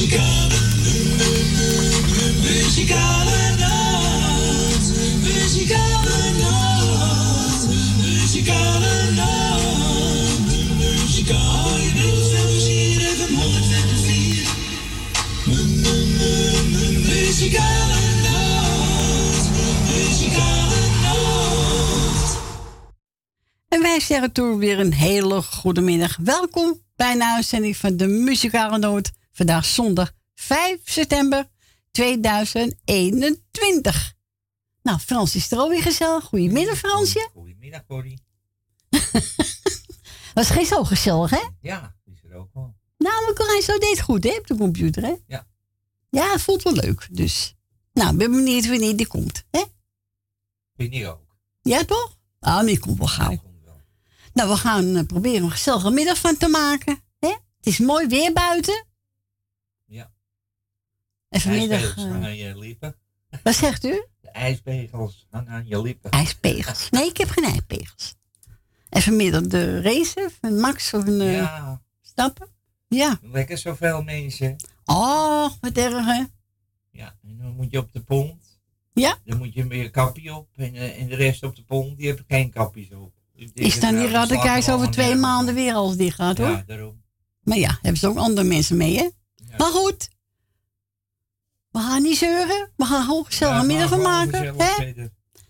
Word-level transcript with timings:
Muzikale, 0.00 0.58
muzikale 2.42 3.56
nacht. 3.58 4.86
Muzikale 5.22 6.32
nacht. 6.38 7.66
Muzikale 8.00 9.10
nacht. 9.10 10.48
Muzikale 10.78 11.90
104. 11.92 13.10
Muzikale 17.06 18.00
nacht. 18.22 19.50
Muzikale 19.86 20.80
nacht. 21.02 22.38
En 23.68 23.82
wij 23.82 24.00
zeggen 24.00 24.32
toen 24.32 24.58
weer 24.58 24.78
een 24.78 24.92
hele 24.92 25.42
goede 25.42 25.80
middag. 25.80 26.16
Welkom 26.22 26.80
bij 26.96 27.12
een 27.12 27.22
uitzending 27.22 27.76
van 27.76 27.96
de 27.96 28.06
Muzikale 28.06 28.78
Noot. 28.78 29.10
Vandaag 29.40 29.64
zondag 29.64 30.12
5 30.34 30.80
september 30.84 31.48
2021. 31.90 34.14
Nou, 34.82 34.98
Frans 34.98 35.34
is 35.34 35.50
er 35.50 35.58
alweer 35.58 35.82
gezellig. 35.82 36.24
Goedemiddag, 36.24 36.78
Fransje. 36.78 37.28
Goedemiddag, 37.32 37.86
Corrie. 37.86 38.22
Was 40.34 40.50
geen 40.50 40.66
zo 40.66 40.84
gezellig, 40.84 41.30
hè? 41.30 41.42
Ja, 41.60 41.96
is 42.04 42.22
er 42.30 42.36
ook 42.36 42.48
wel. 42.52 42.74
Nou, 42.98 43.24
maar 43.24 43.34
Corijn 43.34 43.62
zo 43.62 43.78
deed 43.78 44.00
goed, 44.00 44.24
hè? 44.24 44.36
Op 44.36 44.46
de 44.46 44.56
computer, 44.56 45.02
hè? 45.02 45.14
Ja. 45.26 45.46
Ja, 46.10 46.32
het 46.32 46.42
voelt 46.42 46.62
wel 46.62 46.72
leuk. 46.72 47.08
Dus, 47.10 47.54
nou, 47.92 48.16
ben 48.16 48.30
benieuwd 48.30 48.68
wanneer 48.68 48.96
die 48.96 49.06
komt, 49.06 49.44
hè? 49.50 49.62
Vind 50.76 50.94
ik 50.94 51.06
ook. 51.06 51.36
Ja, 51.62 51.84
toch? 51.84 52.18
Ah, 52.40 52.64
die 52.64 52.78
komt 52.78 52.98
wel 52.98 53.06
gauw. 53.06 53.28
Die 53.28 53.40
komt 53.40 53.64
wel. 53.64 53.80
Nou, 54.32 54.48
we 54.48 54.56
gaan 54.56 54.96
eh, 54.96 55.06
proberen 55.06 55.42
een 55.42 55.50
gezellige 55.50 55.90
middag 55.90 56.18
van 56.18 56.36
te 56.36 56.48
maken. 56.48 57.02
Hè? 57.18 57.28
Het 57.28 57.66
is 57.66 57.78
mooi 57.78 58.06
weer 58.06 58.32
buiten. 58.32 58.88
En 61.30 61.40
vanmiddag... 61.40 61.80
ijspegels 61.80 62.04
eh, 62.04 62.10
hangen 62.10 62.28
aan 62.28 62.36
je 62.36 62.58
lippen. 62.58 62.96
wat 63.44 63.54
zegt 63.54 63.84
u? 63.84 64.04
De 64.20 64.30
ijspegels 64.30 65.26
hangen 65.30 65.48
aan 65.48 65.66
je 65.66 65.82
lippen. 65.82 66.10
IJspegels. 66.10 66.90
Nee, 66.90 67.08
ik 67.08 67.16
heb 67.16 67.28
geen 67.28 67.44
ijspegels. 67.44 68.14
En 68.88 69.02
vanmiddag 69.02 69.42
de 69.42 69.80
race 69.80 70.30
van 70.40 70.60
Max 70.60 70.94
of 70.94 71.06
een 71.06 71.20
eh, 71.20 71.34
Ja, 71.34 71.82
stappen. 72.02 72.48
Ja. 72.88 73.18
lekker 73.22 73.58
zoveel 73.58 74.02
mensen. 74.02 74.56
Oh, 74.84 75.50
wat 75.60 75.72
erg, 75.76 76.04
hè? 76.04 76.24
Ja, 76.90 77.16
en 77.22 77.38
dan 77.38 77.54
moet 77.56 77.70
je 77.70 77.78
op 77.78 77.92
de 77.92 78.00
pont. 78.00 78.60
Ja. 78.92 79.18
Dan 79.24 79.38
moet 79.38 79.54
je 79.54 79.66
weer 79.66 79.84
een 79.84 79.90
kapje 79.90 80.34
op. 80.34 80.48
En, 80.56 80.74
eh, 80.74 81.00
en 81.00 81.08
de 81.08 81.14
rest 81.14 81.42
op 81.42 81.56
de 81.56 81.64
pont, 81.64 81.96
die 81.96 82.06
hebben 82.06 82.24
geen 82.28 82.50
kapjes 82.50 82.90
op. 82.90 83.12
Is 83.54 83.80
dan 83.80 83.96
die 83.96 84.08
er 84.08 84.72
over 84.72 84.90
twee 84.90 85.14
maanden 85.14 85.54
weer 85.54 85.74
als 85.74 85.96
die 85.96 86.10
gaat, 86.10 86.38
hoor. 86.38 86.48
Ja, 86.48 86.64
daarom. 86.66 87.02
Maar 87.42 87.58
ja, 87.58 87.78
hebben 87.82 88.00
ze 88.00 88.08
ook 88.08 88.16
andere 88.16 88.46
mensen 88.46 88.76
mee, 88.76 88.96
hè? 88.96 89.02
Ja. 89.34 89.56
Maar 89.56 89.70
goed. 89.70 90.08
We 91.70 91.78
gaan 91.78 92.02
niet 92.02 92.18
zeuren. 92.18 92.70
We 92.76 92.84
gaan 92.84 93.04
gewoon 93.04 93.24
gezellige 93.24 93.58
Ja, 93.60 93.64
middag 93.66 93.88
van 93.88 94.02
maken. 94.02 94.54
gezellig 94.54 94.76
Hè? 94.76 95.06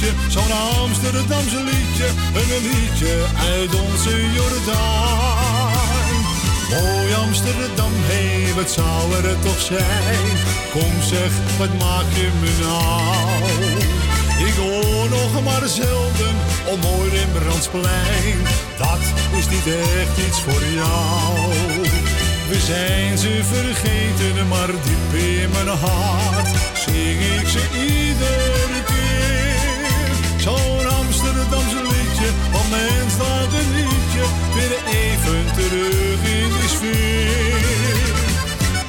melodietje, 0.05 0.31
zo'n 0.31 0.53
Amsterdamse 0.83 1.63
liedje. 1.65 2.09
Een 2.35 2.63
liedje 2.63 3.25
uit 3.53 3.75
onze 3.75 4.33
Jordaan. 4.33 5.73
Mooi 6.71 7.15
Amsterdam, 7.15 7.93
hé, 7.95 8.55
wat 8.55 8.71
zou 8.71 9.15
er 9.15 9.39
toch 9.39 9.61
zijn? 9.61 10.27
Kom 10.73 11.03
zeg, 11.03 11.31
wat 11.59 11.79
maak 11.79 12.09
je 12.15 12.29
me 12.41 12.51
nou? 12.61 13.83
Ik 14.49 14.55
hoor 14.55 15.09
nog 15.09 15.43
maar 15.45 15.69
zelden 15.69 16.35
om 16.65 16.81
mooi 16.81 17.11
Rembrandtsplein. 17.11 18.39
Dat 18.79 19.05
is 19.39 19.49
niet 19.49 19.67
echt 19.67 20.29
iets 20.29 20.41
voor 20.41 20.65
jou. 20.75 21.83
We 22.49 22.61
zijn 22.61 23.19
ze 23.19 23.41
vergeten, 23.53 24.49
maar 24.49 24.67
diep 24.67 25.21
in 25.21 25.51
mijn 25.51 25.69
hart 25.69 26.49
zing 26.87 27.21
ik 27.41 27.49
ze 27.49 27.63
mens 32.75 33.13
staat 33.13 33.53
een 33.61 33.71
liedje, 33.79 34.25
weer 34.55 34.75
even 35.01 35.45
terug 35.59 36.21
in 36.39 36.51
die 36.57 36.71
sfeer. 36.77 38.15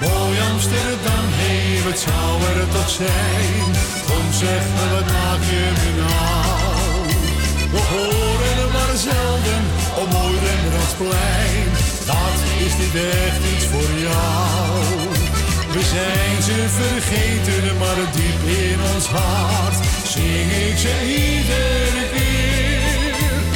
Mooi 0.01 0.35
Amsterdam, 0.51 1.25
hé, 1.41 1.57
wat 1.85 1.99
zou 2.07 2.31
er 2.51 2.61
toch 2.75 2.91
zijn? 3.01 3.65
Kom 4.07 4.25
zeg 4.41 4.63
me, 4.75 4.85
wat 4.93 5.07
maak 5.17 5.41
je 5.51 5.65
me 5.79 5.89
nou? 6.01 6.85
We 7.73 7.81
horen 7.91 8.55
er 8.63 8.71
maar 8.77 8.95
zelden 9.09 9.63
op 10.01 10.07
mooi 10.17 10.35
Rembrandtsplein. 10.45 11.67
Dat 12.11 12.37
is 12.65 12.73
niet 12.81 12.95
echt 13.23 13.41
iets 13.53 13.65
voor 13.71 13.91
jou. 14.07 14.73
We 15.75 15.81
zijn 15.95 16.37
ze 16.47 16.57
vergeten, 16.81 17.77
maar 17.77 17.99
diep 18.15 18.41
in 18.63 18.79
ons 18.93 19.07
hart 19.07 19.77
zing 20.13 20.51
ik 20.69 20.77
ze 20.77 20.93
iedere 21.05 22.03
keer. 22.13 22.74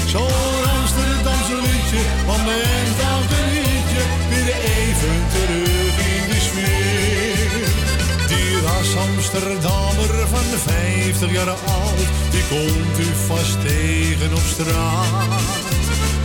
Zo'n 0.09 0.65
Amsterdamse 0.79 1.55
liedje, 1.55 2.01
van 2.25 2.43
mens 2.45 2.91
dan 3.01 3.21
een 3.37 3.51
liedje, 3.53 4.03
weer 4.29 4.53
even 4.77 5.19
terug 5.33 5.95
in 6.13 6.25
de 6.31 6.39
sfeer. 6.47 7.67
Die 8.27 8.61
ras 8.61 8.95
Amsterdammer 9.07 10.27
van 10.27 10.45
de 10.51 10.57
50 10.57 11.31
jaar 11.31 11.49
oud, 11.49 12.07
die 12.31 12.43
komt 12.49 12.99
u 12.99 13.09
vast 13.27 13.61
tegen 13.61 14.31
op 14.33 14.45
straat. 14.53 15.41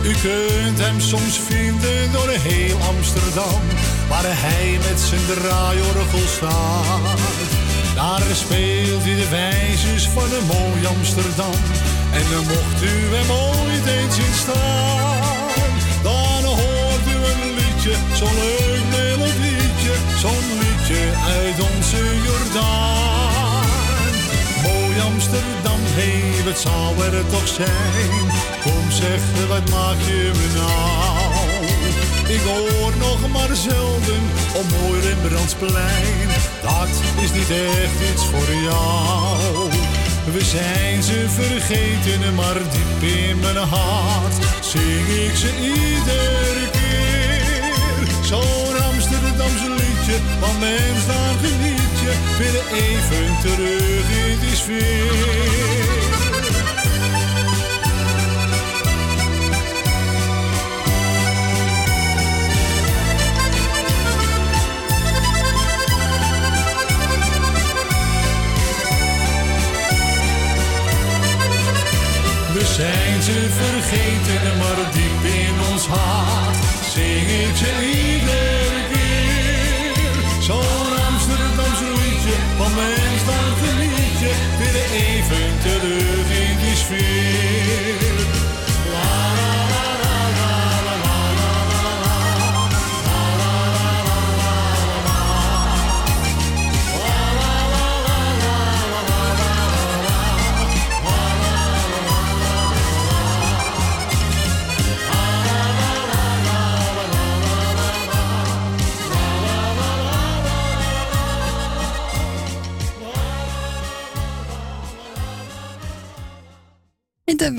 U 0.03 0.11
kunt 0.11 0.79
hem 0.79 0.99
soms 0.99 1.39
vinden 1.47 2.11
door 2.11 2.29
heel 2.29 2.77
Amsterdam, 2.95 3.61
waar 4.07 4.25
hij 4.25 4.77
met 4.89 4.99
zijn 4.99 5.25
draaiorgel 5.25 6.27
staat. 6.27 7.64
Daar 7.95 8.21
speelt 8.33 9.03
hij 9.03 9.15
de 9.15 9.29
wijzes 9.29 10.03
van 10.07 10.23
een 10.23 10.45
mooi 10.45 10.85
Amsterdam, 10.85 11.57
en 12.11 12.25
dan 12.31 12.45
mocht 12.53 12.79
u 12.91 12.95
hem 13.15 13.29
ooit 13.31 13.85
eens 13.95 14.17
in 14.17 14.35
staan. 14.43 15.71
Dan 16.03 16.43
hoort 16.43 17.05
u 17.13 17.17
een 17.31 17.43
liedje, 17.59 17.95
zo'n 18.19 18.35
leuk 18.43 18.85
melodietje, 18.97 19.93
zo'n 20.23 20.47
liedje 20.61 21.03
uit 21.37 21.57
onze 21.69 22.01
Jordaan. 22.27 23.65
Mooi 24.63 24.95
Amsterdam, 25.11 25.81
hé, 25.97 26.43
wat 26.45 26.59
zou 26.59 26.89
er 27.07 27.27
toch 27.29 27.47
zijn? 27.47 28.25
Kom 28.63 28.91
zeg, 28.91 29.21
wat 29.47 29.69
maak 29.69 29.99
je 30.09 30.31
me 30.39 30.47
nou? 30.59 31.15
Ik 32.35 32.41
hoor 32.51 32.93
nog 32.97 33.19
maar 33.31 33.55
zelden 33.55 34.23
op 34.59 34.65
mooi 34.79 35.01
Rembrandtsplein. 35.01 36.34
Dat 36.65 36.89
is 37.23 37.31
niet 37.31 37.49
echt 37.49 37.99
iets 38.13 38.25
voor 38.25 38.53
jou. 38.63 39.69
We 40.33 40.43
zijn 40.43 41.03
ze 41.03 41.25
vergeten, 41.29 42.35
maar 42.35 42.53
diep 42.53 43.09
in 43.09 43.39
mijn 43.39 43.57
hart 43.57 44.33
zing 44.61 45.07
ik 45.07 45.35
ze 45.35 45.49
iedere 45.61 46.69
keer. 46.71 48.07
Zo'n 48.23 48.83
Amsterdamse 48.91 49.69
liedje, 49.69 50.17
van 50.39 50.59
mens 50.59 51.05
dan 51.07 51.35
geniet 51.41 51.95
je 52.03 52.13
weer 52.37 52.61
even 52.83 53.39
terug 53.41 54.09
in 54.27 54.39
die 54.39 54.55
sfeer. 54.55 56.04
Zijn 72.73 73.21
ze 73.23 73.47
vergeten, 73.49 74.57
maar 74.57 74.91
diep 74.93 75.33
in 75.33 75.71
ons 75.71 75.87
hart 75.87 76.55
zing 76.93 77.29
ik 77.29 77.55
ze 77.55 77.71
iedere 77.93 78.64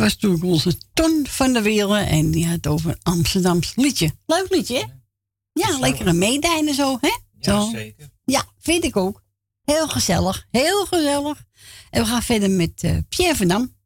was 0.06 0.16
toen 0.16 0.42
onze 0.42 0.78
Ton 0.92 1.26
van 1.28 1.52
de 1.52 1.62
Wereld. 1.62 2.08
En 2.08 2.30
die 2.30 2.46
had 2.46 2.66
over 2.66 2.90
een 2.90 2.98
Amsterdams 3.02 3.72
liedje. 3.76 4.14
Leuk 4.26 4.46
liedje, 4.50 4.74
hè? 4.74 4.80
Ja, 5.52 5.64
Gezellig. 5.66 5.80
lekkere 5.80 6.12
meedijnen 6.12 6.74
zo, 6.74 6.98
hè? 7.00 7.08
Ja, 7.40 7.60
Zo. 7.60 7.70
zeker. 7.70 8.08
Ja, 8.24 8.44
vind 8.58 8.84
ik 8.84 8.96
ook. 8.96 9.22
Heel 9.64 9.88
gezellig, 9.88 10.46
heel 10.50 10.86
gezellig. 10.86 11.44
En 11.90 12.02
we 12.02 12.08
gaan 12.08 12.22
verder 12.22 12.50
met 12.50 12.82
eh, 12.82 12.98
Pierre 13.08 13.36
van 13.36 13.48
Dam. 13.48 13.76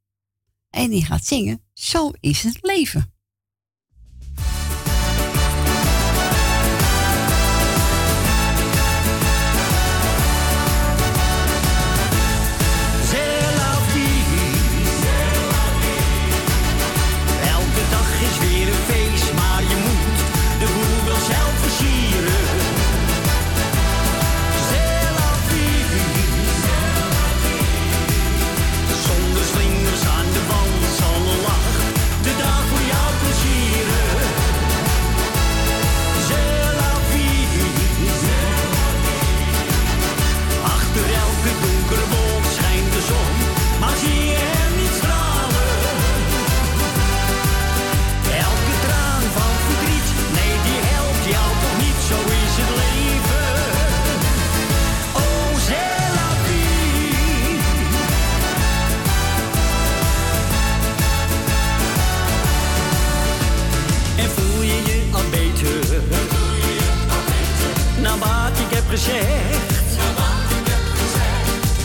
En 0.70 0.90
die 0.90 1.04
gaat 1.04 1.24
zingen 1.24 1.62
Zo 1.72 2.10
is 2.20 2.42
het 2.42 2.58
leven. 2.60 3.14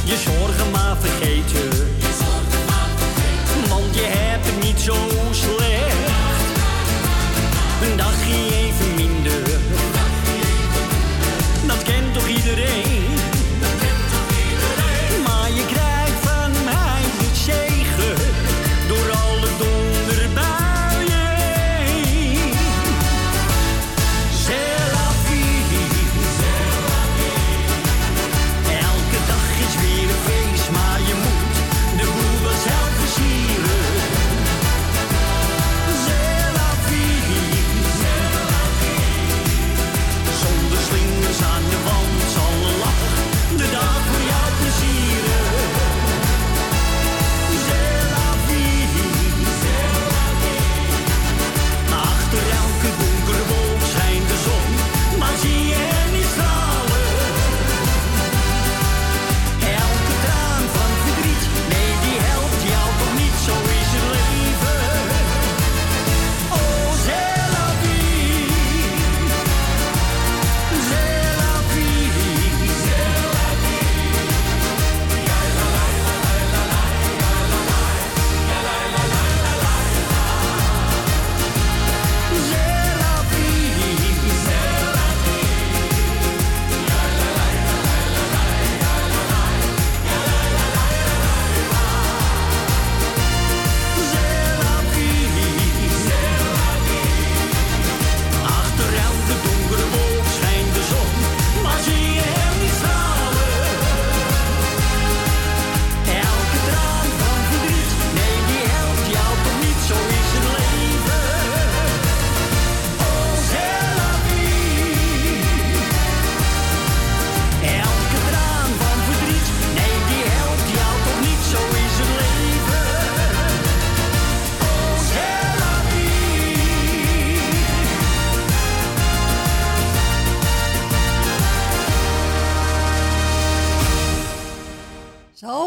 Je 0.05 0.17
zorgen 0.17 0.71
maar 0.71 0.97
vergeten. 0.99 1.34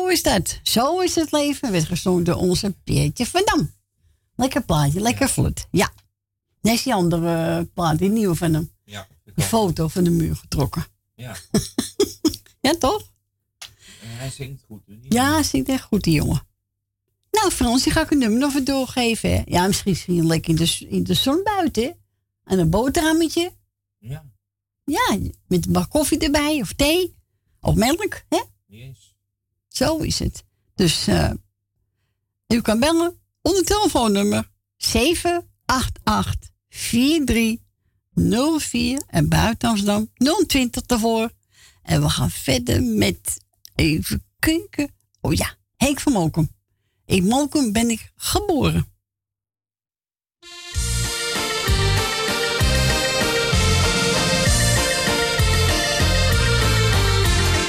Is 0.09 0.23
dat. 0.23 0.61
Zo 0.63 1.01
is 1.01 1.15
het 1.15 1.33
leven. 1.33 1.73
Werd 1.73 1.85
gezongen 1.85 2.25
door 2.25 2.35
onze 2.35 2.75
Peertje 2.85 3.27
van 3.27 3.43
Dam. 3.45 3.73
Lekker 4.37 4.63
plaatje, 4.65 5.01
lekker 5.01 5.29
vlot. 5.29 5.67
Ja. 5.71 5.93
Net 6.61 6.83
die 6.83 6.95
andere 6.95 7.65
plaat, 7.75 7.99
die 7.99 8.09
nieuwe 8.11 8.35
van 8.35 8.55
hem. 8.55 8.71
Ja, 8.85 9.09
klopt. 9.25 9.43
foto 9.49 9.89
van 9.89 10.05
de 10.05 10.11
muur 10.11 10.37
getrokken. 10.37 10.87
Ja, 11.15 11.37
Ja, 12.61 12.75
toch? 12.79 13.03
en 14.03 14.09
hij 14.17 14.31
zingt 14.31 14.63
goed. 14.67 14.83
hoor. 14.87 14.97
Ja, 15.09 15.43
zingt 15.43 15.69
echt 15.69 15.83
goed, 15.83 16.03
die 16.05 16.15
jongen. 16.15 16.47
Nou, 17.31 17.51
Frans, 17.51 17.83
die 17.83 17.93
ga 17.93 18.03
ik 18.03 18.11
een 18.11 18.19
nummer 18.19 18.39
nog 18.39 18.51
even 18.51 18.65
doorgeven. 18.65 19.31
Hè? 19.31 19.43
Ja, 19.47 19.67
misschien 19.67 19.93
is 19.93 20.05
hij 20.05 20.15
lekker 20.15 20.51
in 20.51 20.57
de, 20.57 20.87
in 20.89 21.05
de 21.05 21.15
zon 21.15 21.41
buiten. 21.45 21.83
hè? 21.83 21.91
En 22.45 22.59
een 22.59 22.71
boterhammetje. 22.71 23.53
Ja, 23.99 24.25
Ja, 24.85 25.19
met 25.47 25.67
een 25.67 25.73
bak 25.73 25.91
koffie 25.91 26.19
erbij, 26.19 26.61
of 26.61 26.73
thee. 26.73 27.15
Of 27.61 27.75
melk, 27.75 28.23
hè? 28.29 28.43
Zo 29.79 29.97
is 29.97 30.19
het. 30.19 30.45
Dus 30.75 31.07
eh, 31.07 31.31
u 32.47 32.61
kan 32.61 32.81
bellen 32.81 33.21
Onder 33.43 33.65
telefoonnummer 33.65 34.51
788 34.77 36.51
4304 36.69 39.03
en 39.07 39.29
buiten 39.29 39.69
Amsterdam 39.69 40.11
020 40.47 40.83
ervoor. 40.87 41.31
En 41.83 42.03
we 42.03 42.09
gaan 42.09 42.31
verder 42.31 42.83
met 42.83 43.41
even 43.75 44.25
kijken. 44.39 44.95
Oh 45.21 45.33
ja, 45.33 45.57
Henk 45.77 46.01
van 46.01 46.13
Mokum. 46.13 46.51
In 47.05 47.25
Mokum 47.25 47.73
ben 47.73 47.91
ik 47.91 48.13
geboren. 48.15 48.87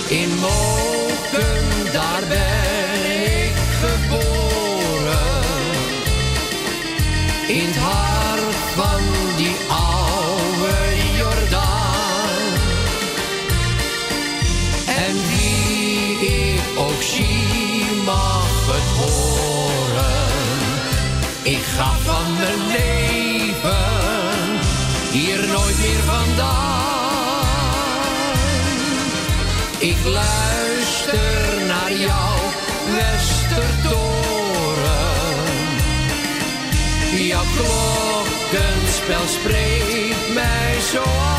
In 0.09 0.29
Moken, 0.29 0.88
mag 18.06 18.65
het 18.65 18.89
horen. 18.98 20.32
Ik 21.44 21.63
ga 21.75 21.91
van 22.06 22.34
mijn 22.34 22.68
leven 22.68 24.00
hier 25.12 25.48
nooit 25.48 25.77
meer 25.79 26.03
vandaan. 26.06 27.38
Ik 29.77 29.98
luister 30.06 31.65
naar 31.68 31.94
jou, 31.94 32.38
Westertoren. 32.96 34.27
Jouw 37.27 37.44
klokkenspel 37.56 39.27
spreekt 39.27 40.34
mij 40.34 40.79
zo 40.91 41.03
aan. 41.03 41.38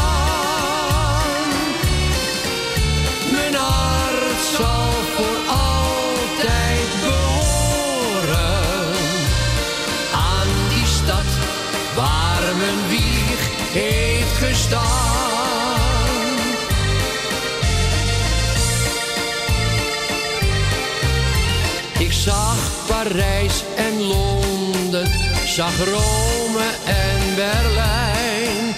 Parijs 23.02 23.64
en 23.76 24.02
Londen, 24.02 25.09
zag 25.47 25.78
Rome 25.78 26.64
en 26.85 27.35
Berlijn. 27.35 28.75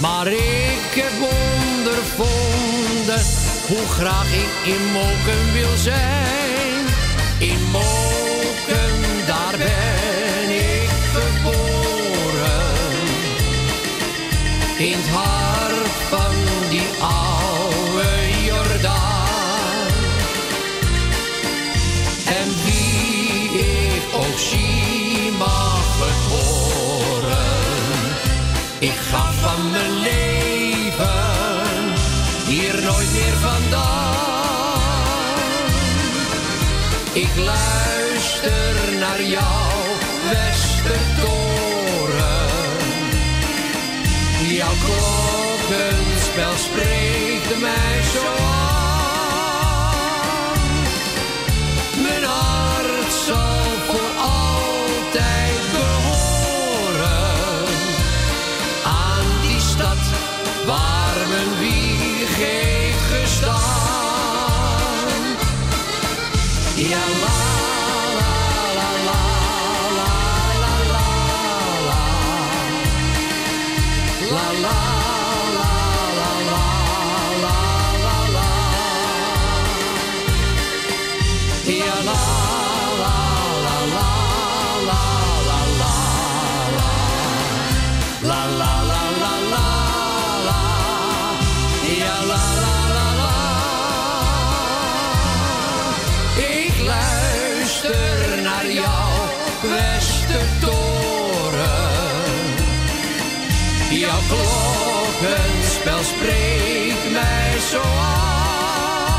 Maar 0.00 0.26
ik 0.26 0.92
heb 0.94 1.12
ondervonden 1.76 3.22
hoe 3.66 3.86
graag 3.88 4.32
ik 4.32 4.72
in 4.74 4.92
Moken 4.92 5.52
wil 5.52 5.76
zijn. 5.76 6.84
In 7.38 7.62
Moken, 7.70 9.26
daar 9.26 9.56
ben 9.58 10.50
ik 10.50 10.90
geboren. 11.12 12.66
In 14.78 14.96
het 14.96 15.08
mag 25.38 25.86
het 26.04 26.22
horen. 26.32 27.38
Ik 28.78 28.98
ga 29.10 29.32
van 29.32 29.70
mijn 29.70 29.92
leven 29.92 31.78
hier 32.46 32.82
nooit 32.82 33.12
meer 33.12 33.36
vandaan. 33.40 33.98
Ik 37.12 37.36
luister 37.36 38.74
naar 38.98 39.22
jou, 39.22 39.72
Westertoren. 40.30 41.66
Jouw 44.46 44.76
klokkenspel 44.84 46.56
spreekt 46.56 47.60
mij 47.60 48.02
zo 48.12 48.26
aan. 48.42 48.57
Wieg 61.58 62.36
heeft 62.36 63.02
gestaan. 63.02 63.58
Ja, 66.74 67.37
klokkenspel 105.18 106.02
spreekt 106.02 107.12
mij 107.12 107.58
zo 107.70 107.80
aan. 107.80 109.16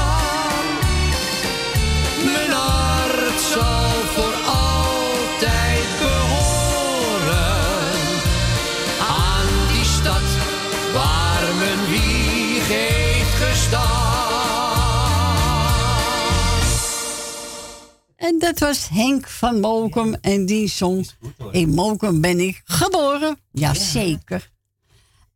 Mijn 2.24 2.52
hart 2.52 3.42
zal 3.42 3.90
voor 4.16 4.34
altijd 4.46 5.88
behoren 6.00 7.62
aan 9.00 9.48
die 9.74 9.86
stad 9.86 10.28
waar 10.94 11.56
mijn 11.56 11.90
wieg 11.90 12.68
heeft 12.68 13.36
gestaan. 13.36 13.88
En 18.16 18.40
dat 18.40 18.60
was 18.60 18.90
Henk 18.92 19.28
van 19.28 19.60
Mokum 19.60 20.16
en 20.22 20.46
die 20.46 20.68
zong 20.68 21.10
In 21.52 21.70
Mokum 21.70 22.22
ben 22.22 22.40
ik 22.40 22.62
geboren. 22.66 23.40
Jazeker. 23.52 24.50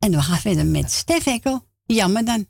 En 0.04 0.12
we 0.12 0.22
gaan 0.22 0.38
verder 0.38 0.66
met 0.66 0.92
Stef 0.92 1.26
Ekkel. 1.26 1.68
Jammer 1.86 2.26
dan. 2.26 2.46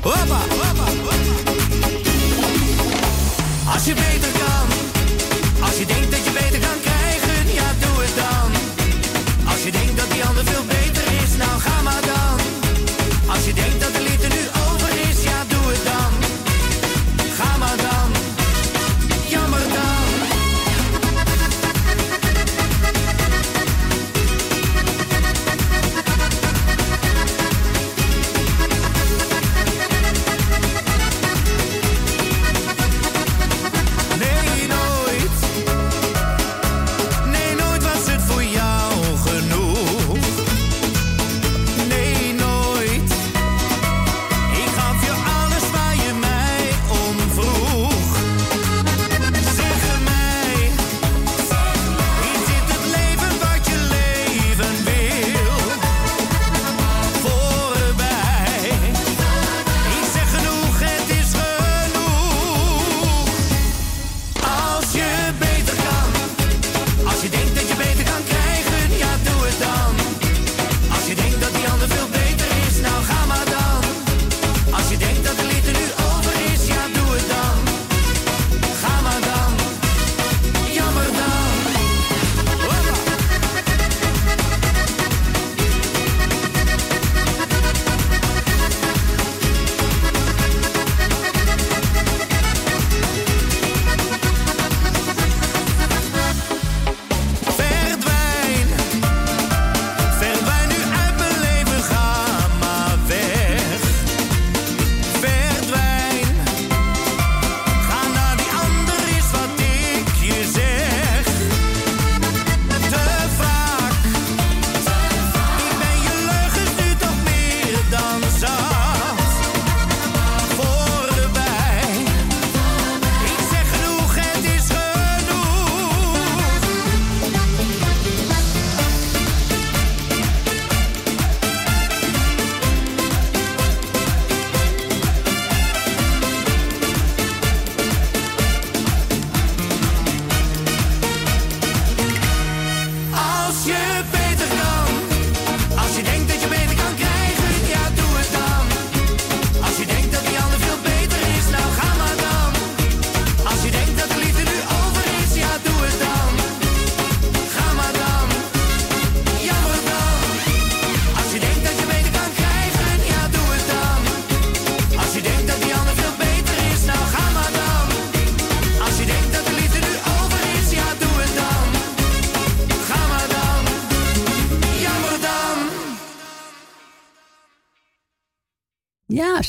Hoppa. 0.00 0.53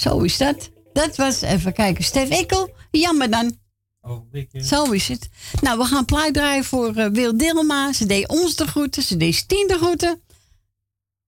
Zo 0.10 0.20
is 0.20 0.38
dat. 0.38 0.72
Dat 0.94 1.16
was, 1.16 1.42
even 1.42 1.74
kijken, 1.74 2.04
Stef 2.04 2.30
Ekkel. 2.30 2.76
Jammer 2.92 3.30
dan. 3.30 3.58
Ogenblikje. 4.02 4.64
Zo 4.64 4.92
is 4.92 5.08
het. 5.08 5.30
Nou, 5.62 5.78
we 5.78 5.86
gaan 5.86 6.06
plaat 6.06 6.34
draaien 6.34 6.64
voor 6.64 6.96
eh, 6.96 7.10
Wil 7.10 7.38
Dilma. 7.38 7.94
Ze 7.94 8.06
deed 8.06 8.28
ons 8.28 8.56
de 8.56 8.68
groeten, 8.68 9.04
ze 9.04 9.18
deed 9.18 9.36
Stien 9.36 9.68
de 9.68 9.78
groeten. 9.78 10.22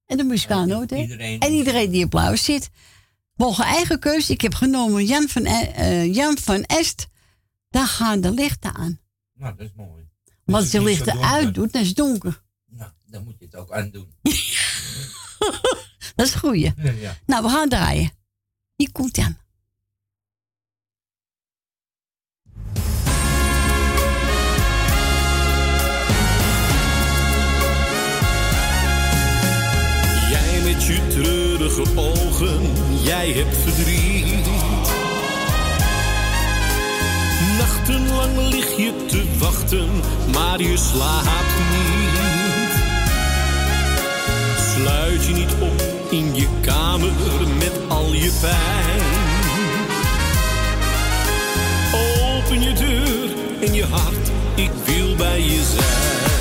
En 0.06 0.18
de 0.18 0.76
ook, 0.76 0.90
hè? 0.90 0.98
Iedereen. 0.98 1.40
En 1.40 1.54
iedereen 1.54 1.92
die 1.92 2.06
op 2.06 2.16
applaus 2.16 2.44
zit. 2.44 2.70
Mogen 3.36 3.64
eigen 3.66 4.00
keuze. 4.00 4.34
Ik 4.34 4.42
heb 4.42 4.54
genomen 4.54 5.06
Jan 5.06 5.28
van, 5.28 5.46
E- 5.46 5.72
eh, 5.76 6.14
Jan 6.14 6.38
van 6.38 6.64
Est. 6.64 7.08
Daar 7.70 7.88
gaan 7.88 8.22
de 8.22 8.32
lichten 8.32 8.76
aan. 8.76 9.00
Nou, 9.34 9.56
dat 9.56 9.66
is 9.66 9.74
mooi. 9.76 10.04
Want 10.44 10.64
als 10.64 10.72
je 10.72 10.82
lichten 10.82 11.24
uitdoet, 11.24 11.74
dan 11.74 11.82
is 11.82 11.88
het 11.88 11.98
donker. 11.98 12.44
Nou, 12.66 12.92
dan 13.06 13.24
moet 13.24 13.36
je 13.40 13.46
het 13.46 13.56
ook 13.56 13.72
aandoen. 13.72 14.14
Dat 16.16 16.26
is 16.26 16.34
het 16.34 16.42
goeie. 16.42 16.74
Ja, 16.78 16.92
ja. 16.92 17.18
Nou, 17.26 17.44
we 17.44 17.50
gaan 17.50 17.70
draaien. 17.70 18.12
Komt 18.86 19.16
Jan. 19.16 19.38
Jij 30.30 30.62
met 30.64 30.84
je 30.84 31.08
treurige 31.10 31.84
ogen, 31.96 32.62
jij 33.04 33.32
hebt 33.32 33.58
verdriet. 33.58 34.48
Nachtenlang 37.58 38.38
lig 38.38 38.78
je 38.78 39.06
te 39.08 39.38
wachten, 39.38 39.90
maar 40.34 40.62
je 40.62 40.78
slaapt 40.78 41.60
niet. 41.72 41.97
Sluit 44.78 45.26
je 45.26 45.34
niet 45.34 45.54
op 45.60 45.82
in 46.10 46.36
je 46.36 46.48
kamer 46.62 47.12
met 47.58 47.72
al 47.88 48.14
je 48.14 48.32
pijn. 48.42 49.02
Open 51.94 52.62
je 52.62 52.74
deur 52.74 53.30
en 53.62 53.74
je 53.74 53.86
hart, 53.86 54.32
ik 54.56 54.72
wil 54.86 55.16
bij 55.16 55.42
je 55.42 55.64
zijn. 55.64 56.37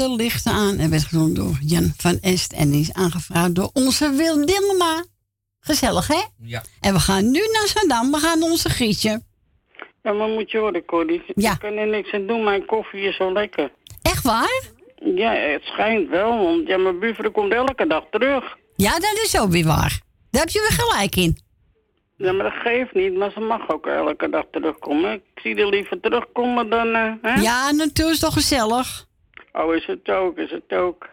De 0.00 0.14
lichten 0.14 0.52
aan. 0.52 0.78
En 0.78 0.90
werd 0.90 1.04
gezongen 1.04 1.34
door 1.34 1.58
Jan 1.60 1.92
van 1.96 2.18
Est. 2.20 2.52
En 2.52 2.70
die 2.70 2.80
is 2.80 2.92
aangevraagd 2.92 3.54
door 3.54 3.70
onze 3.72 4.10
Wil 4.10 4.46
Dilma. 4.46 5.04
Gezellig, 5.60 6.06
hè? 6.06 6.22
Ja. 6.38 6.62
En 6.80 6.92
we 6.92 7.00
gaan 7.00 7.30
nu 7.30 7.40
naar 7.52 7.66
Zandam. 7.74 8.10
We 8.10 8.18
gaan 8.18 8.38
naar 8.38 8.50
onze 8.50 8.68
Grietje. 8.68 9.22
Ja, 10.02 10.12
maar 10.12 10.28
moet 10.28 10.50
je 10.50 10.58
horen, 10.58 10.84
Corrie. 10.84 11.22
Ja. 11.34 11.52
Ik 11.52 11.58
kan 11.58 11.72
er 11.72 11.86
niks 11.86 12.12
aan 12.12 12.26
doen, 12.26 12.44
mijn 12.44 12.66
koffie 12.66 13.00
is 13.00 13.16
zo 13.16 13.32
lekker. 13.32 13.72
Echt 14.02 14.24
waar? 14.24 14.62
Ja, 15.14 15.32
het 15.32 15.62
schijnt 15.62 16.08
wel, 16.08 16.44
want 16.44 16.66
ja, 16.66 16.76
mijn 16.76 16.98
buurvrouw 16.98 17.30
komt 17.30 17.52
elke 17.52 17.86
dag 17.86 18.04
terug. 18.10 18.56
Ja, 18.76 18.92
dat 18.92 19.20
is 19.24 19.40
ook 19.40 19.50
weer 19.50 19.66
waar. 19.66 20.00
Daar 20.30 20.42
heb 20.42 20.50
je 20.50 20.66
weer 20.68 20.78
gelijk 20.78 21.16
in. 21.16 21.38
Ja, 22.16 22.32
maar 22.32 22.44
dat 22.44 22.62
geeft 22.62 22.94
niet, 22.94 23.14
maar 23.14 23.30
ze 23.30 23.40
mag 23.40 23.70
ook 23.70 23.86
elke 23.86 24.28
dag 24.30 24.44
terugkomen. 24.50 25.12
Ik 25.12 25.40
zie 25.42 25.56
er 25.56 25.68
liever 25.68 26.00
terugkomen 26.00 26.70
dan, 26.70 26.94
eh, 26.94 27.12
hè? 27.22 27.40
Ja, 27.40 27.70
natuurlijk 27.70 28.14
is 28.14 28.20
toch 28.20 28.32
gezellig. 28.32 29.08
Oh, 29.52 29.74
is 29.74 29.86
het 29.86 30.08
ook, 30.10 30.38
is 30.38 30.50
het 30.50 30.72
ook. 30.78 31.08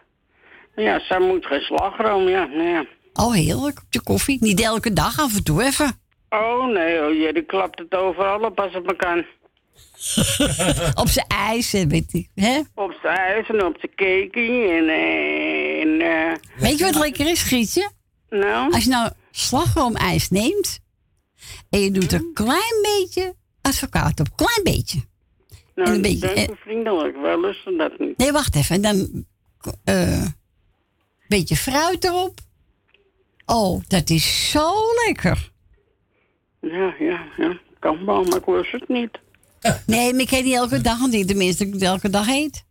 Ja, 0.76 1.00
zij 1.00 1.18
moet 1.20 1.46
geen 1.46 1.60
slagroom, 1.60 2.28
ja, 2.28 2.44
nou 2.44 2.68
ja. 2.68 2.84
Oh, 3.12 3.32
heerlijk. 3.34 3.78
Op 3.78 3.86
je 3.90 4.02
koffie. 4.02 4.36
Niet 4.40 4.60
elke 4.60 4.92
dag, 4.92 5.20
af 5.20 5.36
en 5.36 5.44
toe 5.44 5.62
even. 5.62 6.00
Oh, 6.28 6.66
nee, 6.66 7.06
oh, 7.06 7.14
ja, 7.20 7.32
die 7.32 7.42
klapt 7.42 7.78
het 7.78 7.94
overal 7.94 8.40
op 8.40 8.60
als 8.60 8.72
het 8.74 8.84
maar 8.84 8.96
kan. 8.96 9.24
Op 11.02 11.08
zijn 11.08 11.26
ijs, 11.28 11.74
en 11.74 11.88
weet 11.88 12.12
ik. 12.14 12.28
Hè? 12.34 12.60
Op 12.74 12.98
zijn 13.02 13.16
ijs 13.16 13.48
en 13.48 13.64
op 13.64 13.76
zijn 13.80 13.94
cakey 13.94 14.78
en, 14.78 14.88
eh, 14.88 15.80
en 15.80 16.00
eh, 16.00 16.60
Weet 16.60 16.78
je 16.78 16.84
wat 16.84 16.94
lekker 16.94 17.26
is, 17.30 17.42
Grietje? 17.42 17.90
nou, 18.30 18.72
Als 18.72 18.84
je 18.84 18.90
nou 18.90 19.10
slagroomijs 19.30 20.30
neemt 20.30 20.78
en 21.70 21.80
je 21.80 21.90
doet 21.90 22.12
er 22.12 22.18
een 22.20 22.30
klein 22.34 22.82
beetje 22.82 23.34
advocaat 23.62 24.20
op, 24.20 24.26
klein 24.36 24.60
beetje. 24.62 25.00
Nou, 25.78 25.94
een 25.94 26.02
beetje, 26.02 26.28
eh. 26.28 26.48
vriendelijk, 26.56 27.16
wel 27.16 27.40
lusten 27.40 27.76
dat 27.76 27.98
niet. 27.98 28.18
Nee, 28.18 28.32
wacht 28.32 28.56
even. 28.56 28.74
En 28.74 28.82
dan 28.82 29.24
eh 29.84 30.26
beetje 31.28 31.56
fruit 31.56 32.04
erop. 32.04 32.38
Oh, 33.46 33.82
dat 33.88 34.10
is 34.10 34.50
zo 34.50 34.72
lekker. 35.06 35.50
Ja, 36.60 36.94
ja, 36.98 37.24
ja. 37.36 37.58
Kan 37.78 38.04
wel, 38.04 38.24
maar 38.24 38.38
ik 38.38 38.44
wist 38.44 38.72
het 38.72 38.88
niet. 38.88 39.18
Nee, 39.86 40.12
maar 40.12 40.20
ik 40.20 40.30
eet 40.30 40.44
niet 40.44 40.54
elke 40.54 40.80
dag 40.80 41.06
niet. 41.06 41.28
Tenminste, 41.28 41.66
ik 41.66 41.80
elke 41.82 42.10
dag 42.10 42.28
eet. 42.28 42.64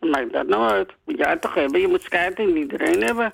Maakt 0.00 0.32
dat 0.32 0.46
nou 0.46 0.70
uit? 0.70 0.92
Moet 1.04 1.18
jij 1.18 1.36
toch 1.36 1.54
hebben? 1.54 1.80
Je 1.80 1.88
moet 1.88 2.02
schijten 2.02 2.46
niet 2.46 2.56
iedereen 2.56 3.02
hebben. 3.02 3.32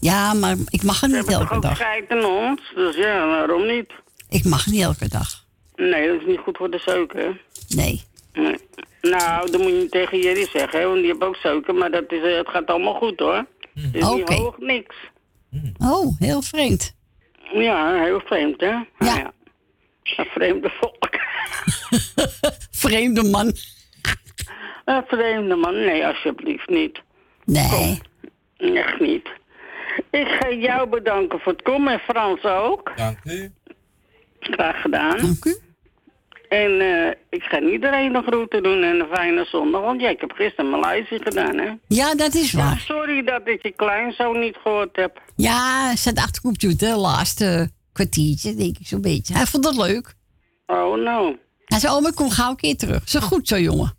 Ja, 0.00 0.34
maar 0.34 0.56
ik 0.68 0.82
mag 0.82 1.00
het 1.00 1.10
niet 1.10 1.16
hebben 1.16 1.34
toch 1.34 1.42
elke 1.42 1.54
ook 1.54 1.62
dag. 1.62 1.76
schijten 1.76 2.24
ons? 2.24 2.72
Dus 2.74 2.96
ja, 2.96 3.26
waarom 3.26 3.66
niet? 3.66 3.92
Ik 4.28 4.44
mag 4.44 4.66
niet 4.66 4.82
elke 4.82 5.08
dag. 5.08 5.44
Nee, 5.80 6.08
dat 6.08 6.20
is 6.20 6.26
niet 6.26 6.38
goed 6.38 6.56
voor 6.56 6.70
de 6.70 6.78
suiker. 6.78 7.40
Nee. 7.68 8.02
Nee. 8.32 8.56
Nou, 9.00 9.50
dat 9.50 9.60
moet 9.60 9.70
je 9.70 9.76
niet 9.76 9.90
tegen 9.90 10.18
Jerry 10.18 10.46
zeggen, 10.52 10.80
hè, 10.80 10.86
want 10.86 10.96
die 10.98 11.06
heeft 11.06 11.22
ook 11.22 11.36
suiker, 11.36 11.74
maar 11.74 11.90
dat 11.90 12.12
is, 12.12 12.22
eh, 12.22 12.36
het 12.36 12.48
gaat 12.48 12.66
allemaal 12.66 12.94
goed 12.94 13.18
hoor. 13.18 13.34
Het 13.34 13.46
is 13.74 13.92
niet 13.92 14.04
Oké. 14.22 14.34
hoog, 14.34 14.58
niks. 14.58 14.96
Oh, 15.78 16.18
heel 16.18 16.42
vreemd. 16.42 16.96
Ja, 17.52 18.02
heel 18.02 18.20
vreemd, 18.20 18.60
hè? 18.60 18.66
Ja. 18.66 18.84
ja. 18.98 19.32
Een 20.16 20.24
vreemde 20.24 20.70
volk. 20.80 21.08
Vreemde 22.70 23.22
man. 23.22 23.52
Een 24.84 25.04
vreemde 25.06 25.54
man. 25.54 25.74
Nee, 25.74 26.06
alsjeblieft 26.06 26.68
niet. 26.68 27.02
Nee. 27.44 28.00
Echt 28.56 29.00
niet. 29.00 29.28
Ik 30.10 30.26
ga 30.28 30.50
jou 30.50 30.88
bedanken 30.88 31.40
voor 31.40 31.52
het 31.52 31.62
komen 31.62 31.92
en 31.92 31.98
Frans 31.98 32.42
ook. 32.44 32.92
Dank 32.96 33.18
u. 33.24 33.52
Graag 34.40 34.80
gedaan. 34.80 35.16
Dank 35.16 35.44
u. 35.44 35.56
En 36.50 36.80
eh, 36.80 37.10
ik 37.30 37.42
ga 37.42 37.60
iedereen 37.60 38.12
de 38.12 38.22
groeten 38.26 38.62
doen 38.62 38.82
en 38.82 39.00
een 39.00 39.06
fijne 39.12 39.44
zondag. 39.44 39.80
Want 39.82 40.00
ja, 40.00 40.08
ik 40.08 40.20
heb 40.20 40.30
gisteren 40.32 40.70
Maleisië 40.70 41.18
gedaan, 41.22 41.58
hè? 41.58 41.70
Ja, 41.88 42.14
dat 42.14 42.34
is 42.34 42.50
Ja, 42.50 42.58
waar. 42.58 42.78
sorry 42.78 43.22
dat 43.24 43.40
ik 43.48 43.62
je 43.62 43.72
kleinzoon 43.72 44.38
niet 44.40 44.56
gehoord 44.62 44.96
heb. 44.96 45.20
Ja, 45.36 45.84
hij 45.86 45.96
zat 45.96 46.16
achter 46.16 46.32
de 46.32 46.40
computer, 46.40 46.96
laatste 46.96 47.70
kwartiertje, 47.92 48.54
denk 48.54 48.78
ik 48.78 48.86
zo'n 48.86 49.00
beetje. 49.00 49.34
Hij 49.34 49.46
vond 49.46 49.64
het 49.64 49.76
leuk. 49.76 50.14
Oh, 50.66 50.96
nou. 51.02 51.36
Hij 51.64 51.78
zei, 51.78 51.94
oma, 51.94 52.10
kom 52.14 52.30
gauw 52.30 52.50
een 52.50 52.56
keer 52.56 52.76
terug. 52.76 53.08
Zo 53.08 53.20
goed 53.20 53.48
zo, 53.48 53.58
jongen. 53.58 53.94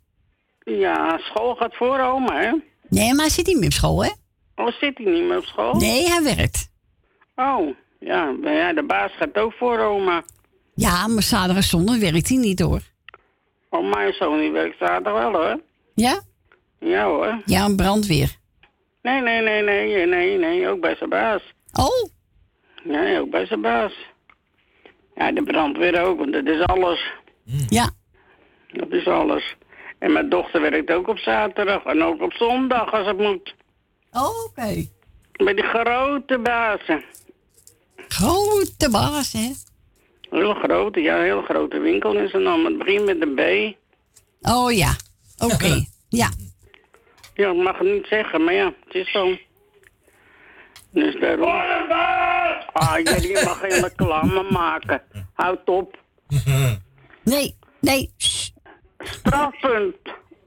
Ja, 0.63 1.17
school 1.17 1.55
gaat 1.55 1.75
voor 1.75 1.99
oma, 1.99 2.39
hè? 2.41 2.51
Nee, 2.89 3.13
maar 3.13 3.25
hij 3.25 3.29
zit 3.33 3.47
niet 3.47 3.57
meer 3.57 3.65
op 3.65 3.73
school, 3.73 4.03
hè? 4.03 4.09
Oh, 4.55 4.67
zit 4.67 4.97
hij 4.97 5.11
niet 5.13 5.23
meer 5.23 5.37
op 5.37 5.45
school? 5.45 5.73
Nee, 5.75 6.09
hij 6.09 6.23
werkt. 6.23 6.69
Oh, 7.35 7.75
ja, 7.99 8.33
ja, 8.43 8.73
de 8.73 8.83
baas 8.83 9.11
gaat 9.19 9.37
ook 9.37 9.53
voor 9.53 9.79
oma. 9.79 10.23
Ja, 10.81 11.07
maar 11.07 11.23
zaterdag 11.23 11.55
en 11.55 11.63
zondag 11.63 11.97
werkt 11.99 12.27
hij 12.29 12.37
niet, 12.37 12.59
hoor. 12.59 12.81
Oh, 13.69 13.89
mijn 13.93 14.13
zoon 14.13 14.39
die 14.39 14.51
werkt 14.51 14.77
zaterdag 14.77 15.13
wel, 15.13 15.31
hoor. 15.33 15.61
Ja? 15.95 16.21
Ja, 16.79 17.05
hoor. 17.05 17.41
Ja, 17.45 17.65
een 17.65 17.75
brandweer. 17.75 18.35
Nee, 19.01 19.21
nee, 19.21 19.41
nee, 19.41 19.61
nee, 19.63 20.05
nee, 20.05 20.37
nee, 20.37 20.67
ook 20.69 20.81
bij 20.81 20.95
zijn 20.95 21.09
baas. 21.09 21.41
Oh, 21.73 22.09
Nee, 22.83 23.19
ook 23.19 23.29
bij 23.29 23.45
zijn 23.45 23.61
baas. 23.61 23.93
Ja, 25.15 25.31
de 25.31 25.43
brandweer 25.43 26.01
ook, 26.03 26.17
want 26.17 26.33
dat 26.33 26.45
is 26.45 26.61
alles. 26.65 27.11
ja. 27.69 27.89
Dat 28.71 28.91
is 28.91 29.07
alles. 29.07 29.55
En 29.99 30.11
mijn 30.13 30.29
dochter 30.29 30.61
werkt 30.61 30.91
ook 30.91 31.07
op 31.07 31.17
zaterdag 31.17 31.83
en 31.83 32.03
ook 32.03 32.21
op 32.21 32.33
zondag 32.33 32.93
als 32.93 33.07
het 33.07 33.17
moet. 33.17 33.55
Oh, 34.11 34.45
oké. 34.45 34.85
Bij 35.31 35.53
die 35.53 35.63
grote 35.63 36.39
bazen. 36.39 37.03
Grote 38.07 38.89
baas, 38.91 39.31
hè? 39.31 39.51
Heel 40.31 40.53
grote, 40.53 40.99
ja, 40.99 41.17
een 41.17 41.23
heel 41.23 41.41
grote 41.41 41.79
winkel 41.79 42.17
in 42.17 42.27
zijn 42.27 42.43
naam. 42.43 42.65
Het 42.65 42.77
begint 42.77 43.05
met 43.05 43.21
een 43.21 43.35
B. 43.35 43.75
Oh, 44.49 44.71
ja. 44.71 44.95
Oké. 45.37 45.85
Ja. 46.09 46.29
Ja, 47.33 47.49
ik 47.49 47.55
mag 47.63 47.77
het 47.77 47.87
niet 47.87 48.07
zeggen, 48.07 48.43
maar 48.43 48.53
ja, 48.53 48.73
het 48.85 48.95
is 48.95 49.11
zo. 49.11 49.37
Dus 50.89 51.19
daarom... 51.19 51.49
Ah, 52.73 52.97
jullie 53.03 53.43
mag 53.43 53.59
geen 53.59 53.81
reclame 53.81 54.45
maken. 54.49 55.01
Houd 55.33 55.69
op. 55.69 55.97
Nee, 57.23 57.55
nee. 57.79 58.13
Strafpunt. 58.99 59.95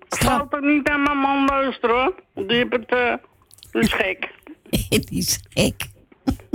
Ik 0.09 0.23
zal 0.23 0.49
toch 0.49 0.61
niet 0.61 0.89
aan 0.89 1.03
mijn 1.03 1.19
man 1.19 1.45
luisteren, 1.45 1.97
hoor. 1.97 2.47
Die 2.47 2.57
heeft 2.57 2.73
het... 2.73 2.89
eh 2.89 3.15
die 3.73 3.83
is 3.83 3.93
gek. 3.93 4.29
Het 4.95 5.11
is 5.11 5.41
gek. 5.49 5.93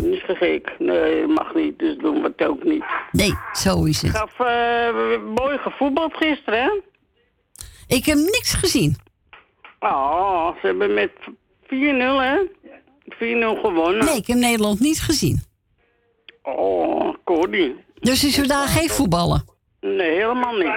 Is 0.03 0.23
gek. 0.37 0.75
Nee, 0.79 1.27
mag 1.27 1.53
niet, 1.55 1.79
dus 1.79 1.97
doen 1.97 2.21
we 2.21 2.33
het 2.37 2.47
ook 2.47 2.63
niet. 2.63 2.83
Nee, 3.11 3.33
zo 3.53 3.83
is 3.83 4.03
Ik 4.03 4.11
het. 4.11 4.19
heb 4.19 4.47
eh, 4.47 5.21
mooi 5.45 5.57
gevoetbald 5.57 6.13
gisteren, 6.17 6.59
hè? 6.63 6.69
Ik 7.87 8.05
heb 8.05 8.17
niks 8.17 8.53
gezien. 8.53 8.95
Oh, 9.79 10.47
ze 10.61 10.67
hebben 10.67 10.93
met 10.93 11.11
4-0, 11.63 11.67
hè? 12.19 12.37
4-0 13.09 13.59
gewonnen. 13.61 14.05
Nee, 14.05 14.15
ik 14.17 14.27
heb 14.27 14.37
Nederland 14.37 14.79
niet 14.79 15.01
gezien. 15.01 15.41
Oh, 16.43 17.13
Cody. 17.23 17.73
Dus 17.99 18.23
is 18.23 18.37
er 18.37 18.47
daar 18.47 18.67
geen 18.67 18.89
voetballen? 18.89 19.43
Nee, 19.81 20.11
helemaal 20.11 20.53
niet. 20.57 20.67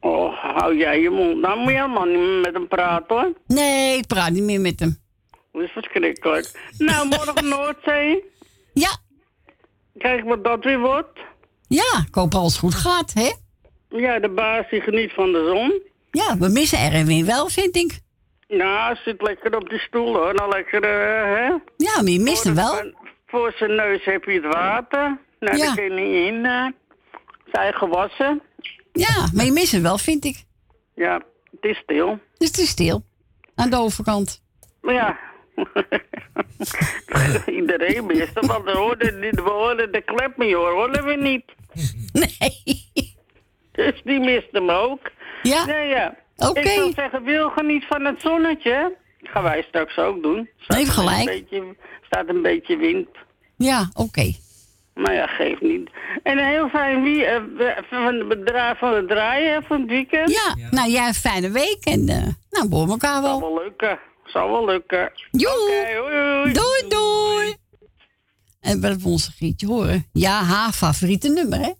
Oh, 0.00 0.34
hou 0.56 0.76
jij 0.76 1.00
je 1.00 1.10
mond. 1.10 1.40
Nou 1.40 1.58
moet 1.58 1.70
je 1.70 1.76
helemaal 1.76 2.04
niet 2.04 2.18
meer 2.18 2.40
met 2.40 2.52
hem 2.54 2.68
praten, 2.68 3.16
hoor. 3.16 3.32
Nee, 3.46 3.96
ik 3.98 4.06
praat 4.06 4.30
niet 4.30 4.42
meer 4.42 4.60
met 4.60 4.80
hem. 4.80 4.98
Dat 5.52 5.62
is 5.62 5.70
verschrikkelijk. 5.70 6.50
Nou, 6.78 7.08
morgen 7.08 7.48
Noordzee. 7.48 8.24
Ja, 8.72 8.96
Kijk 9.98 10.24
wat 10.24 10.44
dat 10.44 10.64
weer 10.64 10.78
wordt. 10.78 11.18
ja, 11.68 12.04
ik 12.08 12.14
hoop 12.14 12.34
alles 12.34 12.56
goed 12.58 12.74
gaat, 12.74 13.12
hè? 13.12 13.30
Ja, 13.98 14.18
de 14.18 14.28
baas 14.28 14.70
die 14.70 14.80
geniet 14.80 15.12
van 15.12 15.32
de 15.32 15.44
zon. 15.54 15.80
Ja, 16.10 16.36
we 16.38 16.48
missen 16.48 16.78
Erwin 16.78 17.26
wel, 17.26 17.48
vind 17.48 17.76
ik. 17.76 18.00
Nou, 18.48 18.96
zit 19.04 19.22
lekker 19.22 19.56
op 19.56 19.68
die 19.68 19.78
stoel, 19.78 20.14
hoor. 20.14 20.34
Nou, 20.34 20.50
lekker, 20.50 20.82
eh, 20.82 20.90
hè? 21.36 21.46
Ja, 21.76 22.02
maar 22.02 22.10
je 22.10 22.20
mist 22.20 22.44
hem 22.44 22.54
wel. 22.54 22.74
Voor- 22.74 22.94
Voor 23.26 23.52
zijn 23.56 23.74
neus 23.74 24.04
heb 24.04 24.24
je 24.24 24.32
het 24.32 24.52
water. 24.54 25.18
Nou, 25.40 25.56
Ja. 25.56 25.64
daar 25.66 25.74
kun 25.74 25.84
je 25.84 25.90
niet 25.90 26.26
in. 26.32 26.44
eh. 26.44 26.66
Zijn 27.52 27.74
gewassen. 27.74 28.42
Ja, 28.92 29.28
maar 29.34 29.44
je 29.44 29.52
mist 29.52 29.72
hem 29.72 29.82
wel, 29.82 29.98
vind 29.98 30.24
ik. 30.24 30.44
Ja, 30.94 31.22
het 31.50 31.64
is 31.70 31.76
stil. 31.76 32.18
Dus 32.38 32.48
het 32.48 32.58
is 32.58 32.68
stil. 32.68 33.02
Aan 33.54 33.70
de 33.70 33.76
overkant. 33.76 34.42
Maar 34.80 34.94
ja. 34.94 35.18
Iedereen 37.60 38.06
mist 38.06 38.34
hem, 38.34 38.46
want 38.46 38.64
we 38.64 38.70
hoorden 39.50 39.92
de 39.92 40.02
klep 40.04 40.36
niet 40.36 40.54
hoor, 40.54 40.70
hoorden 40.70 41.04
we 41.04 41.14
niet. 41.16 41.44
Nee. 42.12 42.88
Dus 43.72 44.00
die 44.04 44.20
mist 44.20 44.48
hem 44.52 44.70
ook. 44.70 45.10
Ja, 45.42 45.64
Ja, 45.66 45.80
ja. 45.80 46.14
Oké. 46.36 46.60
Ik 46.60 46.66
zou 46.68 46.92
zeggen, 46.92 47.22
wil 47.24 47.48
geniet 47.50 47.84
van 47.88 48.04
het 48.04 48.20
zonnetje. 48.20 48.96
Gaan 49.22 49.42
wij 49.42 49.62
straks 49.68 49.96
ook 49.98 50.22
doen. 50.22 50.48
Staat 50.58 50.78
een 50.78 50.86
gelijk. 50.86 51.24
beetje, 51.24 51.76
staat 52.06 52.28
een 52.28 52.42
beetje 52.42 52.76
wind. 52.76 53.08
ja 53.56 53.90
oké. 53.94 54.32
Maar 54.94 55.14
ja, 55.14 55.26
geeft 55.26 55.60
niet. 55.60 55.90
En 56.22 56.38
een 56.38 56.48
heel 56.48 56.68
fijn 56.68 57.02
wie, 57.02 57.24
eh, 57.24 57.42
van 57.90 58.04
het 58.14 58.28
bedrijf 58.28 58.78
van 58.78 58.94
het 58.94 59.08
draaien 59.08 59.62
van 59.62 59.80
het 59.80 59.90
weekend. 59.90 60.30
Ja, 60.30 60.68
nou 60.70 60.90
jij 60.90 61.06
een 61.06 61.14
fijne 61.14 61.50
week 61.50 61.84
en 61.84 62.08
eh, 62.08 62.26
nou, 62.50 62.68
horen 62.70 62.90
elkaar 62.90 63.22
wel. 63.22 63.40
wel 63.40 63.62
lukken. 63.62 63.98
Zal 64.32 64.50
wel 64.50 64.64
lukken. 64.64 65.12
Joe, 65.30 66.50
doei 66.52 66.88
doei. 66.88 67.56
En 68.60 68.80
we 68.80 69.08
onze 69.08 69.30
Grietje 69.30 69.66
horen. 69.66 70.06
Ja, 70.12 70.44
haar 70.44 70.72
favoriete 70.72 71.28
nummer 71.28 71.58
hè. 71.58 71.72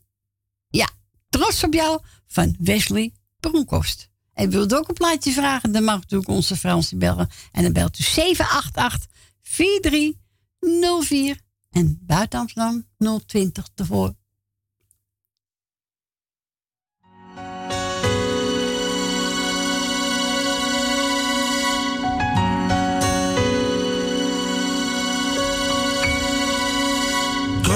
Ja, 0.68 0.88
trots 1.28 1.64
op 1.64 1.74
jou 1.74 2.00
van 2.26 2.56
Wesley 2.58 3.12
Bronkhorst. 3.40 4.08
En 4.34 4.50
wilt 4.50 4.74
ook 4.74 4.88
een 4.88 4.94
plaatje 4.94 5.32
vragen, 5.32 5.72
dan 5.72 5.84
mag 5.84 6.00
natuurlijk 6.00 6.30
onze 6.30 6.56
Fransie 6.56 6.98
bellen. 6.98 7.28
En 7.52 7.62
dan 7.62 7.72
belt 7.72 7.98
u 7.98 8.04
788-4304 8.04 8.08
en 11.70 11.98
buiten 12.02 12.38
Amsterdam 12.38 12.86
020 13.26 13.68
ervoor. 13.74 14.14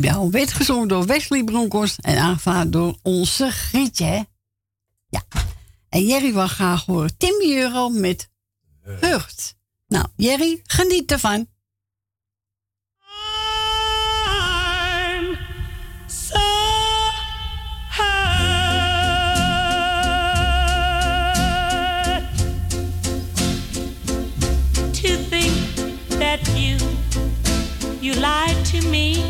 Op 0.00 0.06
jou 0.06 0.30
werd 0.30 0.52
gezongen 0.52 0.88
door 0.88 1.06
Wesley 1.06 1.44
Bronkhorst 1.44 1.98
en 1.98 2.18
aangevaard 2.18 2.72
door 2.72 2.96
onze 3.02 3.50
Grietje. 3.50 4.26
Ja. 5.08 5.22
En 5.88 6.06
Jerry 6.06 6.32
wil 6.32 6.46
graag 6.46 6.84
horen 6.84 7.16
Tim 7.16 7.40
Euro 7.42 7.88
met 7.88 8.28
Hurt. 8.82 9.54
Nou, 9.88 10.06
Jerry, 10.16 10.60
geniet 10.64 11.12
ervan. 11.12 11.48
You 28.00 28.14
lied 28.14 28.64
to 28.64 28.88
me. 28.88 29.29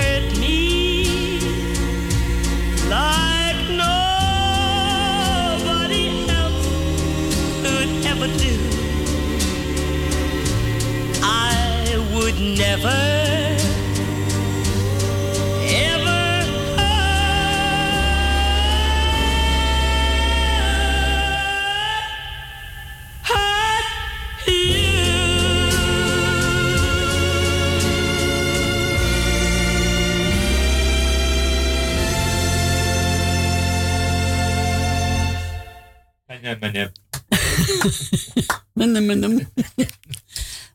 could 8.21 8.29
ever 8.29 8.37
do. 8.37 8.55
I 11.23 12.07
would 12.13 12.39
never, 12.39 13.20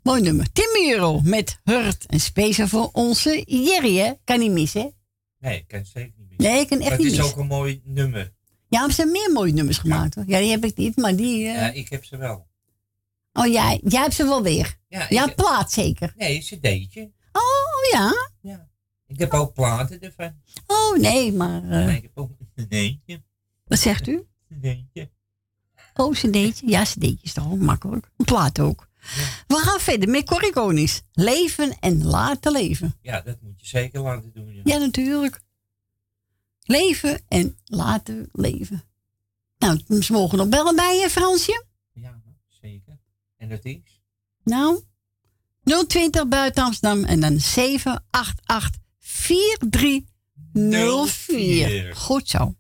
Mooi 0.03 0.21
nummer. 0.23 0.53
Tim 0.53 0.69
Miro 0.73 1.21
met 1.21 1.61
Hurt. 1.65 2.07
En 2.07 2.21
speciaal 2.21 2.69
voor 2.69 2.91
onze 2.93 3.43
Jerry, 3.47 3.97
hè? 3.97 4.13
Kan 4.25 4.39
niet 4.39 4.51
missen, 4.51 4.81
hè? 4.81 4.89
Nee, 5.39 5.59
ik 5.59 5.69
kan 5.69 5.79
het 5.79 5.89
zeker 5.89 6.13
niet 6.17 6.29
missen. 6.29 6.53
Nee, 6.53 6.61
ik 6.61 6.69
kan 6.69 6.81
echt 6.81 6.91
niet 6.91 6.99
missen. 7.01 7.19
het 7.19 7.27
is 7.27 7.33
ook 7.33 7.39
een 7.39 7.47
mooi 7.47 7.81
nummer. 7.85 8.33
Ja, 8.69 8.81
maar 8.81 8.93
ze 8.93 9.01
hebben 9.03 9.21
meer 9.21 9.33
mooie 9.33 9.53
nummers 9.53 9.79
gemaakt, 9.79 10.15
ja. 10.15 10.21
hoor. 10.21 10.31
Ja, 10.31 10.39
die 10.39 10.51
heb 10.51 10.65
ik 10.65 10.77
niet, 10.77 10.97
maar 10.97 11.17
die... 11.17 11.47
Eh, 11.47 11.55
ja, 11.55 11.73
ik 11.73 11.89
heb 11.89 12.05
ze 12.05 12.17
wel. 12.17 12.47
Oh, 13.33 13.47
jij, 13.47 13.81
jij 13.85 14.01
hebt 14.03 14.15
ze 14.15 14.25
wel 14.25 14.43
weer? 14.43 14.79
Ja. 14.89 15.07
Ja, 15.09 15.27
plaat 15.27 15.73
zeker? 15.73 16.15
Nee, 16.17 16.39
cd'tje. 16.39 17.13
Oh, 17.33 17.91
ja? 17.93 18.31
Ja. 18.41 18.69
Ik 19.07 19.19
heb 19.19 19.33
ook 19.33 19.53
platen 19.53 20.01
ervan. 20.01 20.43
Oh, 20.67 20.99
nee, 20.99 21.33
maar... 21.33 21.63
Nee, 21.63 21.87
eh, 21.87 21.95
ik 21.95 22.03
heb 22.03 22.11
ook 22.15 22.31
een 22.55 22.67
cd'tje. 22.67 23.23
Wat 23.65 23.79
zegt 23.79 24.07
u? 24.07 24.27
Een 24.49 24.59
cd'tje. 24.61 25.11
Oh, 25.97 26.13
cd'tje. 26.13 26.69
Ja, 26.69 26.85
deed 26.99 27.19
is 27.23 27.33
toch 27.33 27.57
makkelijk. 27.57 28.11
Een 28.17 28.25
plaat 28.25 28.61
ook. 28.61 28.89
We 29.47 29.57
gaan 29.57 29.81
verder 29.81 30.09
met 30.09 30.25
Corrigonis. 30.25 31.03
Leven 31.13 31.77
en 31.81 32.05
laten 32.05 32.53
leven. 32.53 32.95
Ja, 33.01 33.21
dat 33.21 33.41
moet 33.41 33.61
je 33.61 33.67
zeker 33.67 34.01
laten 34.01 34.33
doen. 34.33 34.55
Ja, 34.55 34.61
ja 34.65 34.79
natuurlijk. 34.79 35.41
Leven 36.63 37.23
en 37.29 37.59
laten 37.65 38.29
leven. 38.33 38.85
Nou, 39.59 40.03
ze 40.03 40.13
mogen 40.13 40.39
nog 40.39 40.49
bellen 40.49 40.77
bij 40.77 40.99
je, 40.99 41.11
Fransje. 41.11 41.65
Ja, 41.93 42.21
zeker. 42.49 42.99
En 43.37 43.49
dat 43.49 43.65
is? 43.65 44.01
Nou, 44.45 44.83
020 45.87 46.29
buiten 46.29 46.65
Amsterdam 46.65 47.05
en 47.05 47.21
dan 47.21 47.41
788 47.41 48.81
4304. 48.99 51.97
Goed 51.97 52.29
zo. 52.29 52.55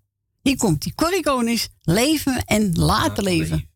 Hier 0.46 0.56
komt 0.56 0.82
die 0.84 0.94
Corrie 0.94 1.22
Leven 1.82 2.44
en 2.46 2.72
Laten 2.74 3.24
Leven. 3.24 3.68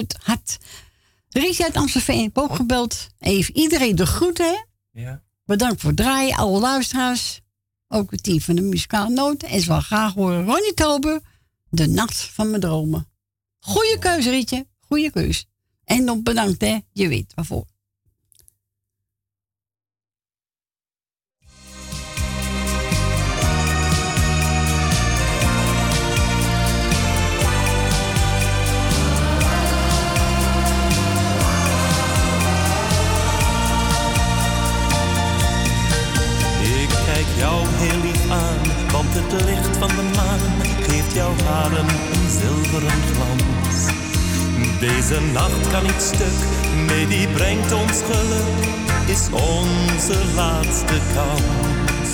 Het 0.00 0.16
hart. 0.22 0.58
Richard 1.28 1.76
Amstelveen 1.76 2.18
heeft 2.18 2.36
ook 2.36 2.54
gebeld. 2.54 3.08
Even 3.18 3.56
iedereen 3.56 3.96
de 3.96 4.06
groeten? 4.06 4.66
Ja. 4.92 5.22
Bedankt 5.44 5.80
voor 5.80 5.90
het 5.90 5.98
draaien, 5.98 6.36
alle 6.36 6.60
luisteraars. 6.60 7.40
Ook 7.88 8.10
het 8.10 8.22
team 8.22 8.40
van 8.40 8.54
de 8.54 8.62
muzikale 8.62 9.14
noot. 9.14 9.42
En 9.42 9.60
ze 9.60 9.66
wil 9.66 9.80
graag 9.80 10.14
horen 10.14 10.44
Ronnie 10.44 10.74
Tober. 10.74 11.20
De 11.68 11.86
nacht 11.86 12.16
van 12.16 12.48
mijn 12.48 12.60
dromen. 12.60 13.08
Goeie 13.58 13.98
keuze, 13.98 14.30
Rietje. 14.30 14.66
Goeie 14.80 15.10
keus. 15.10 15.46
En 15.84 16.04
nog 16.04 16.22
bedankt, 16.22 16.60
hè. 16.60 16.78
Je 16.92 17.08
weet 17.08 17.32
waarvoor. 17.34 17.66
Het 39.34 39.44
licht 39.44 39.76
van 39.76 39.88
de 39.88 40.06
maan 40.16 40.40
geeft 40.88 41.14
jouw 41.14 41.34
haren 41.44 41.88
een 41.88 42.28
zilveren 42.40 43.00
glans. 43.10 43.76
Deze 44.80 45.20
nacht 45.32 45.70
kan 45.70 45.82
niet 45.82 46.02
stuk, 46.12 46.38
nee 46.86 47.06
die 47.06 47.28
brengt 47.28 47.72
ons 47.72 48.02
geluk, 48.10 48.62
is 49.06 49.24
onze 49.30 50.18
laatste 50.34 50.98
kans. 51.14 52.10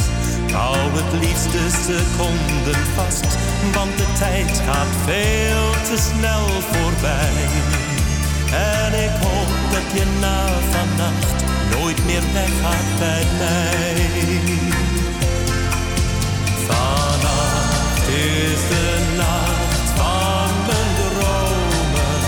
Hou 0.53 0.77
het 0.99 1.13
liefste 1.25 1.63
seconden 1.87 2.81
vast, 2.95 3.31
want 3.75 3.97
de 3.97 4.09
tijd 4.19 4.63
gaat 4.67 4.93
veel 5.05 5.67
te 5.89 5.97
snel 6.09 6.47
voorbij. 6.71 7.43
En 8.53 8.93
ik 9.07 9.15
hoop 9.25 9.53
dat 9.75 9.87
je 9.97 10.05
na 10.21 10.47
vannacht 10.71 11.39
nooit 11.75 12.05
meer 12.07 12.23
weggaat 12.33 12.89
bij 12.99 13.25
mij. 13.39 14.90
Vannacht 16.71 18.09
is 18.09 18.61
de 18.69 19.15
nacht 19.17 19.91
van 19.97 20.51
mijn 20.67 20.91
dromen. 20.97 22.21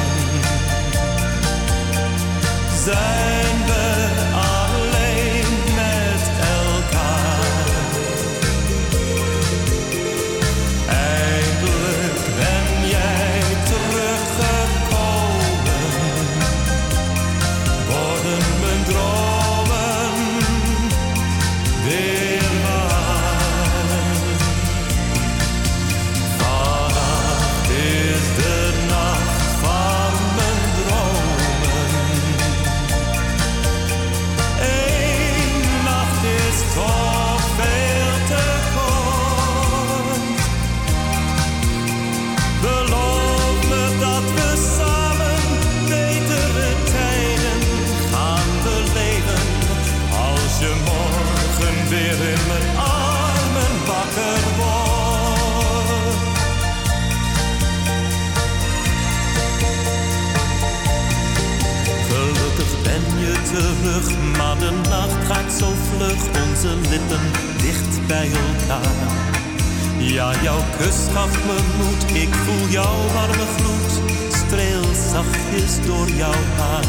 Zachtjes 75.53 75.87
door 75.87 76.09
jouw 76.09 76.43
haar. 76.57 76.85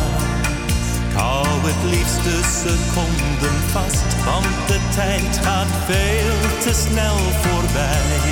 Ik 1.10 1.20
hou 1.20 1.48
het 1.48 1.92
liefste 1.92 2.36
seconden 2.62 3.60
vast, 3.72 4.24
want 4.26 4.68
de 4.68 4.80
tijd 4.96 5.38
gaat 5.46 5.68
veel 5.86 6.62
te 6.64 6.74
snel 6.74 7.18
voorbij. 7.42 8.32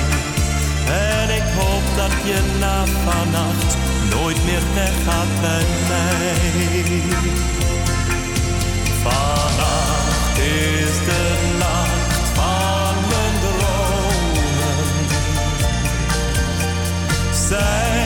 En 0.86 1.28
ik 1.36 1.48
hoop 1.58 1.96
dat 1.96 2.12
je 2.24 2.40
na 2.60 2.84
vannacht 3.04 3.76
nooit 4.10 4.44
meer 4.44 4.62
weggaat 4.74 5.40
bij 5.40 5.66
mij. 5.88 7.02
Vannacht 9.02 10.38
is 10.38 10.96
de 11.08 11.54
nacht 11.58 12.28
van 12.34 12.94
mijn 13.10 13.34
dromen. 13.40 14.84
Zijn 17.48 18.01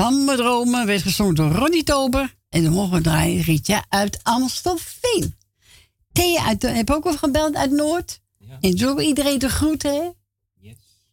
van 0.00 0.24
mijn 0.24 0.36
dromen 0.36 0.86
werd 0.86 1.02
gezongen 1.02 1.34
door 1.34 1.52
Ronnie 1.52 1.84
Tober. 1.84 2.36
En 2.48 2.62
de 2.62 2.70
morgen 2.70 3.02
draaien 3.02 3.42
Rietje 3.42 3.84
uit 3.88 4.20
Amstelveen. 4.22 5.34
Thea 6.12 6.44
uit, 6.44 6.62
heb 6.62 6.90
ook 6.90 7.04
al 7.04 7.16
gebeld 7.16 7.54
uit 7.54 7.70
Noord. 7.70 8.20
En 8.60 8.76
doe 8.76 8.88
ook 8.88 9.00
iedereen 9.00 9.38
de 9.38 9.48
groeten, 9.48 9.94
hè? 9.94 10.10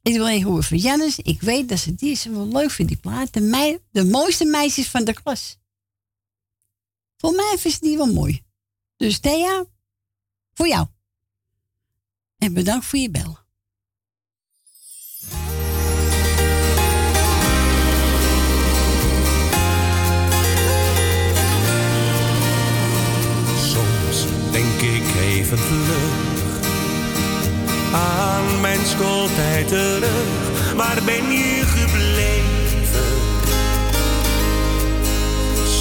Ik 0.01 0.13
wil 0.13 0.27
even 0.27 0.47
horen 0.47 0.63
van 0.63 0.77
Jannes. 0.77 1.19
Ik 1.19 1.41
weet 1.41 1.69
dat 1.69 1.79
ze 1.79 1.95
die 1.95 2.15
ze 2.15 2.31
wel 2.31 2.47
leuk 2.47 2.71
vindt, 2.71 2.91
die 2.91 3.01
plaat. 3.01 3.33
De, 3.33 3.41
mei, 3.41 3.79
de 3.91 4.05
mooiste 4.05 4.45
meisjes 4.45 4.87
van 4.87 5.03
de 5.03 5.13
klas. 5.13 5.57
Voor 7.17 7.31
mij 7.31 7.55
vindt 7.57 7.77
ze 7.77 7.83
die 7.83 7.97
wel 7.97 8.13
mooi. 8.13 8.43
Dus 8.97 9.19
Thea, 9.19 9.65
voor 10.53 10.67
jou. 10.67 10.87
En 12.37 12.53
bedankt 12.53 12.85
voor 12.85 12.99
je 12.99 13.09
bel. 13.09 13.37
Even 25.47 25.65
terug 25.67 26.61
aan 27.93 28.61
mijn 28.61 28.85
schooltijd 28.85 29.67
terug. 29.67 30.73
Waar 30.75 30.99
ben 31.05 31.31
je 31.31 31.63
gebleven? 31.65 33.05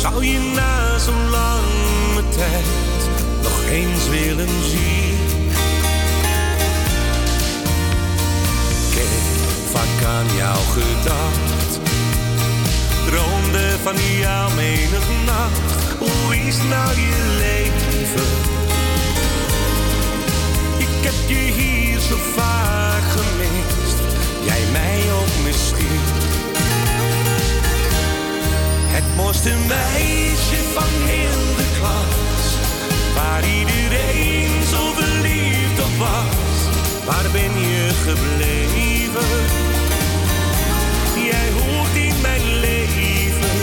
Zou 0.01 0.25
je 0.25 0.53
na 0.55 0.99
zo'n 0.99 1.31
lange 1.31 2.29
tijd 2.37 2.65
nog 3.43 3.65
eens 3.71 4.09
willen 4.09 4.63
zien? 4.69 5.19
Ik 8.89 8.95
heb 8.95 9.09
vaak 9.71 10.05
aan 10.09 10.37
jou 10.37 10.59
gedacht. 10.59 11.81
Droomde 13.07 13.77
van 13.83 13.97
jou 14.21 14.55
menig 14.55 15.07
nacht. 15.25 15.83
Hoe 15.99 16.37
is 16.37 16.57
nou 16.57 17.01
je 17.01 17.37
leven? 17.39 18.66
Heb 21.07 21.29
je 21.29 21.35
hier 21.35 22.01
zo 22.01 22.17
vaak 22.17 23.03
gemist. 23.03 23.99
Jij 24.45 24.63
mij 24.73 25.01
ook 25.13 25.45
misschien. 25.45 26.01
Het 28.97 29.17
mooiste 29.17 29.55
meisje 29.69 30.61
van 30.75 30.93
heel 31.13 31.57
de 31.57 31.67
klas. 31.79 32.45
Waar 33.15 33.45
iedereen 33.59 34.67
zo 34.73 34.93
verliefd 34.93 35.79
op 35.87 35.97
was. 35.99 36.57
Waar 37.05 37.31
ben 37.33 37.53
je 37.61 37.89
gebleven? 38.07 39.31
Jij 41.31 41.49
hoort 41.59 41.95
in 41.95 42.21
mijn 42.21 42.59
leven. 42.59 43.57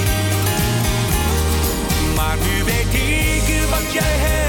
Maar 2.16 2.38
nu 2.38 2.64
weet 2.64 2.94
ik 2.94 3.70
wat 3.70 3.94
jij 3.94 4.16
hebt 4.18 4.43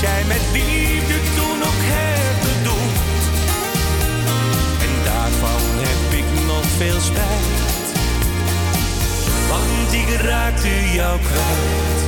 jij 0.00 0.24
met 0.26 0.40
liefde 0.52 1.14
toen 1.36 1.62
ook 1.62 1.82
hebt 1.94 2.40
bedoeld. 2.46 2.98
En 4.84 5.04
daarvan 5.04 5.62
heb 5.86 6.18
ik 6.18 6.46
nog 6.46 6.64
veel 6.76 7.00
spijt. 7.00 7.86
Want 9.48 9.92
ik 9.92 10.20
raakte 10.20 10.92
jou 10.94 11.18
kwijt. 11.20 11.98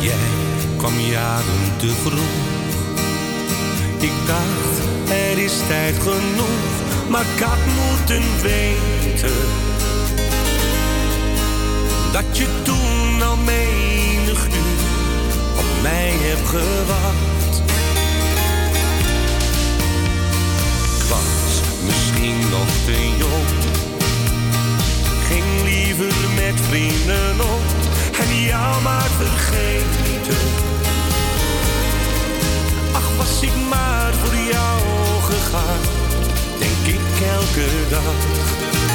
Jij 0.00 0.30
kwam 0.76 0.98
jaren 1.00 1.76
te 1.76 1.90
vroeg. 2.02 2.42
Ik 3.98 4.12
dacht, 4.26 4.78
er 5.10 5.38
is 5.38 5.52
tijd 5.68 5.94
genoeg, 5.98 7.08
maar 7.08 7.24
ik 7.36 7.42
had 7.42 7.58
moeten 7.66 8.22
weten 8.42 9.73
dat 12.14 12.38
je 12.38 12.46
toen 12.62 13.22
al 13.22 13.36
menig 13.36 14.46
uur 14.46 15.34
op 15.56 15.82
mij 15.82 16.12
hebt 16.20 16.48
gewacht. 16.48 17.62
Ik 20.98 21.04
was 21.08 21.60
misschien 21.84 22.38
nog 22.50 22.68
te 22.84 23.16
jong, 23.18 23.48
ging 25.28 25.44
liever 25.64 26.14
met 26.34 26.60
vrienden 26.68 27.40
op 27.40 27.66
en 28.20 28.42
jou 28.42 28.82
maar 28.82 29.10
vergeten. 29.18 30.44
Ach, 32.92 33.16
was 33.16 33.42
ik 33.42 33.56
maar 33.68 34.14
voor 34.14 34.34
jou 34.52 34.80
gegaan, 35.22 35.82
denk 36.58 36.94
ik 36.94 37.20
elke 37.36 37.68
dag. 37.90 38.93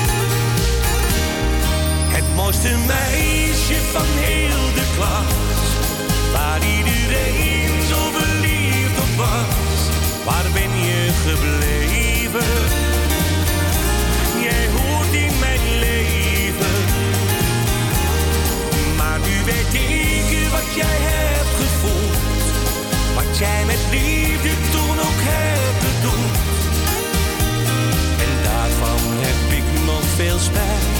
Het 2.19 2.35
mooiste 2.35 2.75
meisje 2.87 3.79
van 3.91 4.09
heel 4.27 4.65
de 4.79 4.85
klas, 4.95 5.67
waar 6.33 6.61
iedereen 6.77 7.71
zo 7.91 7.99
verliefd 8.17 8.97
op 9.05 9.13
was. 9.23 9.79
Waar 10.25 10.47
ben 10.53 10.71
je 10.89 11.01
gebleven? 11.25 12.53
Jij 14.47 14.65
hoort 14.75 15.13
in 15.25 15.33
mijn 15.45 15.65
leven. 15.85 16.77
Maar 18.97 19.19
nu 19.27 19.35
weet 19.51 19.73
ik 19.73 20.49
wat 20.57 20.69
jij 20.81 20.97
hebt 21.11 21.53
gevoeld. 21.61 22.17
Wat 23.15 23.37
jij 23.37 23.65
met 23.65 23.83
liefde 23.91 24.53
toen 24.71 24.97
ook 25.07 25.21
hebt 25.31 25.79
bedoeld. 25.85 26.37
En 28.25 28.33
daarvan 28.43 29.01
heb 29.25 29.39
ik 29.59 29.85
nog 29.85 30.03
veel 30.15 30.39
spijt. 30.39 30.98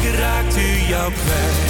Want 0.00 0.12
ik 0.12 0.18
raakte 0.18 0.86
jou 0.88 1.12
kwijt. 1.12 1.69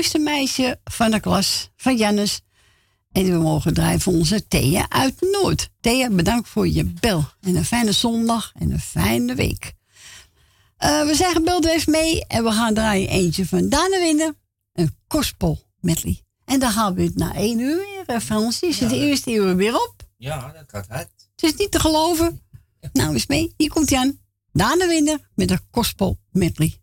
Mooiste 0.00 0.18
meisje 0.18 0.80
van 0.84 1.10
de 1.10 1.20
klas 1.20 1.70
van 1.76 1.96
Jannes. 1.96 2.40
En 3.12 3.24
we 3.24 3.38
mogen 3.38 3.74
draaien 3.74 4.00
voor 4.00 4.12
onze 4.12 4.48
Thea 4.48 4.86
uit 4.88 5.20
Noord. 5.20 5.70
Thea, 5.80 6.10
bedankt 6.10 6.48
voor 6.48 6.68
je 6.68 6.84
bel. 6.84 7.24
En 7.40 7.56
een 7.56 7.64
fijne 7.64 7.92
zondag 7.92 8.52
en 8.58 8.70
een 8.70 8.80
fijne 8.80 9.34
week. 9.34 9.72
Eh, 10.76 11.04
we 11.06 11.14
zijn 11.14 11.32
gebeld 11.32 11.64
even 11.64 11.92
mee 11.92 12.26
en 12.26 12.44
we 12.44 12.50
gaan 12.50 12.74
draaien 12.74 13.08
eentje 13.08 13.46
van 13.46 13.68
Dana 13.68 13.98
winnen. 13.98 14.36
Een 14.72 14.96
gospel 15.08 15.62
medley. 15.80 16.22
En 16.44 16.60
dan 16.60 16.70
gaan 16.70 16.94
we 16.94 17.02
het 17.02 17.16
na 17.16 17.34
één 17.34 17.58
uur 17.58 17.76
weer, 17.76 18.02
eh, 18.06 18.20
Frans. 18.20 18.60
Is 18.60 18.80
het 18.80 18.90
de 18.90 18.96
eerste 18.96 19.32
uur 19.32 19.56
weer 19.56 19.74
op? 19.74 19.94
Ja, 20.16 20.52
dat 20.52 20.64
gaat 20.66 20.86
hard. 20.88 21.10
Het 21.36 21.42
is 21.42 21.54
niet 21.54 21.70
te 21.70 21.80
geloven. 21.80 22.42
Nou, 22.92 23.12
eens 23.12 23.26
mee. 23.26 23.54
Hier 23.56 23.70
komt 23.70 23.90
hij 23.90 23.98
aan. 23.98 24.18
Dana 24.52 24.86
winnen 24.86 25.28
met 25.34 25.50
een 25.50 25.60
gospel 25.70 26.18
medley. 26.30 26.79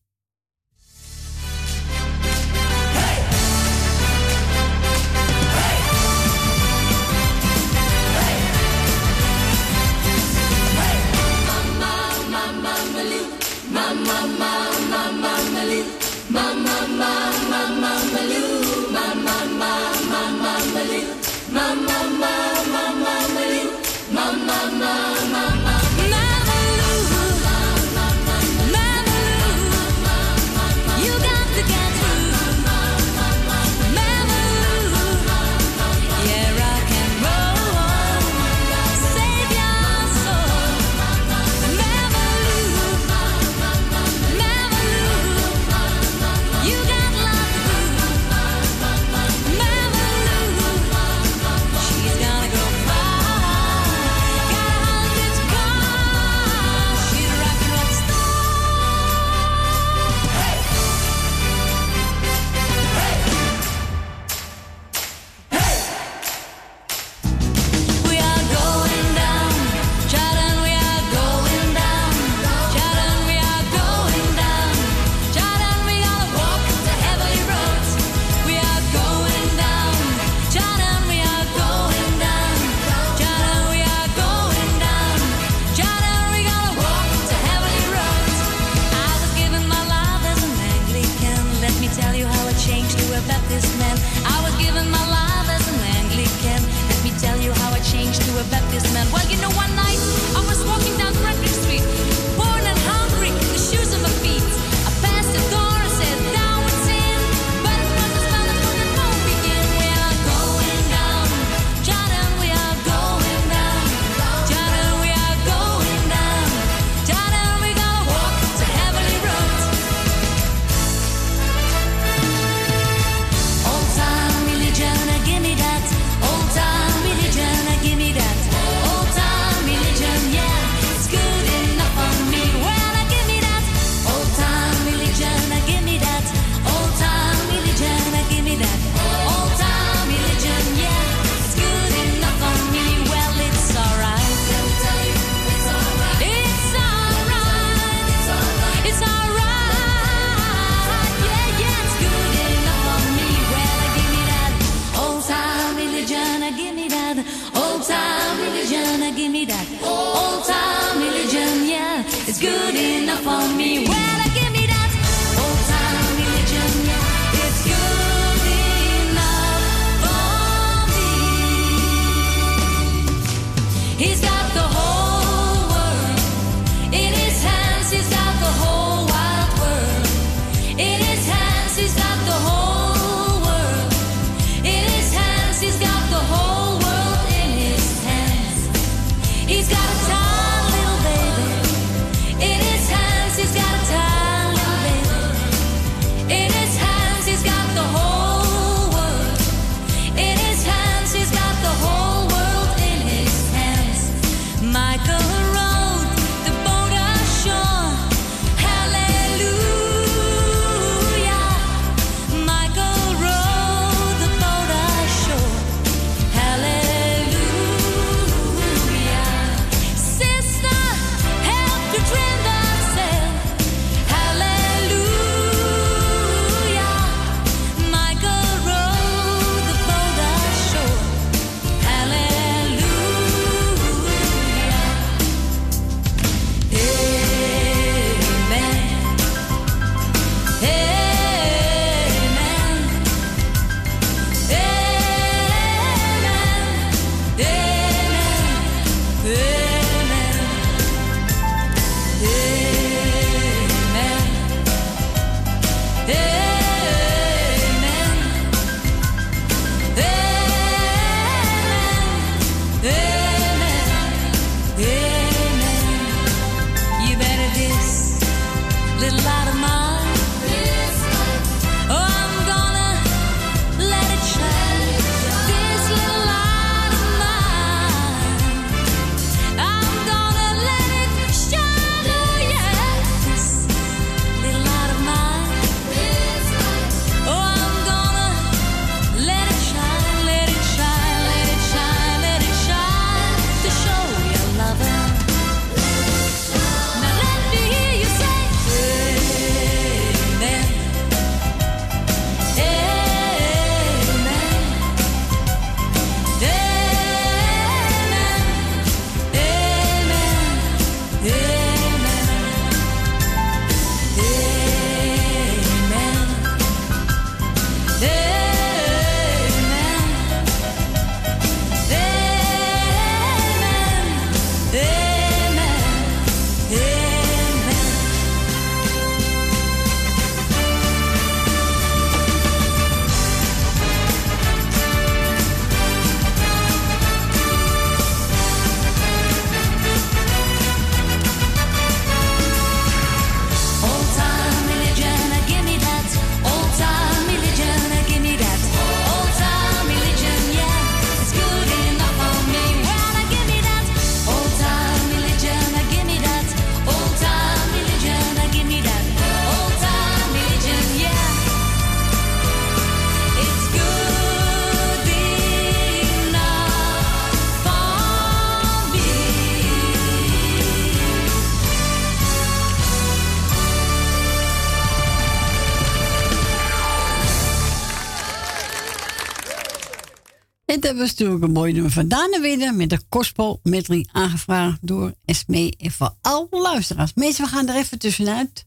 hebben 380.87 381.05
we 381.05 381.11
natuurlijk 381.11 381.43
een 381.43 381.51
mooi 381.51 381.73
nummer 381.73 381.91
van 381.91 382.09
en 382.09 382.77
met 382.77 382.89
de 382.89 382.99
Gospel 383.09 383.59
Medley 383.63 384.07
aangevraagd 384.11 384.77
door 384.81 385.13
Sme 385.25 385.73
en 385.77 385.91
voor 385.91 386.15
al 386.21 386.47
luisteraars. 386.49 387.13
Mensen, 387.13 387.43
we 387.43 387.49
gaan 387.49 387.67
er 387.67 387.75
even 387.75 387.99
tussenuit. 387.99 388.65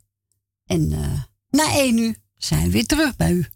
En 0.66 0.92
eh, 0.92 1.22
na 1.50 1.72
één 1.74 1.98
uur 1.98 2.16
zijn 2.36 2.64
we 2.64 2.70
weer 2.70 2.86
terug 2.86 3.16
bij 3.16 3.32
u. 3.32 3.46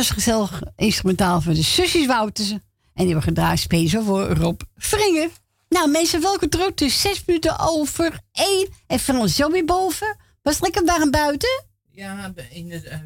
was 0.00 0.10
gezellig 0.10 0.62
instrumentaal 0.76 1.40
voor 1.40 1.54
de 1.54 1.62
zusjes 1.62 2.06
Woutersen. 2.06 2.62
En 2.94 3.04
die 3.04 3.06
hebben 3.06 3.22
gedraaid 3.22 3.58
speciaal 3.58 4.04
voor 4.04 4.28
Rob 4.28 4.60
Vringer. 4.76 5.30
Nou, 5.68 5.90
mensen, 5.90 6.20
welke? 6.20 6.46
Het 6.50 6.80
is 6.80 7.00
zes 7.00 7.24
minuten 7.26 7.58
over 7.58 8.20
één. 8.32 8.68
En 8.86 8.98
Frans 8.98 9.34
zo 9.34 9.50
weer 9.50 9.64
boven. 9.64 10.16
Was 10.42 10.54
het 10.54 10.62
lekker 10.62 10.84
warm 10.84 11.10
buiten? 11.10 11.64
Ja, 11.90 12.32
in 12.50 12.68
de, 12.68 12.88
eh, 12.88 12.98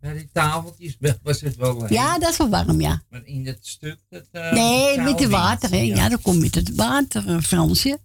bij 0.00 0.12
die 0.12 0.28
tafeltjes 0.32 0.96
was 1.22 1.40
het 1.40 1.56
wel 1.56 1.80
leuk. 1.80 1.90
Ja, 1.90 2.18
dat 2.18 2.30
is 2.30 2.36
wel 2.36 2.48
warm, 2.48 2.80
ja. 2.80 3.02
Maar 3.10 3.24
in 3.24 3.46
het 3.46 3.66
stuk... 3.66 3.98
Dat, 4.08 4.24
eh, 4.32 4.52
nee, 4.52 4.98
met 4.98 5.18
de 5.18 5.24
niet. 5.24 5.32
water, 5.32 5.70
hè. 5.70 5.80
Ja, 5.80 6.08
dan 6.08 6.22
kom 6.22 6.42
je 6.42 6.50
tot 6.50 6.68
het 6.68 6.76
water, 6.76 7.28
eh, 7.28 7.40
Fransje. 7.40 7.98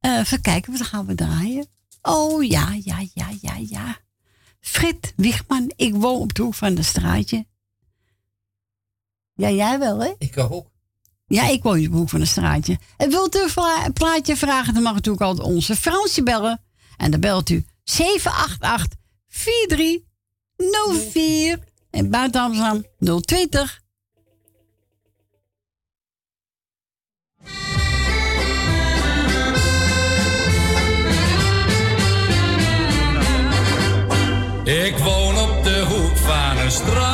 Eh 0.00 0.18
even 0.18 0.40
kijken, 0.40 0.72
wat 0.72 0.82
gaan 0.82 1.06
we 1.06 1.14
draaien? 1.14 1.66
Oh, 2.02 2.44
ja, 2.44 2.76
ja, 2.84 3.06
ja, 3.14 3.28
ja, 3.40 3.56
ja. 3.68 3.96
Frit 4.62 5.12
Wiegman, 5.16 5.72
ik 5.76 5.94
woon 5.94 6.20
op 6.20 6.34
de 6.34 6.42
hoek 6.42 6.54
van 6.54 6.74
de 6.74 6.82
straatje. 6.82 7.46
Ja, 9.34 9.50
jij 9.50 9.78
wel, 9.78 9.98
hè? 9.98 10.12
Ik 10.18 10.38
ook. 10.38 10.70
Ja, 11.26 11.48
ik 11.48 11.62
woon 11.62 11.78
op 11.78 11.92
de 11.92 11.96
hoek 11.96 12.08
van 12.08 12.20
de 12.20 12.26
straatje. 12.26 12.78
En 12.96 13.10
wilt 13.10 13.36
u 13.36 13.48
een 13.84 13.92
plaatje 13.92 14.36
vragen, 14.36 14.74
dan 14.74 14.82
mag 14.82 14.92
u 14.92 14.94
natuurlijk 14.94 15.24
altijd 15.24 15.46
onze 15.46 15.76
Fransje 15.76 16.22
bellen. 16.22 16.60
En 16.96 17.10
dan 17.10 17.20
belt 17.20 17.50
u 17.50 17.64
788 17.84 18.98
4304 19.28 21.58
en 21.90 22.10
buiten 22.10 22.40
Amsterdam 22.40 22.84
020. 23.20 23.81
Ik 34.64 34.98
woon 34.98 35.38
op 35.38 35.64
de 35.64 35.84
hoek 35.88 36.16
van 36.16 36.58
een 36.58 36.70
straatje 36.70 37.11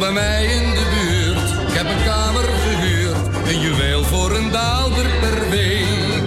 bij 0.00 0.12
mij 0.12 0.44
in 0.44 0.70
de 0.74 0.86
buurt, 0.94 1.68
ik 1.68 1.74
heb 1.78 1.86
een 1.86 2.04
kamer 2.04 2.44
gehuurd. 2.64 3.48
Een 3.48 3.60
juweel 3.60 4.04
voor 4.04 4.30
een 4.36 4.50
daalder 4.50 5.06
per 5.20 5.50
week. 5.50 6.24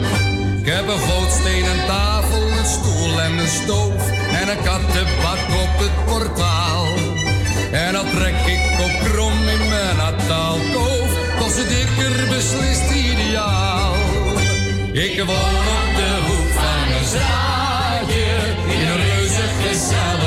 Ik 0.59 0.65
heb 0.65 0.88
een 0.88 0.99
gootsteen, 0.99 1.65
een 1.65 1.86
tafel, 1.88 2.41
een 2.41 2.65
stoel 2.65 3.21
en 3.21 3.38
een 3.38 3.53
stoof. 3.61 4.09
En 4.41 4.47
een 4.49 4.63
kattenbak 4.63 5.41
op 5.63 5.74
het 5.84 6.05
portaal. 6.05 6.86
En 7.71 7.93
dan 7.93 8.05
trek 8.15 8.38
ik 8.55 8.63
op 8.86 8.93
krom 9.09 9.47
in 9.55 9.69
mijn 9.69 9.95
nataalkoof. 9.97 11.09
Toch 11.39 11.51
zit 11.51 11.71
ik 11.71 11.89
er 12.07 12.28
beslist 12.28 12.89
ideaal. 12.91 13.95
Ik 14.91 15.24
woon 15.30 15.63
op 15.78 15.89
de 15.99 16.11
hoek 16.28 16.49
van 16.59 16.86
een 16.97 17.05
straatje 17.05 18.28
in 18.74 18.88
een 18.88 18.97
reuze 18.97 19.45
gezellige 19.61 20.22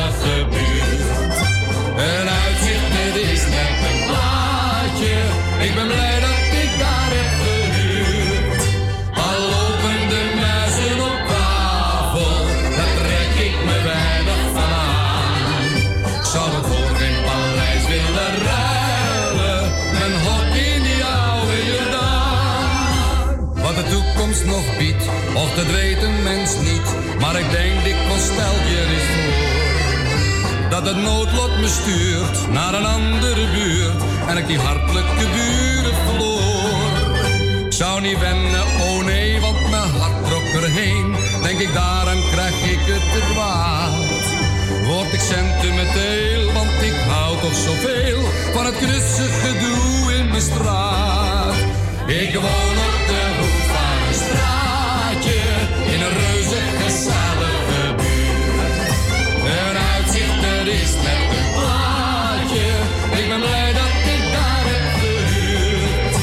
stel 28.36 28.58
je 28.72 28.80
eens 28.94 29.08
voor. 29.14 30.70
Dat 30.70 30.86
het 30.86 30.96
noodlot 30.96 31.58
me 31.60 31.68
stuurt 31.68 32.50
naar 32.50 32.74
een 32.74 32.86
andere 32.86 33.44
buurt. 33.54 34.02
En 34.28 34.36
ik 34.36 34.46
die 34.46 34.58
hartelijke 34.58 35.26
buren 35.36 35.96
verloor. 36.06 37.66
Ik 37.66 37.72
zou 37.72 38.00
niet 38.00 38.18
wennen, 38.18 38.62
oh 38.62 39.04
nee, 39.04 39.40
want 39.40 39.70
mijn 39.70 39.90
hart 39.98 40.24
trok 40.26 40.62
erheen. 40.62 41.16
Denk 41.42 41.60
ik 41.60 41.72
daaraan 41.72 42.22
krijg 42.32 42.64
ik 42.74 42.82
het 42.92 43.04
te 43.12 43.22
kwaad. 43.32 44.24
Word 44.86 45.12
ik 45.12 45.20
sentimenteel, 45.20 46.52
want 46.52 46.82
ik 46.90 46.96
hou 47.08 47.40
toch 47.40 47.54
zoveel 47.54 48.20
van 48.52 48.64
het 48.66 48.76
knusse 48.76 49.26
gedoe 49.42 50.14
in 50.14 50.28
mijn 50.28 50.42
straat. 50.42 51.54
Ik 52.06 52.34
woon 52.34 52.76
op 52.86 52.95
is 60.82 60.92
net 61.06 61.22
een 61.38 61.50
plaatje. 61.56 62.68
Ik 63.20 63.26
ben 63.28 63.40
blij 63.40 63.72
dat 63.80 63.94
ik 64.14 64.22
daar 64.36 64.64
heb 64.72 64.86
gehuurd. 65.00 66.16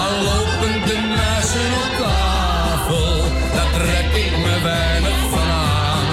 Al 0.00 0.12
lopen 0.28 0.76
de 0.88 0.96
muizen 1.16 1.70
op 1.82 1.90
tafel, 1.98 3.16
daar 3.54 3.70
trek 3.72 4.08
ik 4.24 4.32
me 4.44 4.54
weinig 4.62 5.18
van 5.30 5.48
aan. 5.48 6.06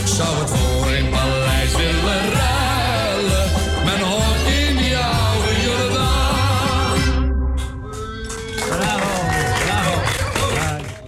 Ik 0.00 0.06
zou 0.16 0.38
het 0.38 0.50
voor 0.50 0.86
een 0.92 1.08
paleis 1.10 1.72
willen 1.76 2.22
ruilen, 2.32 3.46
mijn 3.84 4.02
hok 4.12 4.46
in 4.60 4.76
die 4.76 4.96
oude 4.96 5.52
Jordaan. 5.62 7.02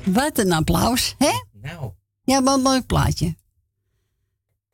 Wat 0.05 0.39
een 0.39 0.53
applaus, 0.53 1.15
hè? 1.19 1.33
Nou. 1.53 1.93
Ja, 2.25 2.43
wat 2.43 2.57
een 2.57 2.63
mooi 2.63 2.83
plaatje. 2.83 3.37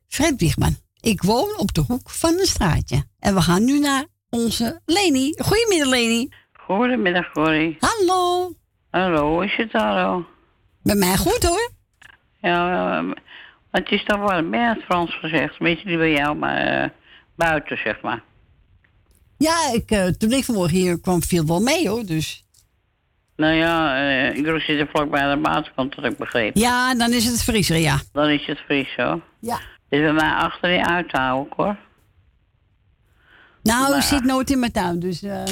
Fred 0.09 0.41
Wiegman, 0.41 0.77
ik 1.03 1.23
woon 1.23 1.59
op 1.59 1.75
de 1.75 1.81
hoek 1.81 2.11
van 2.11 2.33
een 2.33 2.47
straatje. 2.47 3.05
En 3.19 3.35
we 3.35 3.41
gaan 3.41 3.65
nu 3.65 3.79
naar 3.79 4.05
onze 4.31 4.81
Leni. 4.85 5.35
Goedemiddag, 5.39 5.89
Leni. 5.89 6.29
Goedemiddag, 6.53 7.33
Corrie. 7.33 7.77
Hallo. 7.81 8.53
Hallo, 8.91 9.33
hoe 9.33 9.45
is 9.45 9.57
het 9.57 9.73
daar 9.73 10.05
al? 10.05 10.25
Bij 10.83 10.95
mij 10.95 11.17
goed 11.17 11.43
hoor. 11.43 11.71
Ja, 12.41 12.99
eh, 12.99 13.11
het 13.71 13.91
is 13.91 14.05
toch 14.05 14.31
wel 14.31 14.43
meer 14.43 14.69
het 14.69 14.85
Frans 14.85 15.19
gezegd. 15.19 15.53
Een 15.53 15.67
beetje 15.67 15.89
niet 15.89 15.99
bij 15.99 16.13
jou, 16.13 16.37
maar 16.37 16.57
eh, 16.57 16.89
buiten, 17.37 17.79
zeg 17.79 18.01
maar. 18.01 18.23
Ja, 19.39 19.73
ik, 19.73 19.91
eh, 19.91 20.07
toen 20.07 20.33
ik 20.33 20.45
vanmorgen 20.45 20.77
hier 20.77 21.01
kwam, 21.01 21.23
viel 21.23 21.47
wel 21.47 21.61
mee 21.61 21.89
hoor. 21.89 22.05
Dus. 22.05 22.45
Nou 23.37 23.55
ja, 23.55 23.97
eh 23.97 24.37
ik 24.37 24.61
zit 24.61 24.81
er 24.81 24.89
vlakbij 24.89 25.31
de 25.31 25.37
maatkant, 25.37 25.95
dat 25.95 26.05
ik 26.05 26.17
begreep. 26.17 26.57
Ja, 26.57 26.95
dan 26.95 27.13
is 27.13 27.25
het 27.25 27.43
vriezer, 27.43 27.77
ja. 27.77 28.01
Dan 28.13 28.29
is 28.29 28.47
het 28.47 28.87
zo. 28.97 29.21
Ja. 29.41 29.61
Is 29.93 30.01
bij 30.01 30.13
mij 30.13 30.31
achter 30.33 30.69
die 30.71 30.85
uithouden, 30.85 31.53
hoor. 31.57 31.77
Nou, 33.63 33.89
Maar- 33.89 33.97
ik 33.99 34.03
zit 34.05 34.25
nooit 34.25 34.51
in 34.51 34.59
mijn 34.59 34.73
tuin, 34.73 34.99
dus. 35.01 35.23
eh, 35.23 35.45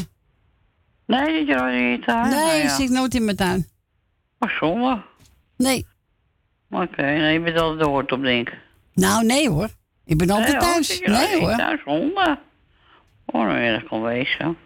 Nee, 1.06 1.36
zit 1.38 1.46
je 1.46 1.54
nog 1.54 1.66
in 1.68 1.82
je 1.90 1.98
tuin? 1.98 2.28
nee, 2.30 2.62
ja. 2.62 2.68
zit 2.68 2.90
nooit 2.90 3.14
in 3.14 3.24
mijn 3.24 3.36
tuin. 3.36 3.66
Maar 4.38 4.56
zonde. 4.60 5.02
Nee. 5.56 5.86
Oké, 6.70 7.02
nee, 7.02 7.32
je 7.32 7.40
bent 7.40 7.58
altijd 7.58 7.86
hoort 7.88 8.12
op, 8.12 8.22
denk. 8.22 8.52
Nou, 8.94 9.24
nee 9.24 9.48
hoor. 9.50 9.68
Ik 10.04 10.16
ben 10.18 10.30
altijd 10.30 10.52
Nee, 10.52 10.62
hoor, 10.62 10.72
thuis. 10.72 10.98
je 10.98 11.08
nog 11.08 11.18
Nee 11.18 11.28
je 11.30 11.40
hoor. 11.46 11.56
Thuis, 11.56 11.80
zonde. 11.84 12.38
Oh, 13.26 13.46
nou, 13.46 13.72
dat 13.80 13.88
kan 13.88 14.02
wezen. 14.02 14.56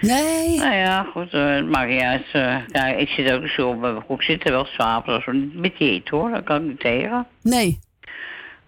Nee. 0.00 0.56
Nou 0.58 0.74
ja, 0.74 1.02
goed, 1.02 1.32
eh, 1.32 1.54
het 1.54 1.68
maakt 1.68 1.90
niet 1.90 2.00
uit. 2.02 2.26
eh, 2.32 2.98
ik 3.00 3.08
zit 3.08 3.32
ook 3.32 3.46
zo 3.46 3.68
op 3.68 3.78
mijn 3.80 4.04
broek. 4.04 4.22
Zit 4.22 4.44
er 4.44 4.52
wel 4.52 4.64
s'avonds 4.64 5.26
als 5.26 5.36
die 5.60 5.72
eten, 5.90 6.16
hoor. 6.16 6.30
Dat 6.30 6.44
kan 6.44 6.56
ik 6.62 6.68
niet 6.68 6.80
tegen. 6.80 7.26
Nee. 7.42 7.78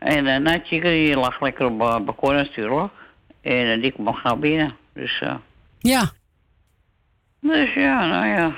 En 0.05 0.27
uh, 0.27 0.37
Natje, 0.37 0.81
die 0.81 1.17
lag 1.17 1.41
lekker 1.41 1.67
op 1.67 1.81
het 1.81 2.05
balkon 2.05 2.35
natuurlijk. 2.35 2.93
En 3.41 3.73
eh, 3.73 3.83
die 3.83 3.93
komt 3.93 4.17
gauw 4.17 4.37
binnen. 4.37 4.77
Dus, 4.93 5.21
eh 5.21 5.35
Ja. 5.79 6.11
dus 7.41 7.75
ja, 7.75 8.07
nou 8.07 8.27
ja. 8.27 8.57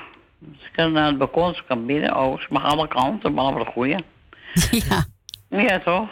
Ze 0.58 0.70
kan 0.72 0.92
naar 0.92 1.06
het 1.06 1.18
balkon, 1.18 1.54
ze 1.54 1.62
kan 1.66 1.86
binnen. 1.86 2.16
Oh, 2.16 2.40
ze 2.40 2.46
mag 2.50 2.64
alle 2.64 2.88
kanten, 2.88 3.34
behalve 3.34 3.58
de 3.58 3.64
goeie. 3.70 3.96
Ja. 4.88 5.04
Ja, 5.48 5.78
toch? 5.78 6.08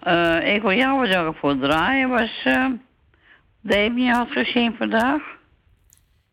Eh, 0.00 0.54
ik 0.54 0.62
wil 0.62 0.72
jou 0.72 1.00
bedanken 1.00 1.34
voor 1.40 1.50
het 1.50 1.60
draaien. 1.60 2.08
Was 2.08 2.42
uh, 2.44 2.66
Demi 3.60 4.10
had 4.10 4.30
gezien 4.30 4.74
vandaag? 4.78 5.22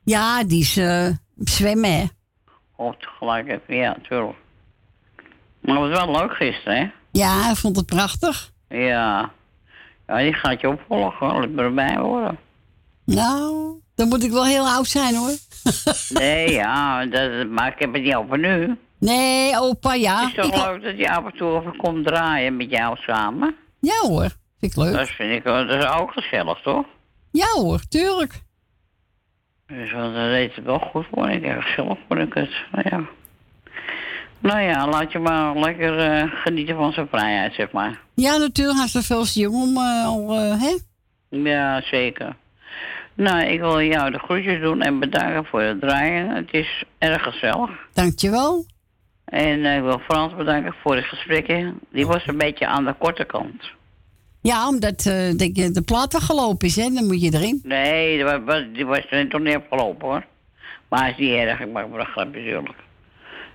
Ja, 0.03 0.43
die 0.43 0.59
is 0.61 0.77
eh, 0.77 1.07
zwemmen, 1.37 1.91
hè? 1.91 2.05
Oh, 2.75 2.93
tegelijk 2.93 3.59
ja, 3.67 3.89
natuurlijk. 3.97 4.37
Maar 5.61 5.81
het 5.81 5.89
was 5.89 6.05
wel 6.05 6.21
leuk 6.21 6.33
gisteren, 6.35 6.77
hè? 6.77 6.89
Ja, 7.11 7.49
ik 7.49 7.55
vond 7.55 7.75
het 7.75 7.85
prachtig. 7.85 8.51
Ja. 8.69 9.31
Ja, 10.07 10.17
die 10.17 10.33
gaat 10.33 10.61
je 10.61 10.67
opvolgen. 10.69 11.27
Laat 11.27 11.49
me 11.49 11.61
erbij 11.61 11.95
horen. 11.95 12.37
Nou, 13.05 13.73
dan 13.95 14.07
moet 14.07 14.23
ik 14.23 14.31
wel 14.31 14.45
heel 14.45 14.67
oud 14.67 14.87
zijn 14.87 15.15
hoor. 15.15 15.31
Nee, 16.09 16.51
ja, 16.51 17.05
dat, 17.05 17.47
maar 17.49 17.67
ik 17.67 17.79
heb 17.79 17.93
het 17.93 18.03
niet 18.03 18.15
over 18.15 18.39
nu. 18.39 18.77
Nee, 18.99 19.59
opa, 19.59 19.93
ja. 19.93 20.19
Het 20.19 20.29
is 20.29 20.35
toch 20.35 20.45
Ik- 20.45 20.65
leuk 20.65 20.83
dat 20.83 20.97
je 20.97 21.11
af 21.11 21.25
en 21.25 21.37
toe 21.37 21.59
even 21.59 21.75
komt 21.77 22.05
draaien 22.05 22.57
met 22.57 22.69
jou 22.69 22.97
samen? 22.97 23.55
Ja 23.79 23.99
hoor, 24.01 24.21
vind 24.59 24.71
ik 24.71 24.75
leuk. 24.75 24.93
Dat 24.93 25.07
vind 25.09 25.31
ik 25.31 25.43
dat 25.43 25.69
is 25.69 25.85
ook 25.85 26.11
gezellig, 26.11 26.61
toch? 26.61 26.85
Ja 27.31 27.47
hoor, 27.53 27.79
tuurlijk. 27.89 28.41
Dus 29.67 29.91
dat 29.91 30.13
deed 30.13 30.55
het 30.55 30.65
wel 30.65 30.79
goed 30.79 31.05
voor 31.13 31.29
ik. 31.29 31.43
Erg 31.43 31.67
zelf 31.75 31.97
vond 32.07 32.19
ik 32.19 32.33
het. 32.33 32.51
Ja. 32.83 33.01
Nou 34.39 34.61
ja, 34.61 34.87
laat 34.87 35.11
je 35.11 35.19
maar 35.19 35.55
lekker 35.55 35.99
eh, 35.99 36.31
genieten 36.33 36.75
van 36.75 36.93
zijn 36.93 37.07
vrijheid, 37.07 37.53
zeg 37.53 37.71
maar. 37.71 37.99
Ja, 38.13 38.37
natuurlijk, 38.37 38.77
hij 38.77 39.01
is 39.01 39.07
veel 39.07 39.25
jong 39.25 39.55
om 39.55 39.77
eh, 39.77 40.05
al, 40.05 40.35
eh, 40.35 40.61
hè? 40.61 40.77
Ja, 41.29 41.81
zeker. 41.81 42.35
Nou, 43.13 43.41
ik 43.41 43.59
wil 43.59 43.81
jou 43.81 44.11
de 44.11 44.19
groetjes 44.19 44.61
doen 44.61 44.81
en 44.81 44.99
bedanken 44.99 45.45
voor 45.45 45.61
het 45.61 45.79
draaien. 45.79 46.29
Het 46.29 46.47
is 46.51 46.83
erg 46.97 47.23
gezellig. 47.23 47.69
Dankjewel. 47.93 48.65
En 49.25 49.65
eh, 49.65 49.75
ik 49.75 49.81
wil 49.81 49.99
Frans 49.99 50.35
bedanken 50.35 50.73
voor 50.81 50.95
het 50.95 51.05
gesprek. 51.05 51.71
Die 51.91 52.07
was 52.07 52.27
een 52.27 52.37
beetje 52.37 52.67
aan 52.67 52.85
de 52.85 52.95
korte 52.97 53.25
kant. 53.25 53.71
Ja, 54.41 54.67
omdat 54.67 55.05
eh, 55.05 55.37
denk 55.37 55.55
je, 55.55 55.71
de 55.71 55.81
plaat 55.81 56.11
wel 56.11 56.21
gelopen 56.21 56.67
is, 56.67 56.75
hè? 56.75 56.89
Dan 56.89 57.07
moet 57.07 57.21
je 57.21 57.33
erin. 57.33 57.59
Nee, 57.63 58.15
die 58.15 58.25
was, 58.45 58.63
die 58.73 58.85
was 58.85 59.05
er 59.09 59.29
toch 59.29 59.41
niet 59.41 59.59
hoor. 59.69 60.25
Maar 60.89 60.99
hij 60.99 61.11
is 61.11 61.17
niet 61.17 61.29
erg, 61.29 61.59
ik 61.59 61.71
maak 61.71 61.89
me 61.89 61.99
een 61.99 62.05
grapje 62.05 62.39
natuurlijk. 62.39 62.77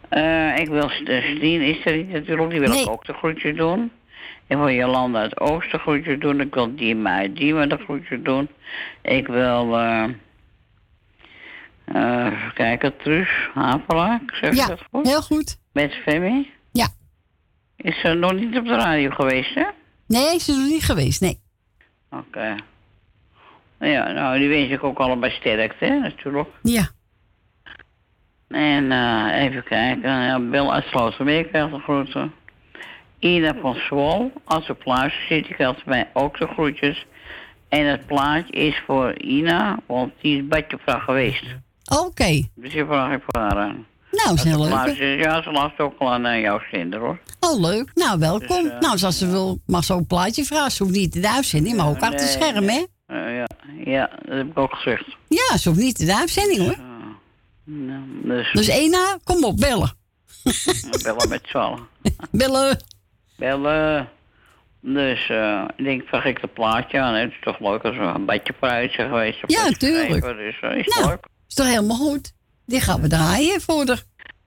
Eh, 0.09 0.59
ik 0.59 0.69
wil 0.69 0.89
St- 0.89 1.23
Stien 1.37 1.61
is 1.61 1.85
er 1.85 1.97
niet 1.97 2.09
natuurlijk, 2.13 2.51
die 2.51 2.61
wil 2.61 2.73
ik 2.73 2.89
ook 2.89 3.05
de 3.05 3.13
groetjes 3.13 3.57
doen. 3.57 3.91
Ik 4.47 4.57
wil 4.57 4.71
Jolanda 4.71 5.21
uit 5.21 5.41
Oosten 5.41 5.79
groetjes 5.79 6.19
doen. 6.19 6.41
Ik 6.41 6.55
wil 6.55 6.75
Dima 6.77 7.17
uit 7.17 7.37
Diemen 7.37 7.69
de 7.69 7.77
groetjes 7.77 8.19
doen. 8.23 8.49
Ik 9.03 9.27
wil, 9.27 9.79
eh 9.79 10.05
eh, 11.85 12.27
even 12.27 12.53
kijken, 12.55 12.97
Truus 12.97 13.29
Havelaar, 13.55 14.21
zeg 14.33 14.55
Ja, 14.57 14.67
dat 14.67 14.81
goed? 14.91 15.07
heel 15.07 15.23
goed. 15.23 15.59
Met 15.73 15.95
Femi? 15.95 16.51
Ja. 16.73 16.87
Is 17.77 18.01
ze 18.01 18.09
nog 18.13 18.33
niet 18.33 18.57
op 18.57 18.65
de 18.65 18.75
radio 18.77 19.11
geweest, 19.11 19.55
hè? 19.55 19.65
Nee, 20.07 20.39
ze 20.39 20.51
is 20.53 20.57
nog 20.59 20.67
niet 20.69 20.85
geweest, 20.85 21.21
nee. 21.21 21.39
Oké. 22.11 22.55
Ja, 23.81 24.13
nou, 24.13 24.39
die 24.39 24.49
wens 24.49 24.71
ik 24.71 24.85
ook 24.85 24.99
allebei 24.99 25.33
sterkte, 25.33 25.85
hè, 25.85 25.99
natuurlijk. 25.99 26.49
Ja. 26.63 26.89
En 28.55 28.93
eh, 28.93 29.43
even 29.43 29.65
kijken. 29.65 30.11
Ja, 30.11 30.39
Bill 30.41 30.69
uit 30.69 30.85
Slotermeer 30.85 31.45
krijgt 31.45 31.71
de 31.71 31.79
groeten. 31.79 32.33
Ina 33.19 33.55
van 33.61 33.75
Zwol, 33.75 34.33
als 34.45 34.67
ze 34.67 34.75
plaatje 34.75 35.19
zit, 35.29 35.47
krijgt 35.47 35.87
mij 35.87 36.09
ook 36.13 36.39
de 36.39 36.47
groetjes. 36.47 37.07
En 37.69 37.87
het 37.87 38.07
plaatje 38.07 38.53
is 38.53 38.83
voor 38.87 39.19
Ina, 39.19 39.79
want 39.87 40.13
die 40.21 40.37
is 40.37 40.49
badjevrouw 40.49 40.99
geweest. 40.99 41.45
Oké. 42.05 42.43
Dus 42.55 42.73
die 42.73 42.85
vraag 42.85 43.13
ik 43.13 43.23
voor 43.27 43.43
haar 43.43 43.57
aan. 43.59 43.87
Nou, 44.11 44.35
is 44.35 44.43
heel 44.43 44.59
leuk. 44.59 44.97
ja, 45.25 45.43
ze 45.43 45.51
last 45.51 45.79
ook 45.79 45.95
al 45.99 46.13
aan 46.13 46.27
eh, 46.27 46.41
jouw 46.41 46.61
zender, 46.71 47.01
hoor. 47.01 47.19
Oh, 47.41 47.61
leuk. 47.61 47.91
Nou, 47.95 48.19
welkom. 48.19 48.63
Dus, 48.63 48.73
eh, 48.73 48.81
nou, 48.81 49.03
als 49.03 49.19
ze 49.19 49.31
wil, 49.31 49.59
mag 49.67 49.85
ze 49.85 49.93
ook 49.93 49.99
een 49.99 50.07
plaatje 50.07 50.45
vragen. 50.45 50.71
Ze 50.71 50.83
hoeft 50.83 50.95
niet 50.95 51.15
in 51.15 51.21
de 51.21 51.31
uitzending, 51.31 51.77
maar 51.77 51.89
ook 51.89 52.01
achter 52.01 52.11
het 52.11 52.39
Nee, 52.39 52.49
scherm, 52.49 52.69
hè? 52.69 52.85
Ja, 53.07 53.47
ja, 53.85 54.11
dat 54.25 54.37
heb 54.37 54.47
ik 54.47 54.59
ook 54.59 54.75
gezegd. 54.75 55.05
Ja, 55.29 55.57
ze 55.57 55.69
hoeft 55.69 55.81
niet 55.81 55.99
in 55.99 56.07
de 56.07 56.17
uitzending, 56.17 56.61
hoor. 56.61 56.94
Nou, 57.65 58.03
dus, 58.23 58.53
Dus 58.53 58.69
Ena, 58.69 59.19
kom 59.25 59.45
op, 59.45 59.57
bellen. 59.57 59.93
bellen 61.03 61.29
met 61.29 61.41
z'n 61.47 61.57
allen. 61.57 61.87
Bellen. 62.31 62.79
Bellen. 63.37 64.09
Dus 64.81 65.29
eh, 65.31 65.65
ik 65.77 65.85
denk, 65.85 66.09
vraag 66.09 66.25
ik 66.25 66.39
het 66.41 66.53
plaatje 66.53 67.01
aan. 67.01 67.15
Het 67.15 67.31
is 67.31 67.39
toch 67.41 67.59
leuk 67.61 67.83
als 67.83 67.97
we 67.97 68.03
een 68.03 68.27
beetje 68.27 68.55
vooruit 68.59 68.93
zijn 68.93 69.09
geweest. 69.09 69.43
op 69.43 69.51
Ja, 69.51 69.65
het 69.65 69.79
tuurlijk. 69.79 70.23
Dus 70.25 70.61
uh, 70.63 70.77
is 70.77 70.87
Nou, 70.87 71.09
leuk. 71.09 71.27
is 71.49 71.55
toch 71.55 71.67
helemaal 71.67 71.97
goed? 71.97 72.33
Die 72.67 72.81
gaan 72.81 73.01
we 73.01 73.09
draaien 73.09 73.61
voor 73.61 73.85
de... 73.85 73.97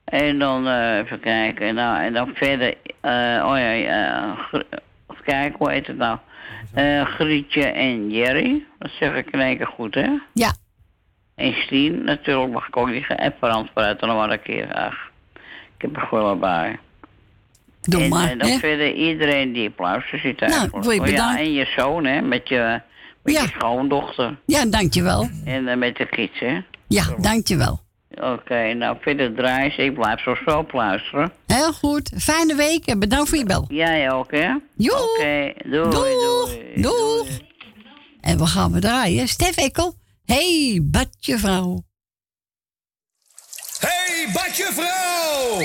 En 0.05 0.39
dan 0.39 0.67
eh, 0.67 0.97
even 0.97 1.19
kijken. 1.19 1.75
Nou, 1.75 2.03
en 2.03 2.13
dan 2.13 2.31
verder. 2.35 2.75
eh, 3.01 3.11
oh 3.45 3.57
ja, 3.57 3.71
even 3.73 5.23
kijken, 5.23 5.55
hoe 5.57 5.71
heet 5.71 5.87
het 5.87 5.97
nou? 5.97 6.17
Eh, 6.73 7.05
Grietje 7.05 7.63
en 7.65 8.09
Jerry. 8.09 8.65
Dat 8.79 8.91
zeg 8.99 9.15
ik 9.15 9.29
in 9.31 9.39
één 9.39 9.57
keer 9.57 9.67
goed, 9.67 9.95
hè? 9.95 10.07
Ja. 10.33 10.53
En 11.37 11.53
Stien, 11.53 12.03
natuurlijk 12.03 12.51
mag 12.51 12.67
ik 12.67 12.77
ook 12.77 12.89
niet. 12.89 13.05
En 13.07 13.33
Frans 13.37 13.69
vooruit 13.73 13.99
dan 13.99 14.09
nog 14.09 14.17
maar 14.17 14.31
een 14.31 14.41
keer. 14.41 14.91
Ik 15.75 15.81
heb 15.81 15.95
er 15.95 16.01
gewoon 16.01 16.39
bij. 16.39 16.79
Doe 17.81 18.01
en, 18.01 18.09
maar, 18.09 18.29
en 18.29 18.37
dan 18.37 18.49
hè? 18.49 18.57
verder 18.57 18.93
iedereen 18.93 19.53
die 19.53 19.73
luistert 19.77 20.21
zit 20.21 20.41
eigenlijk. 20.41 20.83
wil 20.83 20.91
je 20.91 21.01
Oh 21.01 21.07
ja, 21.07 21.37
en 21.37 21.53
je 21.53 21.65
zoon, 21.75 22.05
hè, 22.05 22.21
met 22.21 22.49
je, 22.49 22.81
met 23.21 23.33
je 23.33 23.47
schoondochter. 23.47 24.37
Ja, 24.45 24.65
dankjewel. 24.65 25.29
En 25.45 25.67
eh, 25.67 25.77
met 25.77 25.95
de 25.95 26.05
kids, 26.05 26.39
hè. 26.39 26.59
Ja, 26.87 27.03
dankjewel. 27.17 27.79
Oké, 28.21 28.73
nou 28.73 28.97
verder 29.01 29.33
draaien. 29.33 29.77
Ik 29.77 29.93
blijf 29.93 30.21
zo 30.21 30.35
zo 30.45 30.65
luisteren. 30.71 31.31
Heel 31.47 31.73
goed. 31.73 32.11
Fijne 32.17 32.55
week 32.55 32.85
en 32.85 32.99
bedankt 32.99 33.29
voor 33.29 33.37
je 33.37 33.45
bel. 33.45 33.65
Jij 33.67 34.11
ook, 34.11 34.31
hè? 34.31 34.53
Joe. 34.75 35.01
Oké, 35.01 35.53
doei, 35.69 35.89
Doeg. 35.89 35.93
doei. 35.93 36.81
Doeg. 36.81 37.27
En 38.21 38.37
we 38.37 38.45
gaan 38.45 38.71
we 38.71 38.79
draaien. 38.79 39.27
Stef 39.27 39.57
Ekkel. 39.57 39.95
Hey, 40.27 40.79
badje 40.83 41.39
vrouw. 41.39 41.83
Hey, 43.79 44.29
badje 44.33 44.69
vrouw! 44.73 45.59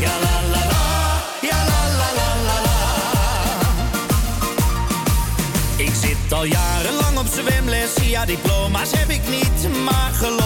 Ja 0.00 0.18
la 0.24 0.40
la 0.50 0.64
la, 0.66 0.82
ja 1.40 1.64
la 1.70 1.80
la 1.98 2.08
la 2.16 2.34
la 2.46 2.60
la. 2.62 2.78
Ik 5.76 5.94
zit 6.00 6.32
al 6.32 6.44
jarenlang 6.44 7.18
op 7.18 7.26
zwemles, 7.26 7.94
ja 8.02 8.24
diploma's 8.24 8.90
heb 8.92 9.08
ik 9.08 9.28
niet. 9.28 9.82
Maar 9.84 10.10
geloof 10.12 10.39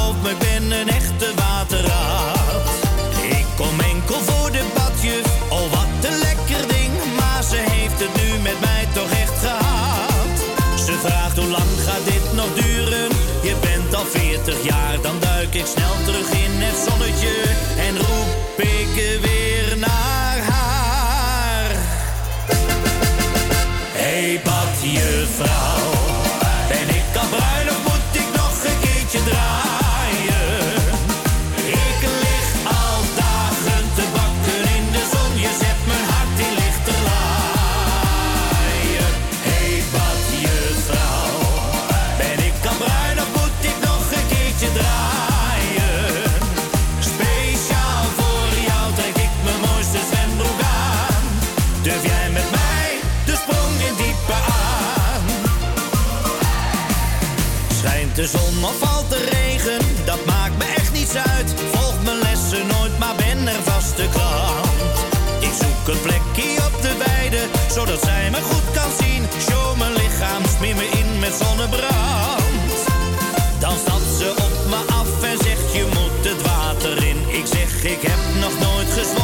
Schijnt 58.05 58.33
de 58.33 58.39
zon 58.39 58.65
of 58.65 58.79
valt 58.79 59.11
de 59.11 59.29
regen, 59.31 59.79
dat 60.05 60.25
maakt 60.27 60.59
me 60.59 60.65
echt 60.65 60.93
niets 60.93 61.15
uit. 61.15 61.55
Volg 61.73 62.03
mijn 62.05 62.19
lessen 62.19 62.67
nooit, 62.67 62.99
maar 62.99 63.15
ben 63.17 63.49
er 63.49 63.63
vaste 63.63 64.07
klant. 64.13 64.97
Ik 65.41 65.53
zoek 65.61 65.95
een 65.95 66.01
plekje 66.01 66.51
op 66.69 66.83
de 66.83 66.95
weide, 67.07 67.43
zodat 67.71 68.03
zij 68.03 68.31
me 68.31 68.41
goed 68.51 68.69
kan 68.75 68.91
zien. 69.01 69.23
Show 69.49 69.79
mijn 69.79 69.93
lichaam, 69.93 70.43
smeer 70.57 70.77
me 70.77 70.87
in 71.01 71.19
met 71.19 71.35
zonnebrand. 71.43 72.77
Dan 73.61 73.77
stapt 73.85 74.11
ze 74.19 74.29
op 74.47 74.55
me 74.73 74.81
af 75.01 75.23
en 75.31 75.39
zegt 75.47 75.73
je 75.73 75.85
moet 75.97 76.25
het 76.31 76.43
water 76.43 77.05
in. 77.05 77.19
Ik 77.29 77.47
zeg 77.47 77.85
ik 77.85 78.03
heb 78.11 78.21
nog 78.41 78.55
nooit 78.67 78.91
gezwommen, 78.99 79.24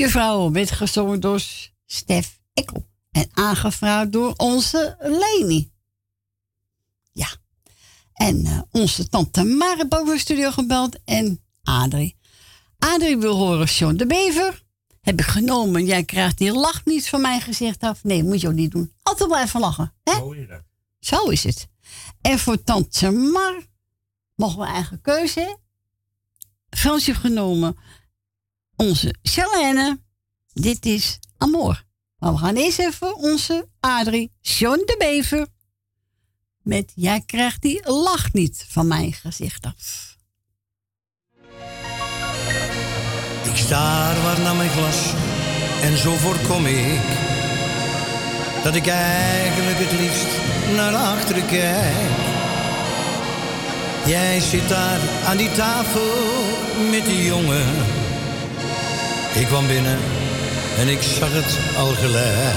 Juffrouw 0.00 0.50
werd 0.50 0.70
gezongen 0.70 1.20
door 1.20 1.42
Stef 1.86 2.40
Ekkel. 2.54 2.86
En 3.10 3.28
aangevraagd 3.32 4.12
door 4.12 4.34
onze 4.36 4.96
Leni. 5.00 5.70
Ja. 7.12 7.28
En 8.12 8.46
eh, 8.46 8.60
onze 8.70 9.08
tante 9.08 9.44
Mar 9.44 9.76
heeft 9.76 9.94
ook 9.94 10.06
naar 10.06 10.14
de 10.14 10.20
studio 10.20 10.50
gebeld. 10.50 10.98
En 11.04 11.44
Adrie. 11.62 12.16
Adrie 12.78 13.16
wil 13.16 13.36
horen 13.36 13.66
John 13.66 13.96
de 13.96 14.06
Bever. 14.06 14.62
Heb 15.00 15.20
ik 15.20 15.26
genomen. 15.26 15.84
Jij 15.84 16.04
krijgt 16.04 16.38
die 16.38 16.52
lach 16.52 16.84
niet 16.84 17.08
van 17.08 17.20
mijn 17.20 17.40
gezicht 17.40 17.82
af. 17.82 18.04
Nee, 18.04 18.24
moet 18.24 18.40
je 18.40 18.48
ook 18.48 18.54
niet 18.54 18.70
doen. 18.70 18.92
Altijd 19.02 19.28
blijven 19.28 19.60
lachen. 19.60 19.94
Hè? 20.02 20.12
Je? 20.12 20.62
Zo 21.00 21.28
is 21.28 21.44
het. 21.44 21.68
En 22.20 22.38
voor 22.38 22.62
tante 22.62 23.10
Mar 23.10 23.66
mogen 24.34 24.58
we 24.58 24.66
eigen 24.66 25.00
keuze. 25.00 25.58
Frans 26.70 27.06
heeft 27.06 27.18
genomen 27.18 27.76
onze 28.80 29.14
Charlene. 29.22 30.00
Dit 30.52 30.86
is 30.86 31.18
Amor. 31.38 31.84
Maar 32.18 32.32
we 32.32 32.38
gaan 32.38 32.56
eerst 32.56 32.78
even 32.78 33.16
onze 33.16 33.68
Adrie, 33.80 34.32
John 34.40 34.82
de 34.86 34.94
Bever. 34.98 35.46
Met 36.62 36.92
Jij 36.94 37.22
krijgt 37.26 37.62
die 37.62 37.90
lach 37.90 38.32
niet 38.32 38.66
van 38.68 38.86
mijn 38.86 39.12
gezicht 39.12 39.66
af. 39.66 40.16
Ik 43.44 43.56
staar 43.56 44.22
waar 44.22 44.40
naar 44.40 44.56
mijn 44.56 44.70
glas 44.70 45.12
en 45.82 45.96
zo 45.96 46.14
voorkom 46.16 46.66
ik 46.66 47.08
dat 48.62 48.74
ik 48.74 48.86
eigenlijk 48.86 49.78
het 49.78 50.00
liefst 50.00 50.28
naar 50.76 50.94
achteren 50.94 51.46
kijk. 51.46 52.10
Jij 54.06 54.40
zit 54.40 54.68
daar 54.68 55.00
aan 55.24 55.36
die 55.36 55.52
tafel 55.52 56.16
met 56.90 57.04
die 57.04 57.24
jongen. 57.24 57.99
Ik 59.40 59.46
kwam 59.46 59.66
binnen 59.66 59.98
en 60.78 60.88
ik 60.88 61.02
zag 61.02 61.32
het 61.32 61.58
al 61.76 61.86
gelijk. 61.86 62.54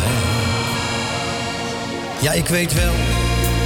Ja, 2.22 2.31
ik 2.31 2.47
weet 2.47 2.73
wel, 2.73 2.93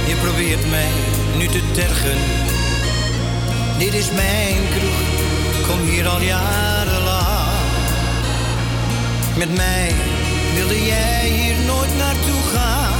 je 0.06 0.14
probeert 0.22 0.70
mij 0.70 0.90
nu 1.36 1.46
te 1.46 1.62
tergen. 1.72 2.18
Dit 3.78 3.94
is 3.94 4.10
mijn 4.10 4.56
kroeg, 4.70 5.68
kom 5.68 5.88
hier 5.88 6.08
al 6.08 6.20
jarenlang. 6.20 7.50
Met 9.36 9.56
mij 9.56 9.94
wilde 10.54 10.84
jij 10.84 11.28
hier 11.28 11.56
nooit 11.66 11.96
naartoe 11.96 12.42
gaan. 12.54 12.92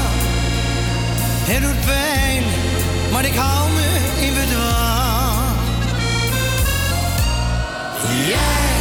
Het 1.50 1.62
doet 1.62 1.84
pijn, 1.84 2.42
maar 3.12 3.24
ik 3.24 3.34
hou 3.34 3.70
me 3.72 3.88
in 4.26 4.34
bedwang. 4.34 5.56
Jij 8.26 8.77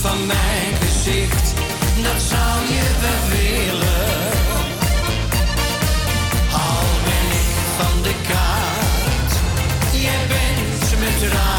van 0.00 0.26
mijn 0.26 0.74
gezicht, 0.80 1.54
dat 2.02 2.22
zou 2.22 2.66
je 2.74 2.86
wel 3.00 3.38
willen. 3.38 4.30
Al 6.52 6.84
ben 7.04 7.26
ik 7.40 7.50
van 7.78 8.02
de 8.02 8.14
kaart, 8.28 9.32
jij 9.92 10.26
bent 10.28 10.98
met 11.00 11.30
tranen 11.30 11.57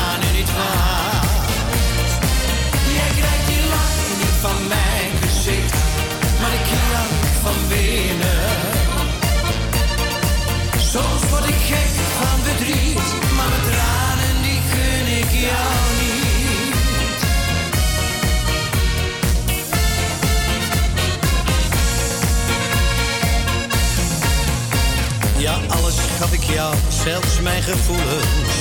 jou, 26.53 26.75
zelfs 27.03 27.39
mijn 27.41 27.63
gevoelens, 27.63 28.53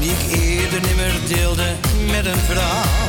die 0.00 0.10
ik 0.10 0.40
eerder 0.40 0.80
nimmer 0.80 1.12
deelde 1.26 1.68
met 2.10 2.26
een 2.26 2.42
vrouw. 2.48 3.08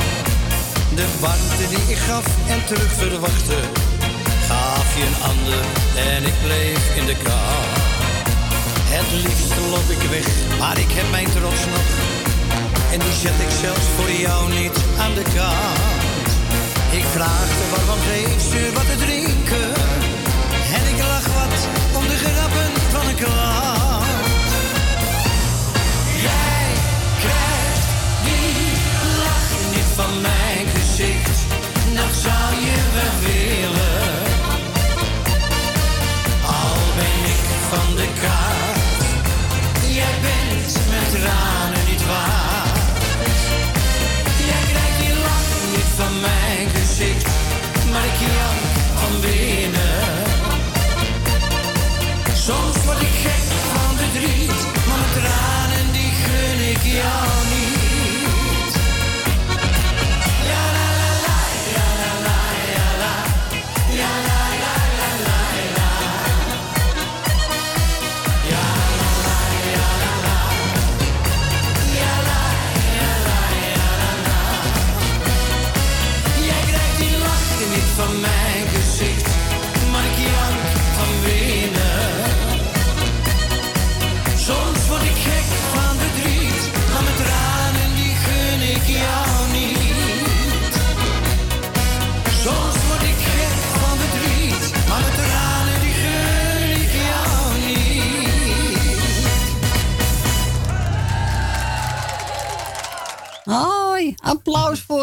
De 0.94 1.06
warmte 1.20 1.68
die 1.68 1.84
ik 1.94 1.96
gaf 1.96 2.26
en 2.48 2.64
terug 2.64 2.92
verwachtte, 2.92 3.58
gaf 4.48 4.96
je 4.96 5.04
een 5.06 5.22
ander 5.30 5.64
en 6.12 6.24
ik 6.24 6.34
bleef 6.42 6.96
in 6.96 7.06
de 7.06 7.16
kou. 7.22 7.90
Het 8.94 9.10
liefst 9.24 9.52
loop 9.70 9.88
ik 9.96 10.02
weg, 10.10 10.28
maar 10.58 10.78
ik 10.78 10.90
heb 10.90 11.10
mijn 11.10 11.30
trots 11.30 11.64
nog. 11.74 11.88
En 12.92 12.98
die 12.98 13.16
zet 13.22 13.38
ik 13.46 13.52
zelfs 13.60 13.86
voor 13.96 14.10
jou 14.10 14.52
niet 14.60 14.78
aan 14.98 15.14
de 15.14 15.26
kant. 15.34 16.28
Ik 16.90 17.04
vraagde 17.16 17.64
waarom 17.74 18.00
geef 18.08 18.42
ze 18.50 18.70
wat 18.74 18.86
te 18.90 18.96
drinken. 19.04 19.68
En 20.76 20.82
ik 20.92 20.98
lach 20.98 21.28
wat 21.38 21.58
om 21.98 22.04
de 22.08 22.16
grappen 22.16 22.70
van 22.90 23.08
een 23.08 23.16
klant. 23.16 23.91
Van 29.94 30.20
mijn 30.20 30.66
gezicht. 30.66 31.46
Dat 31.94 32.14
zou 32.14 32.54
je 32.64 32.76
wel 32.94 33.30
willen. 33.30 33.81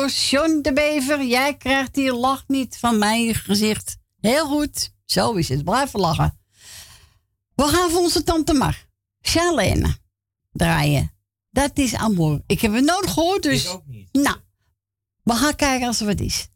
John 0.10 0.60
de 0.62 0.74
Bever. 0.74 1.26
Jij 1.26 1.58
krijgt 1.58 1.94
die 1.94 2.14
lach 2.14 2.44
niet 2.48 2.78
van 2.78 2.98
mijn 2.98 3.36
gezicht. 3.36 3.98
Heel 4.20 4.48
goed, 4.48 4.94
zo 5.06 5.34
is 5.34 5.50
het. 5.50 5.64
Blijven 5.64 6.00
lachen. 6.00 6.40
We 7.56 7.64
gaan 7.64 7.90
voor 7.90 8.00
onze 8.00 8.24
tante 8.24 8.54
Mar, 8.54 8.88
Charlene, 9.22 9.98
draaien. 10.52 11.12
Dat 11.50 11.78
is 11.78 11.96
amor. 11.96 12.42
Ik 12.48 12.62
heb 12.62 12.74
het 12.74 12.86
nooit 12.86 13.08
gehoord, 13.08 13.44
dus... 13.44 13.64
Ik 13.64 13.72
ook 13.72 13.86
niet. 13.86 14.10
Nou, 14.12 14.38
we 15.24 15.34
gaan 15.34 15.56
kijken 15.56 15.88
als 15.88 16.00
er 16.00 16.06
wat 16.06 16.20
is. 16.20 16.48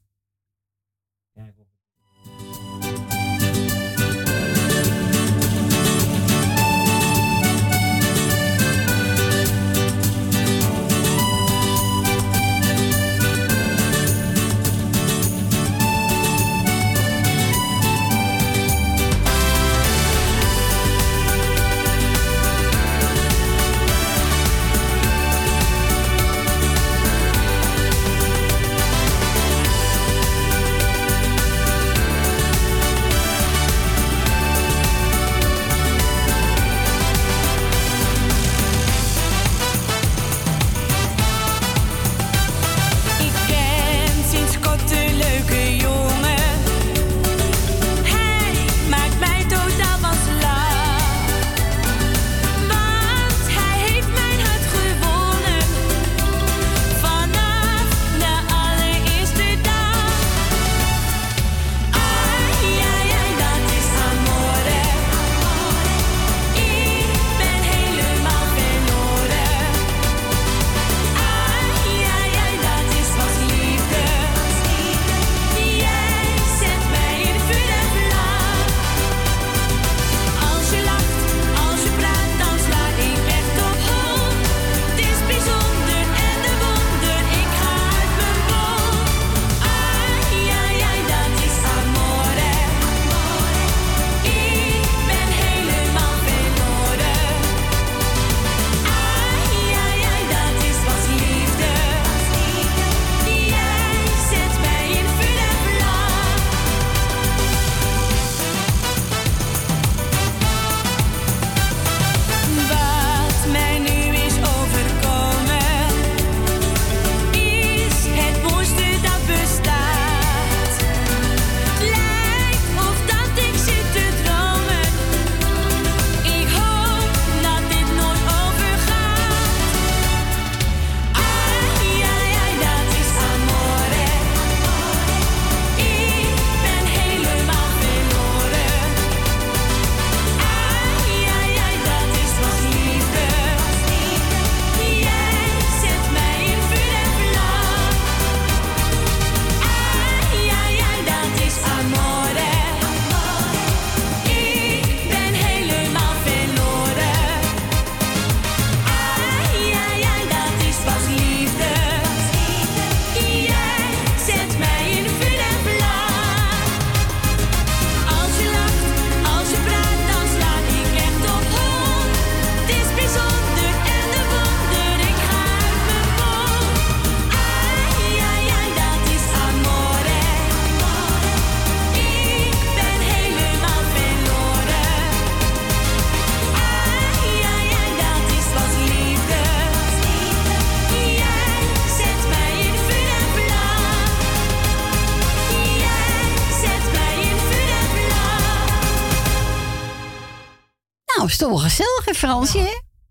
Wel 201.53 201.61
gezellig, 201.61 202.05
hè, 202.05 202.13
Fransje, 202.13 202.57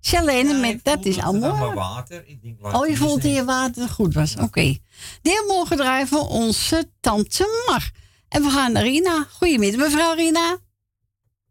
hè? 0.01 0.61
Met, 0.61 0.85
dat 0.85 1.05
is 1.05 1.19
allemaal 1.19 1.75
water. 1.75 2.25
Ik 2.27 2.43
denk, 2.43 2.75
Oh, 2.75 2.81
je 2.81 2.87
die 2.87 2.97
voelt 2.97 3.23
dat 3.23 3.35
je 3.35 3.45
water 3.45 3.89
goed 3.89 4.15
was. 4.15 4.37
Oké. 4.37 4.79
De 5.23 5.31
heer 5.31 5.45
morgen 5.49 5.77
draaien 5.77 6.07
voor 6.07 6.29
onze 6.29 6.91
tante 7.01 7.65
Mar. 7.67 7.91
En 8.29 8.43
we 8.43 8.51
gaan 8.51 8.73
naar 8.73 8.83
Rina. 8.83 9.27
Goedemiddag, 9.31 9.81
mevrouw 9.81 10.15
Rina. 10.15 10.57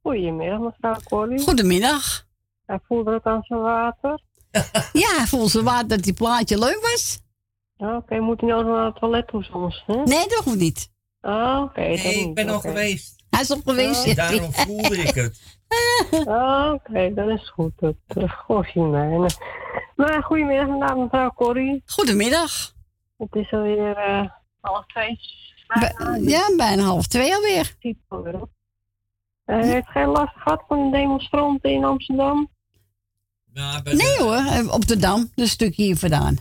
Goedemiddag, 0.01 0.59
mevrouw 0.59 0.95
Corrie. 1.03 1.39
Goedemiddag. 1.39 2.27
Hij 2.65 2.79
voelde 2.87 3.13
het 3.13 3.23
aan 3.25 3.43
zijn 3.43 3.59
water. 3.59 4.21
Ja, 4.93 5.25
volgens 5.27 5.53
de 5.53 5.63
water 5.63 5.87
dat 5.87 6.03
die 6.03 6.13
plaatje 6.13 6.59
leuk 6.59 6.79
was. 6.81 7.19
Oké, 7.77 8.19
moet 8.19 8.41
hij 8.41 8.49
nou 8.49 8.65
naar 8.65 8.85
het 8.85 8.95
toilet 8.95 9.27
toe 9.27 9.43
soms? 9.43 9.83
Hè? 9.87 9.95
Nee, 9.95 10.27
dat 10.27 10.43
hoeft 10.43 10.57
niet. 10.57 10.89
Ah, 11.21 11.61
oké. 11.63 11.79
Nee, 11.79 12.27
ik 12.27 12.33
ben 12.33 12.49
al 12.49 12.55
oké. 12.57 12.67
geweest. 12.67 13.23
Hij 13.29 13.41
is 13.41 13.51
al 13.51 13.61
geweest. 13.65 14.15
Daarom 14.15 14.53
voelde 14.53 14.97
ik 14.97 15.15
het. 15.15 15.60
Ah, 16.25 16.73
oké, 16.73 17.13
dat 17.13 17.27
is 17.29 17.49
goed. 17.49 17.71
Dat 17.79 17.95
uh, 18.17 18.31
gosh, 18.45 18.75
mij. 18.75 19.29
Maar 19.95 20.23
goedemiddag, 20.23 20.67
inderdaad, 20.67 20.97
mevrouw 20.97 21.31
Corrie. 21.35 21.83
Goedemiddag. 21.85 22.73
Het 23.17 23.35
is 23.35 23.51
alweer 23.51 23.97
eh 23.97 24.23
half 24.61 24.85
twee. 24.85 25.19
Bij- 25.79 26.19
ja, 26.21 26.41
bijna 26.57 26.83
half 26.83 27.07
twee 27.07 27.35
alweer. 27.35 27.75
Eh, 29.45 29.59
heeft 29.61 29.87
geen 29.87 30.07
last 30.07 30.33
gehad 30.35 30.63
van 30.67 30.83
de 30.91 30.97
demonstranten 30.97 31.69
in 31.71 31.83
Amsterdam? 31.85 32.49
Nee 33.83 34.17
hoor, 34.17 34.35
eh, 34.35 34.73
op 34.73 34.87
de 34.87 34.97
Dam, 34.97 35.31
een 35.35 35.47
stukje 35.47 35.83
hier 35.83 35.97
vandaan. 35.97 36.37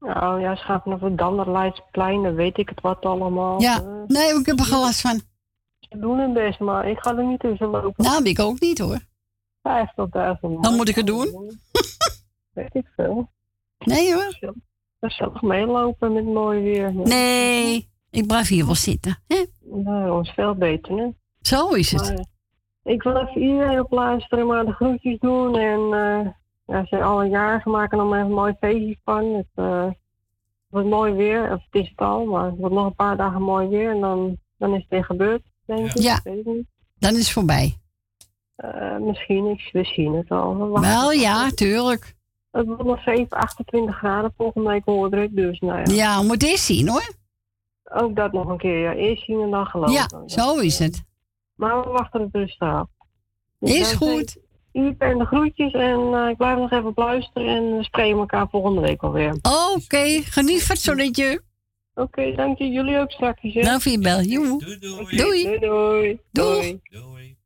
Nou 0.00 0.40
ja, 0.40 0.56
ze 0.56 0.62
gaan 0.64 0.80
vanaf 0.82 1.00
het 1.00 1.18
Dam 1.18 1.34
naar 1.34 1.50
Leidsplein, 1.50 2.22
dan 2.22 2.34
weet 2.34 2.58
ik 2.58 2.68
het 2.68 2.80
wat 2.80 3.04
allemaal. 3.04 3.60
Ja, 3.60 3.76
Eh, 3.76 3.86
nee, 4.06 4.38
ik 4.38 4.46
heb 4.46 4.58
er 4.58 4.64
geen 4.64 4.78
last 4.78 5.00
van. 5.00 5.20
Doen 5.88 6.18
hun 6.18 6.32
best, 6.32 6.60
maar 6.60 6.88
ik 6.88 6.98
ga 6.98 7.16
er 7.16 7.24
niet 7.24 7.40
tussen 7.40 7.68
lopen. 7.68 8.04
Nou, 8.04 8.22
ik 8.22 8.38
ook 8.38 8.60
niet 8.60 8.78
hoor. 8.78 8.98
50.000 8.98 10.40
man. 10.40 10.62
Dan 10.62 10.74
moet 10.74 10.88
ik 10.88 10.94
het 10.94 11.06
doen. 11.06 11.28
Weet 12.54 12.74
ik 12.74 12.86
veel. 12.96 13.30
Nee 13.78 14.14
hoor. 14.14 14.54
Gezellig 15.00 15.42
meelopen 15.42 16.12
met 16.12 16.24
mooi 16.24 16.62
weer. 16.62 16.94
Nee, 16.94 17.88
ik 18.10 18.26
blijf 18.26 18.48
hier 18.48 18.66
wel 18.66 18.74
zitten. 18.74 19.18
Hè? 19.26 19.44
Nou, 19.60 20.06
dat 20.06 20.24
is 20.24 20.30
veel 20.30 20.54
beter, 20.54 20.96
hè? 20.96 21.08
Zo 21.40 21.68
is 21.68 21.90
het. 21.90 22.02
Maar, 22.02 22.26
ik 22.92 23.02
wil 23.02 23.16
even 23.16 23.42
iedereen 23.42 23.80
op 23.80 23.90
luisteren, 23.90 24.46
maar 24.46 24.64
de 24.64 24.72
groetjes 24.72 25.18
doen. 25.18 25.58
En 25.58 25.92
eh 25.92 26.32
ja, 26.68 26.80
ze 26.80 26.86
zijn 26.86 27.02
alle 27.02 27.28
jaren 27.28 27.70
maken 27.70 27.98
er 27.98 28.04
nog 28.04 28.14
even 28.14 28.26
een 28.26 28.32
mooi 28.32 28.54
feestje 28.60 28.96
van. 29.04 29.34
Het 29.34 29.46
eh, 29.54 29.86
wordt 30.68 30.88
mooi 30.88 31.12
weer, 31.12 31.52
of 31.52 31.62
het 31.70 31.82
is 31.82 31.88
het 31.88 31.98
al, 31.98 32.24
maar 32.24 32.44
het 32.44 32.58
wordt 32.58 32.74
nog 32.74 32.86
een 32.86 32.94
paar 32.94 33.16
dagen 33.16 33.42
mooi 33.42 33.68
weer. 33.68 33.90
En 33.90 34.00
dan, 34.00 34.36
dan 34.56 34.74
is 34.74 34.80
het 34.80 34.88
weer 34.88 35.04
gebeurd, 35.04 35.42
denk 35.76 35.94
ik. 35.94 36.02
Ja. 36.02 36.20
Dan 36.98 37.12
is 37.12 37.18
het 37.18 37.30
voorbij. 37.30 37.78
Eh, 38.56 38.96
misschien, 38.96 39.46
ik, 39.46 39.68
we 39.72 39.84
zien 39.84 40.14
het 40.14 40.30
al. 40.30 40.72
We 40.72 40.80
Wel 40.80 41.12
ja, 41.12 41.50
tuurlijk. 41.50 42.16
Het 42.50 42.66
wordt 42.66 42.84
nog 42.84 43.02
7, 43.02 43.28
28 43.28 43.96
graden 43.96 44.32
volgende 44.36 44.68
week 44.68 44.84
hoorde 44.84 45.22
ik, 45.22 45.36
dus 45.36 45.60
nou 45.60 45.78
ja. 45.78 45.94
Ja, 45.94 46.20
we 46.20 46.26
moeten 46.26 46.48
eerst 46.48 46.64
zien 46.64 46.88
hoor. 46.88 47.14
Ook 47.84 48.16
dat 48.16 48.32
nog 48.32 48.48
een 48.48 48.58
keer, 48.58 48.78
ja. 48.78 48.92
Eerst 48.92 49.24
zien 49.24 49.40
en 49.40 49.50
dan 49.50 49.66
geloven. 49.66 49.94
Ja, 49.94 50.08
zo 50.26 50.56
is 50.56 50.78
het. 50.78 51.02
Maar 51.54 51.82
we 51.82 51.88
wachten 51.88 52.20
het 52.20 52.32
dus 52.32 52.58
af. 52.58 52.88
Dus 53.58 53.78
Is 53.78 53.92
goed. 53.92 54.36
ik 54.36 54.46
Iedereen 54.72 55.18
de 55.18 55.24
groetjes 55.24 55.72
en 55.72 56.14
eh, 56.14 56.28
ik 56.28 56.36
blijf 56.36 56.58
nog 56.58 56.70
even 56.70 56.92
luisteren 56.94 57.48
en 57.48 57.76
we 57.76 57.84
spreken 57.84 58.18
elkaar 58.18 58.48
volgende 58.48 58.80
week 58.80 59.02
alweer. 59.02 59.38
Oké, 59.74 60.20
geniet 60.22 60.62
van 60.62 60.74
het 60.74 60.84
zonnetje. 60.84 61.42
Oké, 61.98 62.32
dank 62.34 62.58
je. 62.58 62.68
Jullie 62.68 62.98
ook 62.98 63.10
straks. 63.10 63.40
Hè? 63.42 63.60
Nou, 63.60 63.80
voor 63.80 63.92
je 63.92 63.98
bel. 63.98 64.22
Doei, 64.22 64.78
doei. 64.78 65.16
Doei. 65.16 65.42
Doei, 65.42 65.58
doei. 65.58 66.18
Doei. 66.32 66.80
Doei. 66.90 67.36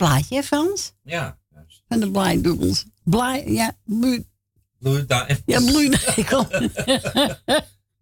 Plaatje, 0.00 0.34
hè, 0.34 0.42
Frans? 0.42 0.92
Ja. 1.02 1.38
Van 1.88 2.00
de 2.00 2.10
Blijdoedels. 2.10 2.84
Blij, 3.02 3.44
ja, 3.46 3.76
bloei, 3.84 4.26
daar. 5.06 5.40
ja, 5.46 5.60
bloeinekel. 5.60 6.46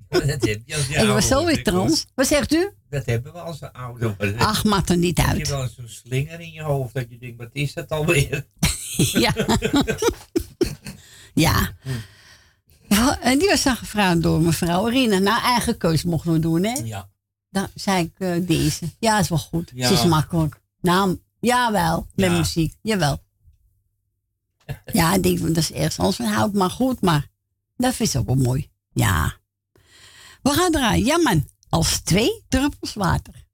Dat 0.09 0.23
heb 0.25 0.63
je 0.65 0.75
als 0.75 0.87
je 0.87 0.95
Ik 0.95 1.09
was 1.09 1.27
zo 1.27 1.45
weer 1.45 1.63
trans. 1.63 2.07
Wat 2.15 2.27
zegt 2.27 2.53
u? 2.55 2.71
Dat 2.91 3.07
hebben 3.07 3.33
we 3.33 3.39
als 3.41 3.63
ouder. 3.63 4.37
Ach, 4.39 4.65
maakt 4.65 4.91
er 4.91 4.97
niet 4.97 5.19
Heb 5.19 5.27
uit. 5.27 5.47
je 5.47 5.53
wel 5.53 5.63
eens 5.63 5.75
zo'n 5.75 5.89
slinger 5.89 6.41
in 6.41 6.53
je 6.53 6.63
hoofd 6.63 6.95
dat 6.95 7.07
je 7.09 7.19
denkt, 7.19 7.39
wat 7.39 7.51
is 7.53 7.75
dat 7.75 7.89
alweer? 7.89 8.47
ja. 9.25 9.35
ja. 11.35 11.73
Ja, 12.89 13.21
En 13.21 13.39
die 13.39 13.49
was 13.49 13.63
dan 13.63 13.77
gevraagd 13.77 14.23
door 14.23 14.41
mevrouw 14.41 14.87
Rina. 14.87 15.19
Nou, 15.19 15.43
eigen 15.43 15.77
keus 15.77 16.05
mochten 16.05 16.33
we 16.33 16.39
doen, 16.39 16.65
hè? 16.65 16.81
Ja. 16.85 17.09
Dan 17.51 17.69
zei 17.75 18.05
ik 18.05 18.13
eh, 18.19 18.47
deze. 18.47 18.85
Ja, 18.99 19.19
is 19.19 19.29
wel 19.29 19.39
goed. 19.39 19.71
Ja. 19.75 19.89
Ze 19.89 19.95
is 19.95 20.05
makkelijk. 20.05 20.61
Nou, 20.81 21.19
jawel. 21.41 22.07
Met 22.15 22.31
Ja. 22.31 22.37
muziek. 22.37 22.75
Jawel. 22.83 23.19
Ja, 24.93 25.15
ik 25.15 25.23
denk, 25.23 25.39
dat 25.41 25.57
is 25.57 25.73
ergens 25.73 25.99
anders 25.99 26.17
van 26.17 26.27
hout, 26.27 26.53
maar 26.53 26.71
goed. 26.71 27.01
Maar 27.01 27.29
dat 27.77 27.95
vind 27.95 28.15
ik 28.15 28.21
ook 28.21 28.27
wel 28.27 28.35
mooi. 28.37 28.71
Ja. 28.93 29.37
We 30.43 30.51
gaan 30.51 30.73
draaien. 30.73 31.05
Ja, 31.05 31.19
man. 31.19 31.49
Als 31.69 32.01
twee 32.01 32.45
druppels 32.49 32.95
water. 32.95 33.47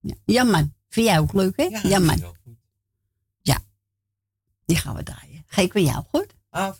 Ja, 0.00 0.14
ja 0.24 0.44
man. 0.44 0.74
Vind 0.88 1.06
jij 1.06 1.18
ook 1.18 1.32
leuk, 1.32 1.56
hè? 1.56 1.64
Ja, 1.88 1.98
man. 1.98 2.34
Ja. 3.42 3.58
Die 4.66 4.76
gaan 4.76 4.94
we 4.96 5.02
draaien. 5.02 5.44
Geef 5.46 5.64
ik 5.64 5.72
bij 5.72 5.82
jou, 5.82 6.04
goed? 6.12 6.26
Ah. 6.50 6.74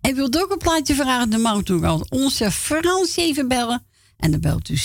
En 0.00 0.14
wilt 0.14 0.42
ook 0.42 0.50
een 0.50 0.58
plaatje 0.58 0.94
vragen, 0.94 1.30
dan 1.30 1.40
mag 1.40 1.70
al 1.82 2.06
onze 2.08 2.50
Frans 2.50 3.16
even 3.16 3.48
bellen. 3.48 3.86
En 4.16 4.30
dan 4.30 4.40
belt 4.40 4.68
u 4.68 4.76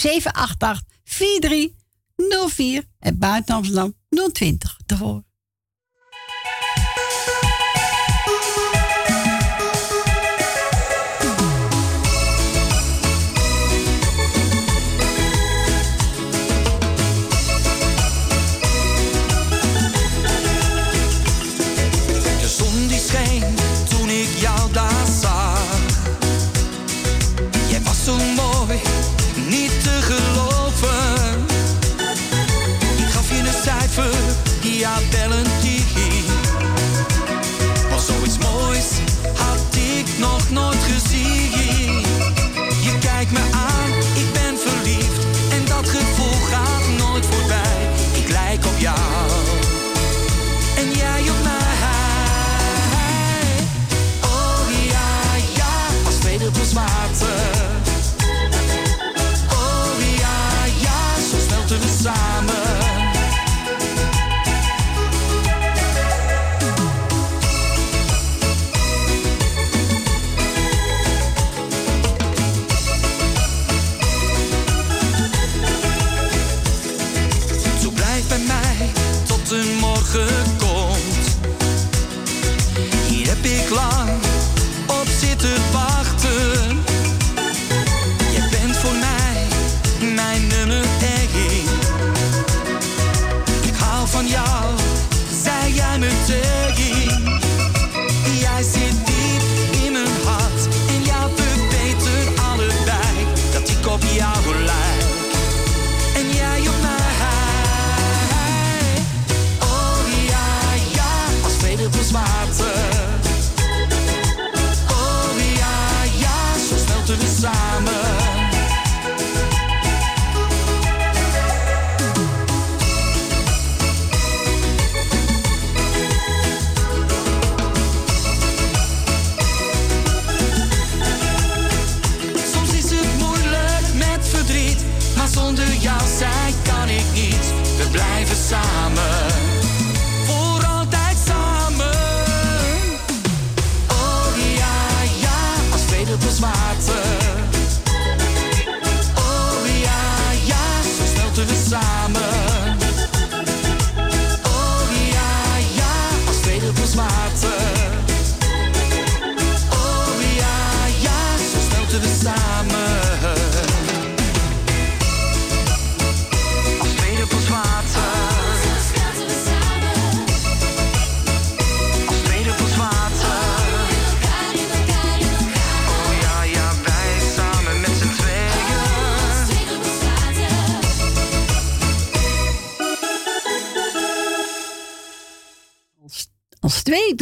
788-4304 2.17 2.87
en 2.99 3.17
buiten 3.17 3.55
Amsterdam 3.55 3.93
020 4.31 4.79
daarvoor. 4.85 5.23
De 22.41 22.47
zon 22.47 22.87
die 22.87 22.99
scheen 22.99 23.43
toen 23.89 24.09
ik 24.09 24.29
jou 24.39 24.71
daar 24.71 25.05
zag. 25.21 25.61
Jij 27.69 27.81
was 27.81 28.03
zo 28.03 28.17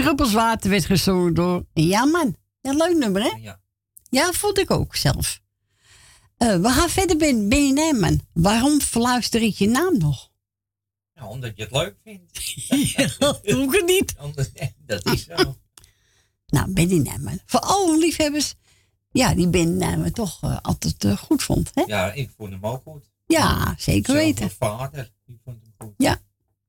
druppels 0.05 0.33
water 0.33 0.69
werd 0.69 0.85
gezongen 0.85 1.33
door 1.33 1.65
Ja 1.73 2.05
man. 2.05 2.35
Ja, 2.61 2.71
leuk 2.71 2.97
nummer 2.97 3.21
hè? 3.23 3.37
Ja. 3.41 3.59
Ja, 4.09 4.31
vond 4.31 4.57
ik 4.57 4.71
ook 4.71 4.95
zelf. 4.95 5.41
Eh, 6.37 6.55
we 6.55 6.69
gaan 6.69 6.89
verder 6.89 7.17
bij 7.17 7.47
Ben 7.47 7.73
Nijman. 7.73 8.21
Waarom 8.33 8.81
fluister 8.81 9.41
ik 9.41 9.55
je 9.55 9.67
naam 9.67 9.97
nog? 9.97 10.31
Nou, 11.13 11.29
omdat 11.29 11.51
je 11.55 11.63
het 11.63 11.71
leuk 11.71 11.95
vindt. 12.03 12.37
ja, 12.95 13.07
doe 13.43 13.63
ik 13.63 13.71
het 13.71 13.85
niet. 13.85 14.15
Dat 14.85 15.05
is 15.05 15.23
zo. 15.23 15.35
Nou, 16.47 16.73
Benny 16.73 16.97
Nijman. 16.97 17.39
Voor 17.45 17.59
alle 17.59 17.97
liefhebbers. 17.97 18.55
Ja, 19.11 19.33
die 19.33 19.49
Benny 19.49 19.77
Nijman 19.77 20.11
toch 20.11 20.43
eh, 20.43 20.57
altijd 20.61 21.03
eh, 21.03 21.17
goed 21.17 21.43
vond. 21.43 21.71
Hè? 21.73 21.83
Ja, 21.85 22.11
ik 22.11 22.29
vond 22.37 22.51
hem 22.51 22.65
ook 22.65 22.81
goed. 22.83 23.11
Ja, 23.27 23.75
zeker 23.77 24.13
weten. 24.13 24.51
mijn 24.59 24.71
vader, 24.71 25.11
die 25.25 25.39
vond 25.43 25.61
hem 25.61 25.73
goed. 25.77 25.93
Ja. 25.97 26.21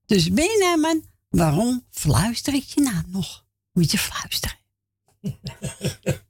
Dus 0.07 0.29
Benny 0.33 0.59
Nijman, 0.59 1.05
waarom 1.29 1.87
fluister 1.91 2.55
ik 2.55 2.65
je 2.65 2.81
naam 2.81 3.05
nog? 3.09 3.45
Moet 3.73 3.91
je 3.91 3.99
fluisteren. 3.99 4.59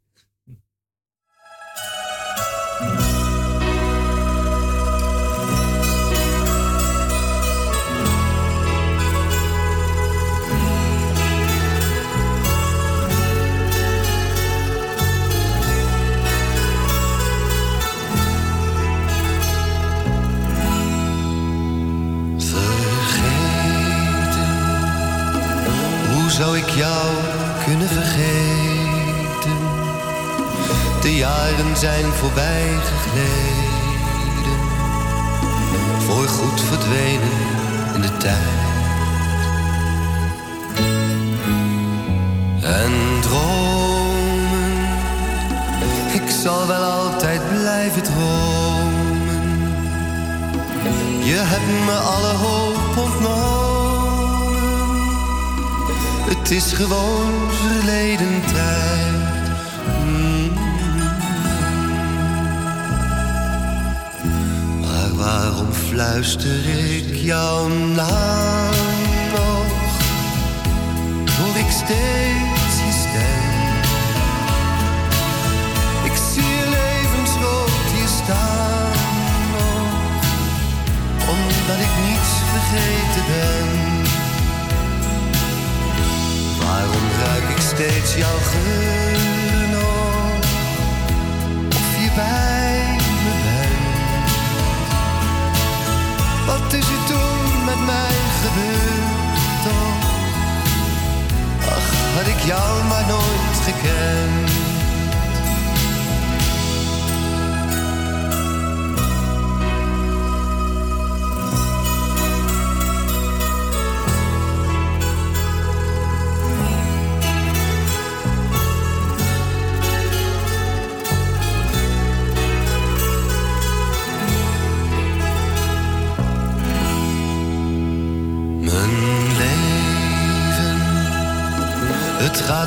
zou 26.36 26.56
ik 26.58 26.68
jou 26.68 27.06
kunnen 27.64 27.88
vergeten? 27.88 29.56
De 31.00 31.16
jaren 31.16 31.76
zijn 31.76 32.04
voorbij 32.04 32.78
gegleden, 32.84 34.58
voor 35.98 36.28
goed 36.28 36.60
verdwenen 36.60 37.36
in 37.94 38.00
de 38.00 38.16
tijd. 38.16 38.64
En 42.62 43.20
dromen, 43.20 44.74
ik 46.12 46.30
zal 46.42 46.66
wel 46.66 46.82
altijd 46.82 47.40
blijven 47.48 48.02
dromen. 48.02 49.40
Je 51.24 51.42
hebt 51.44 51.84
me 51.84 51.96
alle 51.96 52.32
hoop 52.32 53.04
ontnomen. 53.04 53.55
Het 56.28 56.50
is 56.50 56.72
gewoon 56.72 57.50
verleden 57.50 58.42
tijd. 58.52 59.48
Mm. 60.04 60.52
Maar 64.80 65.14
waarom 65.14 65.72
fluister 65.72 66.68
ik 66.94 67.14
jouw 67.14 67.68
naam 67.68 68.74
nog? 69.34 69.72
Hoor 71.38 71.56
ik 71.56 71.70
steeds 71.70 72.76
je 72.84 72.92
stem? 73.00 73.54
Ik 76.04 76.16
zie 76.32 76.42
je 76.42 76.68
levensgroot 76.68 77.90
hier 77.94 78.08
staan 78.24 78.92
nog, 79.52 80.08
omdat 81.28 81.78
ik 81.86 81.92
niets 82.08 82.30
vergeten 82.52 83.24
ben. 83.26 83.85
Waarom 86.66 87.06
ruik 87.24 87.48
ik 87.56 87.62
steeds 87.62 88.16
jouw 88.16 88.38
geur 88.52 89.68
nog? 89.68 90.38
Of 91.68 92.02
je 92.02 92.10
bij 92.14 92.96
me 93.24 93.32
bent? 93.46 93.84
Wat 96.46 96.72
is 96.72 96.88
er 96.96 97.04
toen 97.06 97.64
met 97.64 97.80
mij 97.86 98.16
gebeurd 98.42 99.62
toch? 99.64 100.04
Ach, 101.76 101.88
had 102.16 102.26
ik 102.26 102.40
jou 102.44 102.84
maar 102.84 103.06
nooit 103.06 103.58
gekend. 103.64 104.55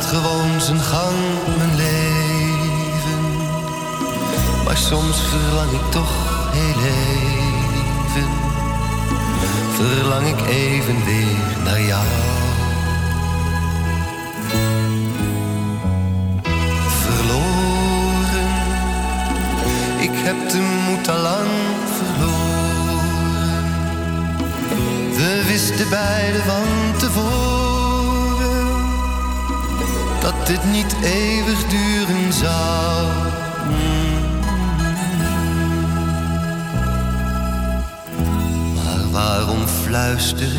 Gewoon 0.10 0.62
zijn 0.62 0.80
gang, 0.80 1.18
mijn 1.58 1.76
leven. 1.76 3.20
Maar 4.66 4.78
soms 4.78 5.18
verlang 5.18 5.72
ik 5.72 5.92
toch 5.92 6.12
heel 6.52 6.84
even, 6.84 8.30
verlang 9.76 10.28
ik 10.28 10.48
even 10.48 11.06
weer 11.06 11.64
naar 11.64 11.82
jou. 11.82 12.06
Verloren, 17.02 18.50
ik 20.00 20.12
heb 20.14 20.50
de 20.50 20.86
moed 20.88 21.10
al 21.10 21.22
lang 21.22 21.50
verloren. 21.98 22.38
We 25.16 25.44
wisten 25.48 25.90
beiden 25.90 26.44
van 26.44 26.98
tevoren 26.98 27.59
dat 30.22 30.48
dit 30.48 30.64
niet 30.72 30.96
eeuwig 31.04 31.66
duren 31.68 32.34
zou. 32.34 33.08
Maar 38.76 39.12
waarom 39.12 39.68
fluister 39.68 40.52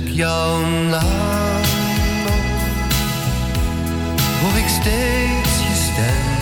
ik 0.00 0.08
jouw 0.08 0.60
naam? 0.90 1.62
Hoor 4.40 4.58
ik 4.58 4.68
steeds 4.68 5.58
je 5.68 5.74
stem? 5.92 6.36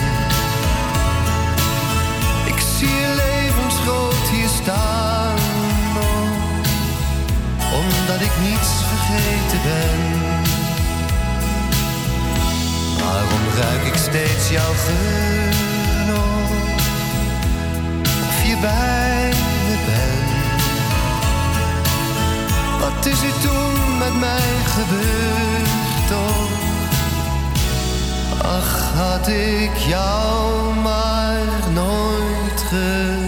Ik 2.45 2.61
zie 2.77 2.89
je 2.89 3.15
levensgroot 3.15 4.29
hier 4.31 4.49
staan 4.63 5.37
omdat 7.73 8.21
ik 8.21 8.31
niets 8.49 8.69
vergeten 8.89 9.59
ben. 9.63 10.36
Waarom 13.29 13.47
ruik 13.59 13.83
ik 13.83 13.95
steeds 13.95 14.49
jouw 14.49 14.73
geur? 14.73 15.55
Of 18.27 18.45
je 18.45 18.57
bij 18.61 19.29
me 19.67 19.75
bent? 19.85 20.61
Wat 22.79 23.05
is 23.05 23.21
er 23.21 23.39
toen 23.41 23.97
met 23.97 24.19
mij 24.19 24.51
gebeurd 24.65 26.07
toch? 26.07 26.49
Ach, 28.41 28.93
had 28.95 29.27
ik 29.27 29.77
jou 29.87 30.75
maar 30.83 31.39
nooit 31.73 32.61
gekend. 32.61 33.26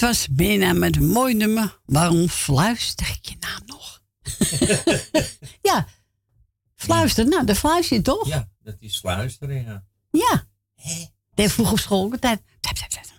Dit 0.00 0.08
was 0.08 0.28
bijna 0.28 0.72
met 0.72 0.96
een 0.96 1.08
mooi 1.08 1.34
nummer. 1.34 1.80
Waarom 1.84 2.28
fluister 2.28 3.08
ik 3.08 3.28
je 3.28 3.36
naam 3.40 3.60
nog? 3.66 4.02
ja, 5.70 5.86
fluister. 6.74 7.28
Nou, 7.28 7.46
dat 7.46 7.56
fluister 7.56 7.96
je 7.96 8.02
toch? 8.02 8.28
Ja, 8.28 8.48
dat 8.62 8.76
is 8.78 8.98
fluisteren, 8.98 9.64
ja. 9.64 9.84
Ja. 10.10 10.48
De 11.34 11.48
vroeg 11.48 11.72
op 11.72 11.78
school 11.78 12.10
altijd. 12.12 12.40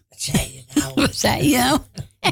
Wat 0.09 0.21
zei 0.21 0.53
je 0.53 0.63
nou? 0.73 0.93
Wat 1.01 1.15
zei 1.15 1.49
je 1.49 1.57
nou? 1.57 1.79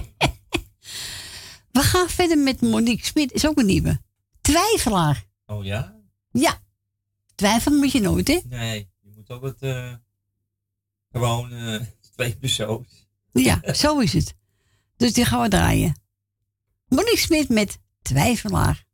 We 1.72 1.80
gaan 1.80 2.10
verder 2.10 2.38
met 2.38 2.62
Monique 2.62 3.06
Smit. 3.06 3.32
Is 3.32 3.48
ook 3.48 3.58
een 3.58 3.66
nieuwe. 3.66 4.02
Twijfelaar. 4.42 5.26
Oh 5.46 5.66
ja? 5.66 5.96
Ja. 6.32 6.62
Twijfelen 7.36 7.78
moet 7.78 7.92
je 7.92 8.02
nooit, 8.02 8.28
hè? 8.28 8.40
Nee, 8.44 8.90
je 9.00 9.12
moet 9.16 9.30
ook 9.30 9.44
het 9.44 9.62
eh, 9.62 9.94
gewoon 11.12 11.52
eh, 11.52 11.82
twee 12.12 12.36
persoons. 12.36 13.08
Ja, 13.32 13.74
zo 13.74 14.00
is 14.00 14.14
het. 14.14 14.38
Dus 15.00 15.14
die 15.14 15.26
gaan 15.26 15.42
we 15.42 15.48
draaien. 15.48 16.02
Monique 16.88 17.18
Smit 17.18 17.50
met 17.50 17.78
Twijfelaar. 18.02 18.86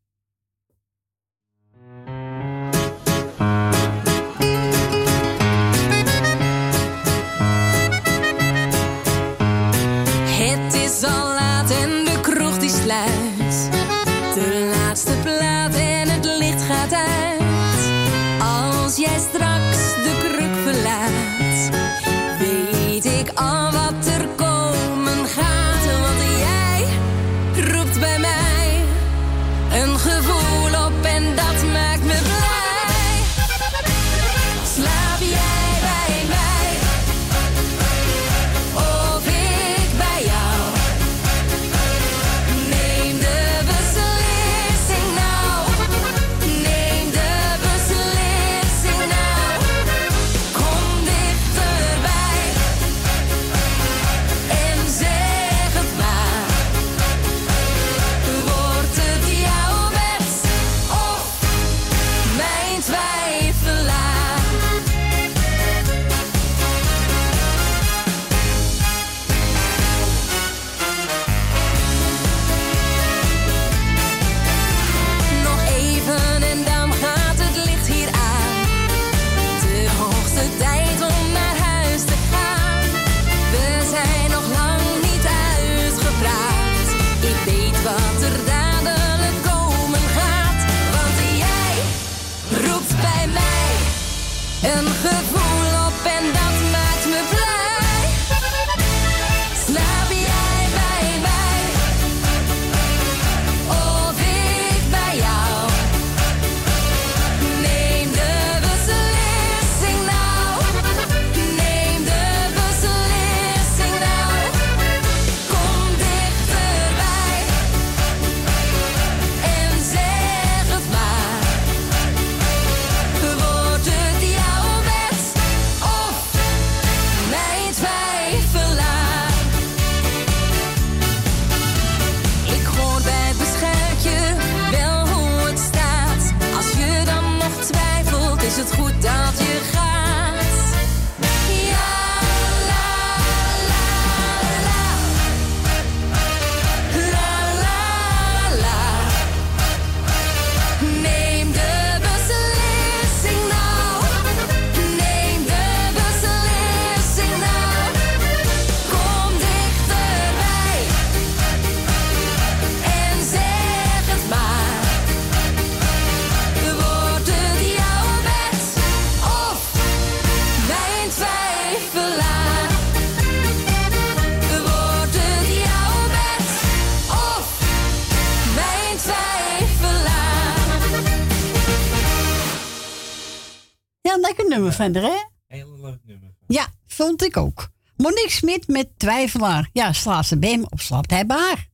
Lekker 184.19 184.49
nummer 184.49 184.73
van 184.73 184.95
haar, 184.95 185.03
hè? 185.03 185.23
Heel 185.47 185.79
leuk 185.79 185.99
nummer. 186.03 186.35
Ja, 186.47 186.67
vond 186.85 187.23
ik 187.23 187.37
ook. 187.37 187.69
Monique 187.97 188.31
Smit 188.31 188.67
met 188.67 188.89
Twijfelaar. 188.97 189.69
Ja, 189.73 189.93
slaat 189.93 190.25
ze 190.25 190.37
bij 190.37 190.49
hem 190.49 190.65
of 190.69 190.81
slaapt 190.81 191.11
hij 191.11 191.25
bij 191.25 191.37
haar? 191.37 191.69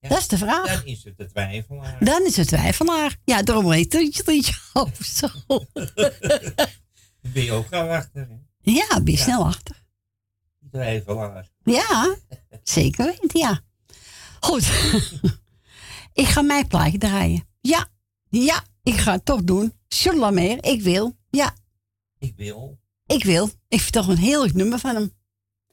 dat 0.00 0.18
is 0.18 0.28
de 0.28 0.38
vraag. 0.38 0.82
Dan 0.82 0.84
is 0.84 1.04
het 1.04 1.16
de 1.16 1.26
twijfelaar. 1.26 2.04
Dan 2.04 2.22
is 2.26 2.36
het 2.36 2.48
Twijfelaar. 2.48 3.16
Ja, 3.24 3.42
daarom 3.42 3.72
heet 3.72 3.92
het 3.92 4.26
liedje 4.26 4.54
ook 4.72 4.94
zo. 5.00 5.28
Ben 7.20 7.42
je 7.44 7.52
ook 7.52 7.66
gauw 7.66 7.88
achter, 7.88 8.28
hè? 8.28 8.36
Ja, 8.72 9.00
ben 9.02 9.12
je 9.12 9.18
snel 9.18 9.44
achter. 9.44 9.82
Twijfelaar. 10.70 11.48
Ja, 11.64 12.16
zeker 12.62 13.04
weten, 13.04 13.40
ja. 13.40 13.60
Goed. 14.40 14.62
ik 16.22 16.26
ga 16.26 16.42
mijn 16.42 16.66
plaatje 16.66 16.98
draaien. 16.98 17.48
Ja, 17.60 17.86
ja, 18.28 18.64
ik 18.82 18.96
ga 18.96 19.12
het 19.12 19.24
toch 19.24 19.44
doen. 19.44 19.72
Charlamagne, 19.88 20.60
ik 20.60 20.82
wil. 20.82 21.16
Ja, 21.30 21.54
Ik 22.24 22.36
wil. 22.36 22.78
ik 23.06 23.24
wil. 23.24 23.50
Ik 23.68 23.80
vind 23.80 23.92
toch 23.92 24.08
een 24.08 24.16
heerlijk 24.16 24.54
nummer 24.54 24.78
van 24.78 24.94
hem. 24.94 25.12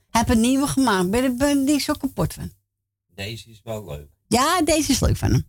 Heb 0.10 0.30
een 0.30 0.40
nieuwe 0.40 0.68
gemaakt. 0.68 1.10
Ben 1.10 1.23
ik 1.23 1.38
ben 1.38 1.64
niet 1.64 1.82
zo 1.82 1.94
kapot 1.94 2.34
van. 2.34 2.52
Deze 3.15 3.49
is 3.49 3.61
wel 3.64 3.86
leuk. 3.86 4.10
Ja, 4.28 4.61
deze 4.61 4.91
is 4.91 4.99
leuk 4.99 5.18
van 5.18 5.32
hem. 5.32 5.48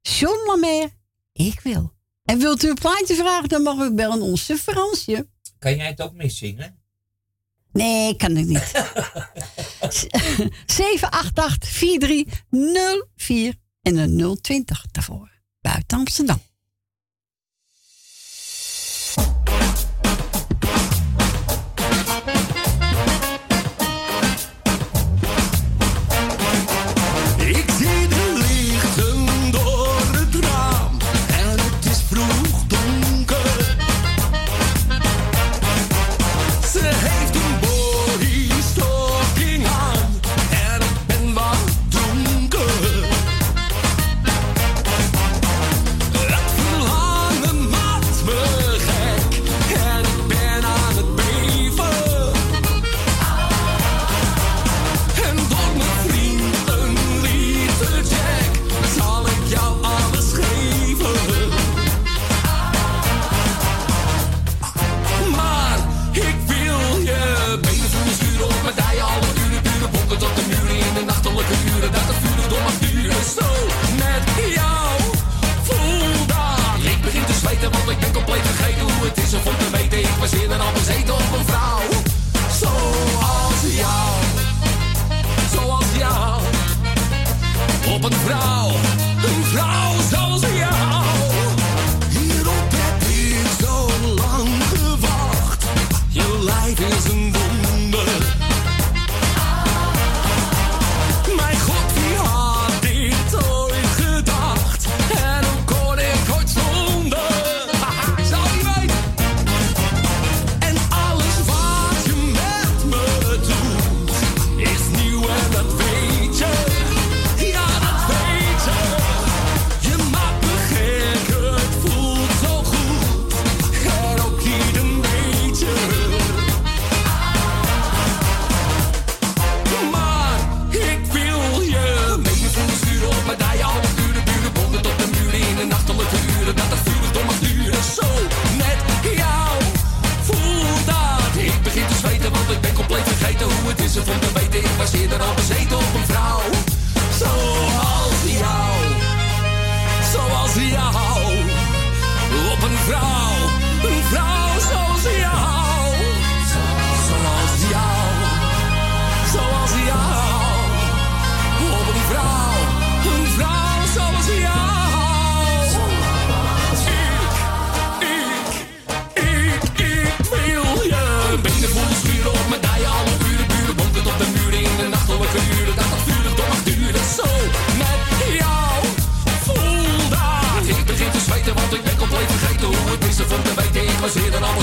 John 0.00 0.46
Lamaire, 0.46 0.90
ik 1.32 1.60
wil. 1.60 1.92
En 2.24 2.38
wilt 2.38 2.62
u 2.62 2.68
een 2.68 2.74
plaatje 2.74 3.14
vragen, 3.14 3.48
dan 3.48 3.62
mag 3.62 3.78
u 3.78 3.94
bellen 3.94 4.22
onze 4.22 4.56
Fransje. 4.56 5.28
Kan 5.58 5.76
jij 5.76 5.86
het 5.86 6.00
ook 6.00 6.12
meezingen? 6.12 6.80
Nee, 7.72 8.16
kan 8.16 8.36
ik 8.36 8.46
niet. 8.46 8.72
788-4304 13.54 13.58
en 13.82 13.96
een 13.96 14.38
020 14.40 14.86
daarvoor. 14.90 15.30
Buiten 15.60 15.98
Amsterdam. 15.98 16.40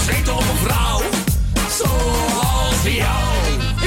Bezeten 0.09 0.35
op 0.35 0.41
een 0.41 0.57
vrouw. 0.57 1.01
Zoals 1.77 2.81
jou. 2.83 3.31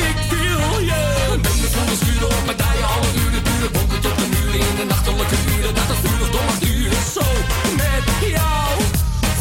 Ik 0.09 0.19
wil 0.31 0.79
je. 0.91 1.03
Benen 1.43 1.71
voelen 1.75 1.97
schuren 1.97 2.29
op 2.37 2.45
mijn 2.45 2.57
dijen, 2.57 2.87
alle 2.95 3.11
uren 3.23 3.45
duren. 3.45 3.73
Bonken 3.73 4.01
tot 4.01 4.17
de 4.21 4.27
muren 4.35 4.61
in 4.69 4.77
de 4.81 4.85
nachtelijke 4.89 5.37
uren. 5.57 5.75
Dat 5.75 5.89
het 5.93 5.99
vurig 6.03 6.31
door 6.31 6.45
mag 6.45 6.59
duren. 6.59 7.03
Zo 7.17 7.27
met 7.83 8.07
jou. 8.37 8.71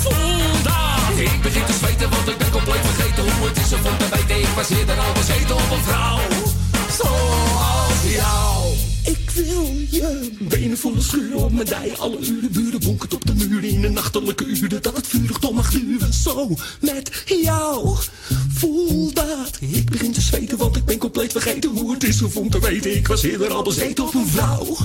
Voel 0.04 0.52
dat. 0.70 1.14
Ik 1.30 1.42
begin 1.42 1.66
te 1.66 1.74
zweten, 1.82 2.10
want 2.10 2.28
ik 2.28 2.38
ben 2.38 2.52
compleet 2.52 2.86
vergeten 2.90 3.24
hoe 3.32 3.48
het 3.48 3.58
is 3.58 3.74
om 3.74 3.98
te 4.02 4.08
weten. 4.16 4.38
Ik 4.48 4.54
was 4.60 4.70
eerder 4.70 4.98
al 5.06 5.14
bezeten 5.14 5.56
op 5.56 5.70
een 5.76 5.84
vrouw. 5.90 6.20
Zoals 7.00 8.02
jou. 8.20 8.58
Ik 9.16 9.30
wil 9.30 9.66
je 9.90 10.32
benen 10.40 10.78
voelen 10.78 11.04
schuren 11.04 11.38
op 11.38 11.52
mijn 11.52 11.68
dij. 11.68 11.94
Alle 11.98 12.18
uren 12.20 12.52
buren 12.82 12.98
bonkend 12.98 13.14
op 13.14 13.26
de 13.26 13.48
muren 13.48 13.70
in 13.70 13.82
de 13.82 13.90
nachtelijke 13.90 14.46
uren. 14.46 14.82
Dat 14.82 14.96
het 14.96 15.08
vurig 15.08 15.38
toch 15.38 15.52
mag 15.54 15.72
duren. 15.72 16.14
Zo 16.14 16.56
met 16.82 17.24
jou. 17.26 17.98
Voel 18.50 19.14
dat. 19.14 19.58
Ik 19.60 19.90
begin 19.90 20.12
te 20.12 20.22
zweten, 20.22 20.58
want 20.58 20.76
ik 20.76 20.86
ben 20.86 20.98
compleet 20.98 21.32
vergeten 21.32 21.70
hoe 21.70 21.94
het 21.94 22.04
is 22.04 22.22
om 22.22 22.50
te 22.50 22.60
weten. 22.60 22.96
Ik 22.96 23.08
was 23.08 23.24
eerder 23.24 23.52
al 23.52 23.64
bezeten 23.64 24.08
op 24.08 24.14
een 24.14 24.28
vrouw. 24.28 24.78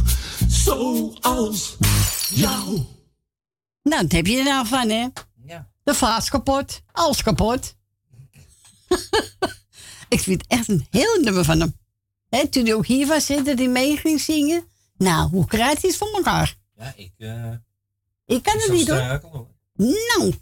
Zoals 0.48 1.76
jou. 2.34 2.84
Nou, 3.82 4.02
dat 4.02 4.12
heb 4.12 4.26
je 4.26 4.38
er 4.38 4.44
nou 4.44 4.66
van, 4.66 4.88
hè? 4.88 5.06
Ja. 5.46 5.68
De 5.82 5.94
vaas 5.94 6.28
kapot, 6.28 6.82
alles 6.92 7.22
kapot. 7.22 7.74
ik 10.08 10.20
vind 10.20 10.42
het 10.42 10.50
echt 10.50 10.68
een 10.68 10.86
heel 10.90 11.20
nummer 11.20 11.44
van 11.44 11.60
hem. 11.60 11.74
Hè, 12.28 12.48
toen 12.48 12.64
hij 12.64 12.74
ook 12.74 12.86
hier 12.86 13.06
was 13.06 13.26
zitten, 13.26 13.56
die 13.56 13.68
mee 13.68 13.96
ging 13.96 14.20
zingen. 14.20 14.64
Nou, 14.98 15.30
hoe 15.30 15.46
krijgt 15.46 15.80
hij 15.82 15.90
het 15.90 15.98
voor 15.98 16.12
elkaar? 16.12 16.56
Ja, 16.76 16.92
ik... 16.96 17.12
eh 17.16 17.52
Ik 18.26 18.42
kan 18.42 18.58
het 18.58 18.72
niet 18.72 18.88
hoor. 18.88 19.20
Nou, 19.76 20.34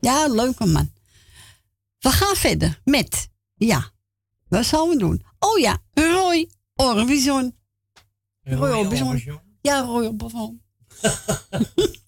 ja, 0.00 0.26
leuke 0.28 0.66
man. 0.66 0.92
We 1.98 2.10
gaan 2.10 2.36
verder 2.36 2.80
met, 2.84 3.28
ja, 3.54 3.90
wat 4.48 4.64
zullen 4.64 4.88
we 4.88 4.96
doen? 4.96 5.24
Oh 5.38 5.58
ja, 5.58 5.78
Roy 5.92 6.50
Orbison. 6.74 7.56
Roy. 8.42 8.70
Orbison? 8.70 9.40
Ja, 9.60 9.80
Roy 9.80 10.06
Orbison. 10.06 10.62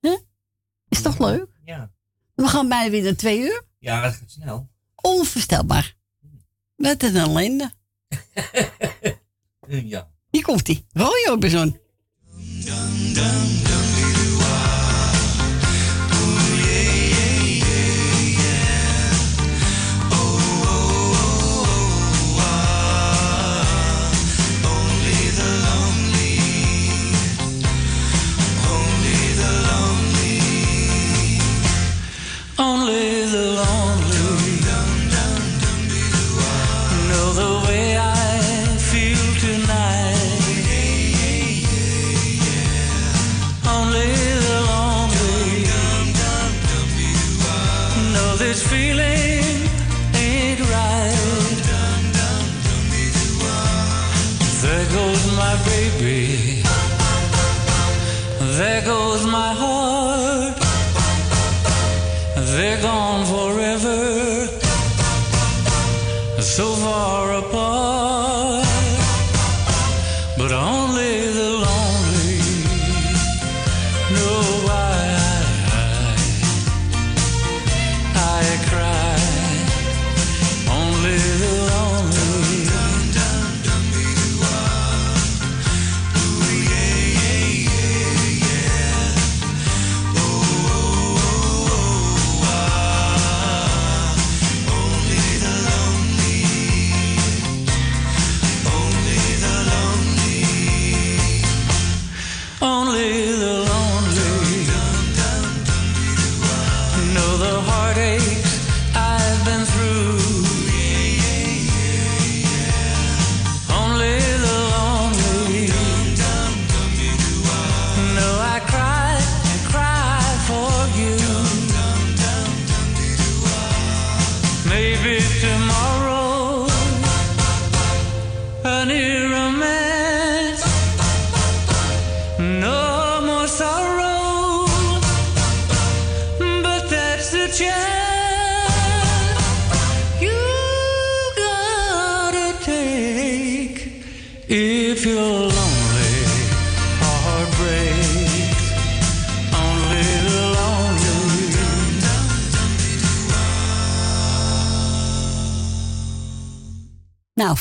Huh? 0.00 0.18
Is 0.88 1.02
toch 1.02 1.18
leuk? 1.18 1.46
Ja. 1.64 1.92
We 2.34 2.48
gaan 2.48 2.68
bijna 2.68 2.90
weer 2.90 3.02
naar 3.02 3.14
twee 3.14 3.40
uur. 3.40 3.64
Ja, 3.78 4.02
dat 4.02 4.14
gaat 4.14 4.30
snel. 4.30 4.70
Onvoorstelbaar. 4.94 5.96
Wat 6.76 7.02
een 7.02 7.16
ellende. 7.16 7.70
Ja. 9.68 10.10
Hier 10.30 10.42
komt 10.42 10.66
hij. 10.66 10.86
Roy 10.92 11.28
Orbison. 11.30 11.80
dum, 12.64 13.14
dum, 13.14 13.64
dum. 13.64 13.91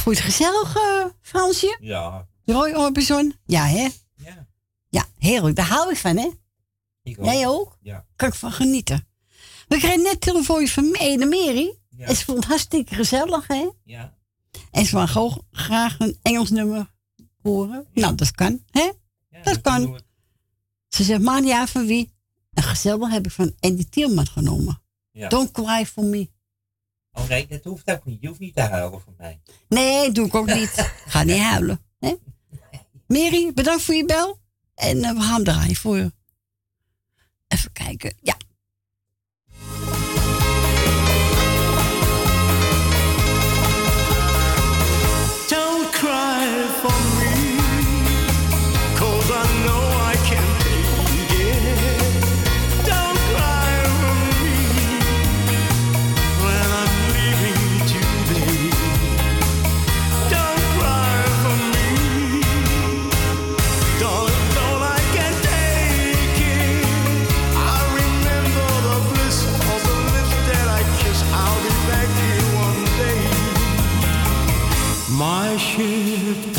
Voel 0.02 0.14
je 0.14 0.20
het 0.20 0.30
gezellig, 0.30 0.76
eh, 0.76 1.06
Fransje? 1.22 1.78
Ja. 1.80 2.28
Roy 2.46 2.72
Orbison? 2.74 3.36
Ja, 3.46 3.66
hè? 3.66 3.88
Ja. 4.16 4.48
Ja, 4.90 5.06
heerlijk. 5.18 5.56
Daar 5.56 5.68
hou 5.68 5.92
ik 5.92 5.98
van, 5.98 6.18
hè? 6.18 6.30
Ik 7.04 7.20
ook. 7.20 7.26
Jij 7.26 7.48
ook? 7.48 7.78
Ja. 7.82 8.06
Kan 8.16 8.28
ik 8.28 8.34
van 8.34 8.52
genieten. 8.52 9.08
We 9.68 9.78
kregen 9.78 10.02
net 10.02 10.22
telefoon 10.22 10.68
van 10.68 10.94
Ede 10.94 11.26
Mary. 11.26 11.78
Ja. 11.90 12.06
En 12.06 12.16
ze 12.16 12.26
vond 12.26 12.38
het 12.38 12.48
hartstikke 12.48 12.96
gezellig, 12.96 13.48
hè? 13.48 13.70
Ja. 13.84 14.18
En 14.72 14.86
ze 14.86 14.96
wou 14.96 15.08
gewoon 15.08 15.46
graag 15.52 16.00
een 16.00 16.18
Engels 16.22 16.50
nummer 16.50 16.92
horen. 17.42 17.88
Nou, 17.94 18.16
dat 18.16 18.32
kan, 18.32 18.64
hè? 18.72 18.92
dat 19.44 19.62
kan. 19.62 20.02
Ze 20.88 21.04
zegt, 21.04 21.22
maar 21.22 21.44
ja, 21.44 21.68
van 21.68 21.86
wie? 21.86 22.14
En 22.54 22.64
gezellig 22.64 23.10
heb 23.10 23.26
ik 23.26 23.32
van 23.32 23.56
Andy 23.60 23.86
Tielman 23.90 24.28
genomen. 24.28 24.82
Ja. 25.12 25.30
Don't 25.30 25.52
cry 25.52 25.86
for 25.86 26.04
me. 26.04 26.30
Oh 27.14 27.28
nee, 27.28 27.48
dat 27.48 27.64
hoeft 27.64 27.92
ook 27.92 28.06
niet. 28.06 28.22
Je 28.22 28.28
hoeft 28.28 28.40
niet 28.40 28.56
te 28.56 28.62
huilen 28.62 29.02
voor 29.02 29.14
mij. 29.18 29.42
Nee, 29.68 30.12
doe 30.12 30.26
ik 30.26 30.36
ook 30.36 30.54
niet. 30.54 30.94
Ga 31.08 31.24
niet 31.24 31.38
huilen. 31.42 31.82
Hè? 32.00 32.16
Mary, 33.08 33.54
bedankt 33.54 33.84
voor 33.84 33.96
je 33.96 34.06
bel. 34.06 34.40
En 34.76 35.04
eh, 35.04 35.14
we 35.14 35.22
gaan 35.22 35.34
hem 35.34 35.44
draaien 35.44 35.76
voor 35.76 35.98
je. 35.98 36.12
Even 37.48 37.72
kijken. 37.72 38.14
Ja. 38.22 38.38
I 75.54 75.58
should 75.58 76.51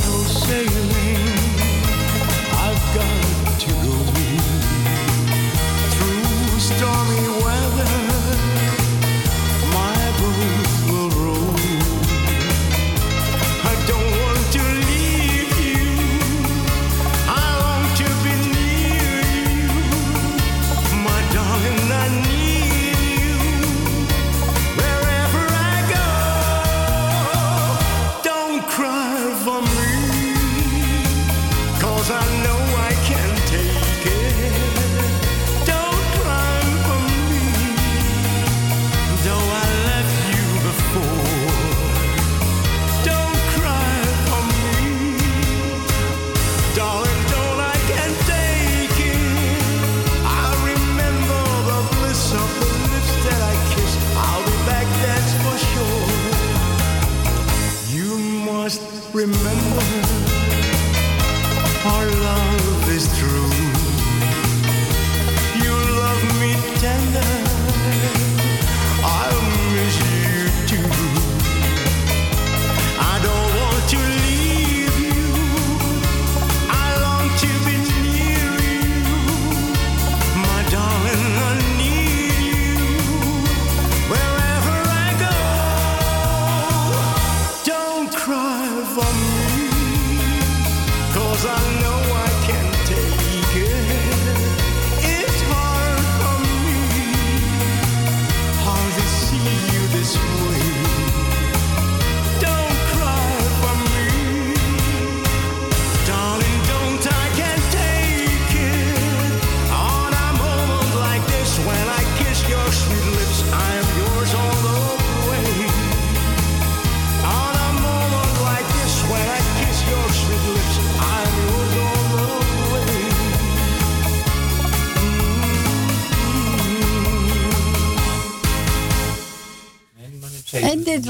remember 59.14 59.61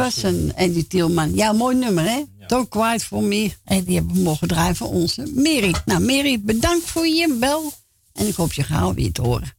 was 0.02 0.22
een 0.22 0.52
Eddie 0.54 0.86
Tielman. 0.86 1.34
Ja, 1.34 1.52
mooi 1.52 1.76
nummer, 1.76 2.04
hè? 2.04 2.22
Don't 2.46 2.68
Quiet 2.68 3.04
For 3.04 3.22
Me. 3.22 3.52
En 3.64 3.84
die 3.84 3.96
hebben 3.96 4.14
we 4.14 4.20
mogen 4.20 4.48
draaien 4.48 4.76
voor 4.76 4.88
onze 4.88 5.32
Mary. 5.34 5.74
Nou, 5.84 6.00
Mary, 6.00 6.40
bedankt 6.40 6.84
voor 6.84 7.06
je 7.06 7.36
bel. 7.40 7.72
En 8.12 8.26
ik 8.26 8.34
hoop 8.34 8.52
je 8.52 8.62
gauw 8.62 8.94
weer 8.94 9.12
te 9.12 9.22
horen. 9.22 9.56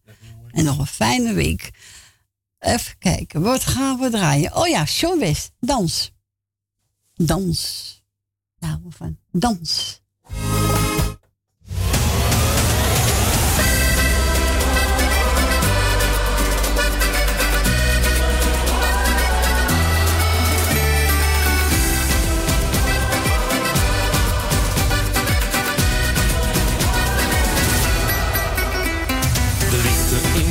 En 0.52 0.64
nog 0.64 0.80
een 0.80 0.88
fijne 0.88 1.34
week. 1.34 1.72
Even 2.60 2.98
kijken, 3.00 3.42
wat 3.42 3.64
gaan 3.64 4.00
we 4.00 4.10
draaien? 4.10 4.56
Oh 4.56 4.68
ja, 4.68 4.86
Sean 4.86 5.20
West, 5.20 5.52
dans. 5.60 6.12
Dans. 7.14 8.02
We 8.60 8.68
van. 8.90 9.18
Dans. 9.32 10.02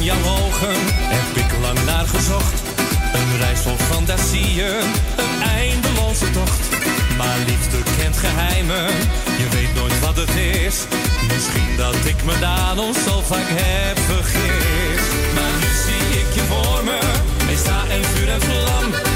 In 0.02 0.08
jouw 0.08 0.32
ogen 0.44 0.76
heb 1.14 1.36
ik 1.44 1.58
lang 1.60 1.84
naar 1.84 2.06
gezocht. 2.06 2.62
Een 3.12 3.38
reis 3.38 3.60
vol 3.60 3.76
fantasieën, 3.76 4.76
een 5.16 5.42
eindeloze 5.42 6.30
tocht. 6.30 6.68
Maar 7.18 7.38
liefde 7.46 7.78
kent 7.98 8.16
geheimen, 8.16 8.86
je 9.40 9.48
weet 9.50 9.74
nooit 9.74 10.00
wat 10.00 10.16
het 10.16 10.34
is. 10.66 10.76
Misschien 11.32 11.76
dat 11.76 11.94
ik 12.04 12.24
me 12.24 12.38
daarom 12.40 12.94
zo 13.06 13.20
vaak 13.20 13.48
heb 13.48 13.98
vergist. 13.98 15.10
Maar 15.34 15.52
nu 15.60 15.70
zie 15.84 16.20
ik 16.20 16.34
je 16.34 16.44
voor 16.52 16.84
me, 16.84 16.98
ik 17.52 17.58
sta 17.58 17.78
in 17.96 18.04
vuur 18.04 18.28
en 18.28 18.40
vlam. 18.40 19.11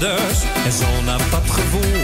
Het 0.00 0.36
zo 0.36 0.46
en 0.64 0.72
zo'n 0.72 1.10
apart 1.10 1.50
gevoel. 1.50 2.00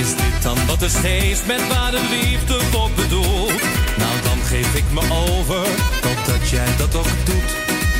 Is 0.00 0.08
dit 0.08 0.42
dan 0.42 0.58
wat 0.66 0.80
het 0.80 0.94
geeft 0.94 1.46
met 1.46 1.68
waar 1.68 1.90
de 1.90 2.02
liefde 2.10 2.78
op 2.78 2.90
bedoelt? 2.96 3.62
Nou, 4.02 4.14
dan 4.22 4.38
geef 4.44 4.74
ik 4.74 4.84
me 4.92 5.00
over, 5.00 5.66
totdat 6.00 6.48
jij 6.48 6.76
dat 6.78 6.94
ook 6.94 7.12
doet. 7.24 7.50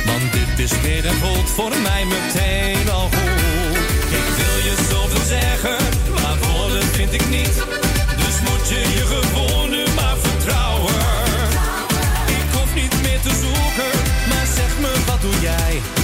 Want 0.05 0.31
dit 0.31 0.59
is 0.65 0.81
meer 0.81 1.05
en 1.05 1.13
voelt 1.13 1.49
voor 1.49 1.73
mij 1.83 2.05
meteen 2.05 2.89
al 2.89 3.09
goed. 3.15 3.77
Ik 4.19 4.27
wil 4.39 4.57
je 4.67 4.75
zoveel 4.89 5.25
zeggen, 5.25 5.77
maar 6.21 6.37
woorden 6.47 6.83
vind 6.83 7.13
ik 7.13 7.29
niet. 7.29 7.55
Dus 8.23 8.35
moet 8.47 8.65
je 8.69 8.81
je 8.95 9.03
gewoon 9.05 9.69
nu 9.69 9.83
maar 9.95 10.17
vertrouwen. 10.17 10.99
Ik 12.39 12.47
hoef 12.53 12.73
niet 12.75 12.95
meer 13.01 13.21
te 13.21 13.33
zoeken, 13.43 13.93
maar 14.29 14.45
zeg 14.55 14.71
me 14.79 14.91
wat 15.05 15.21
doe 15.21 15.39
jij 15.41 16.00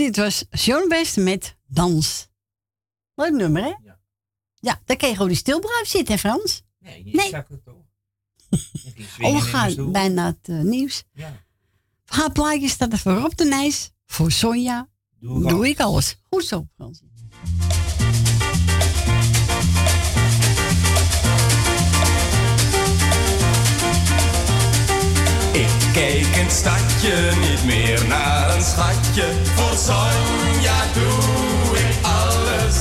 dit 0.00 0.16
was 0.16 0.44
Sean 0.50 0.88
West 0.88 1.16
met 1.16 1.56
Dans. 1.66 2.28
Leuk 3.14 3.32
nummer, 3.32 3.62
hè? 3.62 3.68
Ja. 3.82 3.98
Ja, 4.54 4.80
daar 4.84 4.96
kan 4.96 5.08
je 5.08 5.14
gewoon 5.14 5.28
die 5.28 5.36
stilbruif 5.36 5.86
zitten, 5.88 6.14
hè 6.14 6.20
Frans? 6.20 6.62
Nee, 6.78 7.04
Nee. 7.04 7.28
zak 7.28 7.48
het 7.48 7.64
toch. 7.64 7.74
Oh, 9.20 9.34
we 9.34 9.40
gaan 9.40 9.92
bijna 9.92 10.26
het 10.26 10.48
eh, 10.48 10.60
nieuws. 10.60 11.04
Ja. 11.12 11.44
Haar 12.04 12.32
plaatje 12.32 12.68
staat 12.68 12.92
er 12.92 12.98
voor 12.98 13.24
op 13.24 13.36
de 13.36 13.44
Nijs. 13.44 13.90
Voor 14.06 14.32
Sonja 14.32 14.88
Doe 15.20 15.48
doe, 15.48 15.64
ik 15.64 15.70
ik 15.72 15.80
alles. 15.80 16.16
Goed 16.30 16.44
zo, 16.44 16.66
Frans. 16.74 17.02
Kijk 25.92 26.36
in 26.36 26.44
het 26.44 26.52
stadje 26.52 27.30
niet 27.40 27.64
meer 27.64 28.06
naar 28.06 28.54
een 28.54 28.62
schatje. 28.62 29.24
Voor 29.54 29.76
Sonja 29.76 30.80
doe 30.94 31.78
ik 31.78 31.94
alles. 32.02 32.76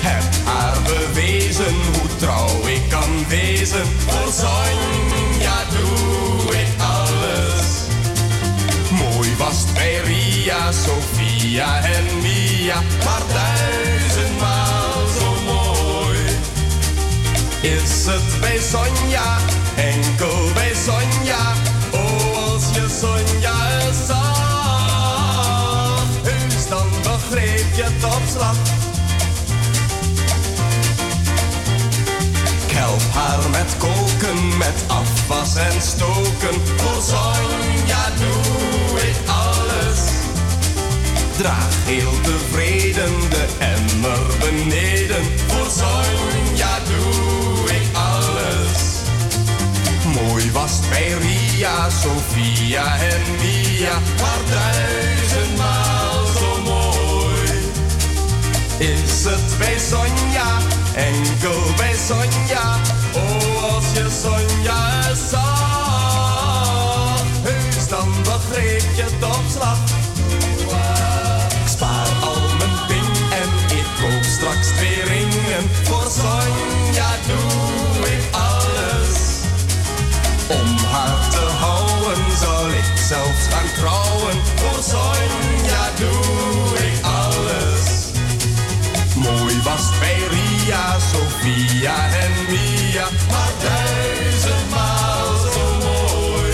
Heb 0.00 0.24
haar 0.44 0.76
bewezen 0.82 1.74
hoe 1.92 2.16
trouw 2.16 2.66
ik 2.66 2.82
kan 2.88 3.28
wezen. 3.28 3.86
Voor 4.06 4.32
Sonja 4.32 5.58
doe 5.70 6.54
ik 6.54 6.68
alles. 6.78 7.66
Mooi 8.90 9.36
was 9.36 9.58
het 9.58 9.74
bij 9.74 10.00
Ria, 10.04 10.72
Sofia 10.72 11.84
en 11.84 12.04
Mia. 12.22 12.82
Maar 13.04 13.22
duizendmaal 13.32 15.06
zo 15.18 15.52
mooi. 15.52 16.18
Is 17.60 18.06
het 18.06 18.40
bij 18.40 18.58
Sonja, 18.58 19.36
enkel 19.76 20.52
bij 20.54 20.72
Sonja. 20.84 21.53
haar 33.14 33.50
met 33.50 33.76
koken, 33.78 34.56
met 34.58 34.84
afwas 34.86 35.56
en 35.56 35.80
stoken. 35.82 36.60
Voor 36.76 37.02
Sonja 37.02 38.04
doe 38.18 39.00
ik 39.00 39.16
alles. 39.26 40.00
Draag 41.36 41.74
heel 41.84 42.20
tevreden 42.20 43.30
de 43.30 43.46
emmer 43.58 44.26
beneden. 44.38 45.24
Voor 45.46 45.70
Sonja 45.70 46.78
doe 46.88 47.74
ik 47.74 47.86
alles. 47.92 48.82
Mooi 50.22 50.52
was 50.52 50.72
bij 50.88 51.14
Ria, 51.20 51.90
Sofia 51.90 52.98
en 52.98 53.22
Mia, 53.40 53.98
maar 54.20 54.42
duizendmaal 54.50 56.26
zo 56.38 56.62
mooi. 56.62 57.48
Is 58.78 59.24
het 59.24 59.58
bij 59.58 59.78
Sonja, 59.78 60.58
enkel 60.94 61.60
bij 61.76 61.94
Sonja. 62.06 62.83
Sofia 91.84 92.08
en 92.22 92.32
Mia, 92.48 93.08
maar 93.30 93.52
duizendmaal 93.62 95.36
zo 95.52 95.86
mooi. 95.86 96.52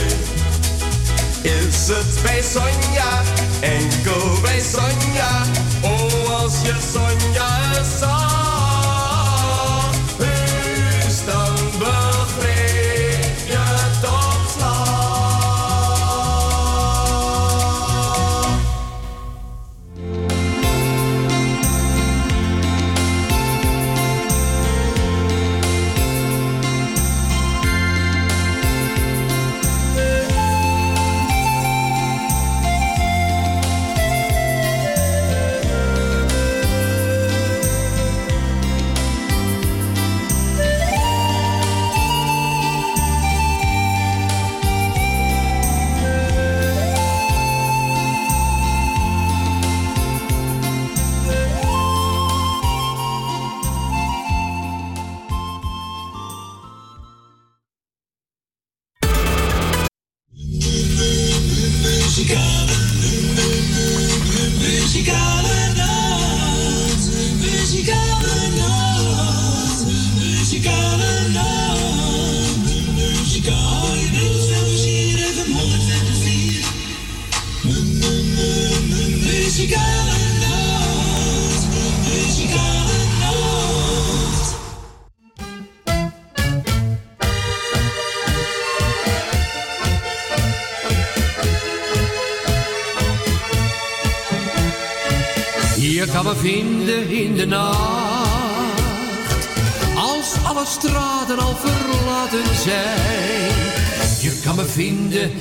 Is 1.43 1.89
het 1.89 2.23
bij 2.23 2.43
Sonja, 2.43 3.23
enkel 3.61 4.41
bij 4.43 4.61
Sonja, 4.61 5.43
oh 5.83 6.43
als 6.43 6.53
je 6.63 6.75
Sonja 6.93 7.10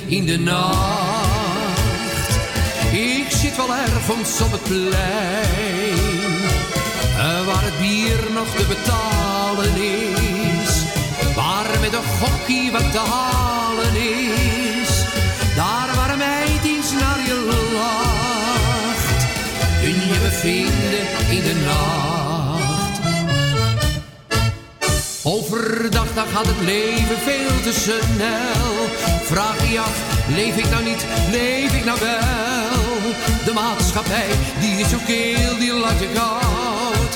in 0.10 0.26
de 0.26 0.40
nacht, 0.40 1.80
ik 2.92 3.26
zit 3.30 3.56
wel 3.56 3.76
ergens 3.76 4.42
op 4.42 4.52
het 4.52 4.64
plein, 4.64 4.92
eh, 7.18 7.46
waar 7.46 7.64
het 7.64 7.80
bier 7.80 8.20
nog 8.34 8.48
te 8.56 8.66
betalen 8.68 9.76
is, 9.76 10.84
waar 11.36 11.80
met 11.82 11.94
een 11.94 12.10
gokkie 12.20 12.72
wat 12.72 12.92
te 12.92 12.98
halen 12.98 13.96
is, 13.96 14.90
daar 15.56 15.96
waar 15.96 16.10
een 16.10 16.18
meid 16.18 16.64
eens 16.64 16.92
naar 16.92 17.20
je 17.26 17.68
lacht 17.74 18.20
kun 19.82 19.94
je 19.94 20.20
me 20.22 20.30
vinden 20.30 21.06
in 21.38 21.44
de 21.44 21.56
nacht. 21.66 23.00
Overdag 25.24 26.08
gaat 26.16 26.46
het 26.46 26.62
leven 26.62 27.18
veel 27.18 27.62
te 27.64 27.74
snel. 27.80 28.59
Vraag 29.32 29.62
je 29.62 29.72
je 29.72 29.80
af, 29.80 29.98
leef 30.28 30.56
ik 30.58 30.70
nou 30.70 30.84
niet, 30.84 31.06
leef 31.32 31.74
ik 31.74 31.86
nou 31.86 32.00
wel? 32.00 33.14
De 33.46 33.54
maatschappij, 33.54 34.30
die 34.60 34.80
is 34.80 34.90
zo 34.90 34.98
keel, 35.06 35.58
die 35.60 35.74
laat 35.74 36.00
je 36.00 36.10
koud. 36.14 37.14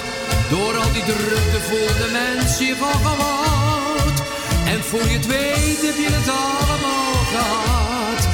Door 0.50 0.78
al 0.78 0.92
die 0.92 1.04
drukte 1.04 1.60
voelt 1.62 1.98
de 1.98 2.10
mens 2.12 2.58
zich 2.58 2.82
al 2.82 3.00
gewoud. 3.08 4.18
En 4.66 4.84
voor 4.84 5.04
je 5.04 5.18
het 5.18 5.26
weet 5.26 5.82
heb 5.82 5.96
je 5.96 6.10
het 6.12 6.30
allemaal 6.30 7.14
gehad. 7.34 8.28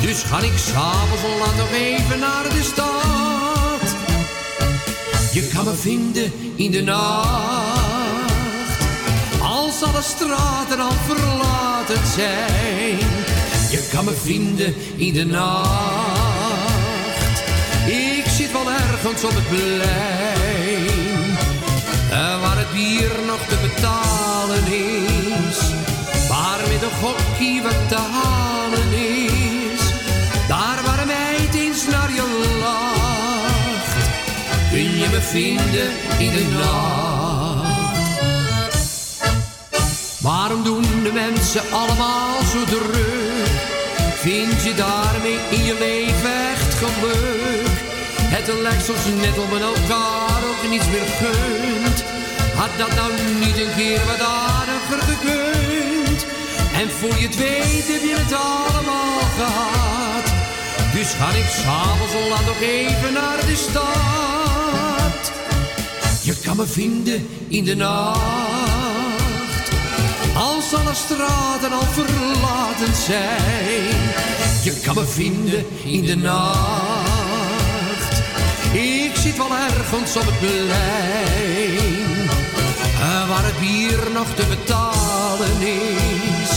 Dus 0.00 0.22
ga 0.22 0.38
ik 0.38 0.58
s'avonds 0.58 1.22
al 1.22 1.38
laat 1.38 1.56
nog 1.56 1.72
even 1.72 2.18
naar 2.18 2.48
de 2.48 2.62
stad. 2.62 3.96
Je 5.32 5.46
kan 5.54 5.64
me 5.64 5.74
vinden 5.74 6.32
in 6.56 6.70
de 6.70 6.82
nacht. 6.82 7.59
Als 9.70 9.82
alle 9.82 10.02
straten 10.02 10.80
al 10.80 10.92
verlaten 11.06 12.06
zijn. 12.14 12.98
Je 13.70 13.88
kan 13.92 14.04
me 14.04 14.12
vinden 14.12 14.74
in 14.96 15.12
de 15.12 15.24
nacht. 15.26 16.70
Ik 17.86 18.24
zit 18.26 18.52
wel 18.52 18.70
ergens 18.70 19.24
op 19.24 19.30
het 19.34 19.48
plein. 19.48 21.36
eh, 22.10 22.40
Waar 22.40 22.56
het 22.58 22.72
bier 22.72 23.10
nog 23.26 23.40
te 23.48 23.56
betalen 23.62 24.64
is. 24.72 25.58
Waar 26.28 26.58
met 26.72 26.82
een 26.82 26.96
gokkie 27.02 27.62
wat 27.62 27.88
te 27.88 27.96
halen 27.96 28.92
is. 28.92 29.80
Daar 30.48 30.80
waar 30.84 30.98
een 31.00 31.06
meid 31.06 31.54
eens 31.54 31.86
naar 31.86 32.12
je 32.12 32.56
lacht. 32.60 33.96
Kun 34.70 34.98
je 34.98 35.08
me 35.10 35.20
vinden 35.20 35.90
in 36.18 36.30
de 36.30 36.48
nacht. 36.58 37.29
Waarom 40.20 40.62
doen 40.62 40.82
de 41.02 41.12
mensen 41.12 41.62
allemaal 41.70 42.42
zo 42.52 42.64
druk? 42.64 43.48
Vind 44.14 44.62
je 44.62 44.74
daarmee 44.74 45.38
in 45.50 45.64
je 45.64 45.76
leven 45.78 46.50
echt 46.52 46.74
geluk? 46.74 47.74
Het 48.34 48.52
lijkt 48.62 48.84
soms 48.84 49.04
net 49.20 49.38
om 49.38 49.50
men 49.50 49.62
elkaar 49.62 50.40
ook 50.48 50.70
niets 50.70 50.88
meer 50.88 51.08
gunt. 51.20 52.04
Had 52.54 52.70
dat 52.78 52.94
nou 52.94 53.12
niet 53.44 53.58
een 53.58 53.74
keer 53.76 54.00
wat 54.06 54.20
aardiger 54.20 55.02
gekund? 55.10 56.26
En 56.80 56.90
voor 56.90 57.20
je 57.20 57.26
het 57.26 57.36
weet 57.36 57.86
heb 57.92 58.02
je 58.10 58.16
het 58.18 58.32
allemaal 58.32 59.20
gehad. 59.38 60.26
Dus 60.92 61.12
ga 61.18 61.28
ik 61.28 61.48
s'avonds 61.48 62.14
al 62.14 62.28
laat 62.28 62.46
nog 62.46 62.60
even 62.60 63.12
naar 63.12 63.40
de 63.46 63.56
stad. 63.56 65.32
Je 66.22 66.36
kan 66.44 66.56
me 66.56 66.66
vinden 66.66 67.28
in 67.48 67.64
de 67.64 67.76
nacht. 67.76 68.49
Als 70.70 70.80
alle 70.80 70.94
straten 70.94 71.72
al 71.72 71.82
verlaten 71.82 72.94
zijn. 72.94 74.00
Je 74.62 74.80
kan 74.84 74.94
me 74.94 75.06
vinden 75.06 75.66
in 75.84 76.04
de 76.04 76.16
nacht. 76.16 78.12
Ik 78.72 79.16
zit 79.16 79.36
wel 79.36 79.56
ergens 79.56 80.16
op 80.16 80.22
het 80.26 80.38
plein. 80.38 80.68
eh, 83.00 83.28
Waar 83.28 83.44
het 83.44 83.58
bier 83.60 84.10
nog 84.14 84.26
te 84.34 84.46
betalen 84.46 85.60
is. 85.60 86.50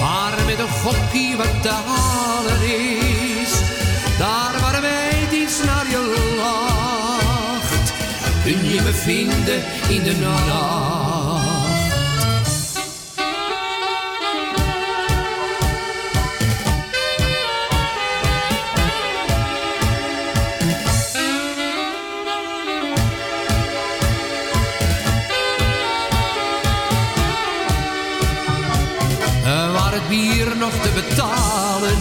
Waar 0.00 0.44
met 0.46 0.58
een 0.58 0.68
gokkie 0.82 1.36
wat 1.36 1.62
te 1.62 1.70
halen 1.86 2.62
is. 2.62 3.50
Daar 4.18 4.60
waar 4.60 4.80
meid 4.80 5.32
iets 5.32 5.64
naar 5.64 5.86
je 5.90 6.34
lacht. 6.36 7.92
me 8.84 8.92
vinden 8.92 9.62
in 9.88 10.02
de 10.02 10.16
nacht. 10.16 11.11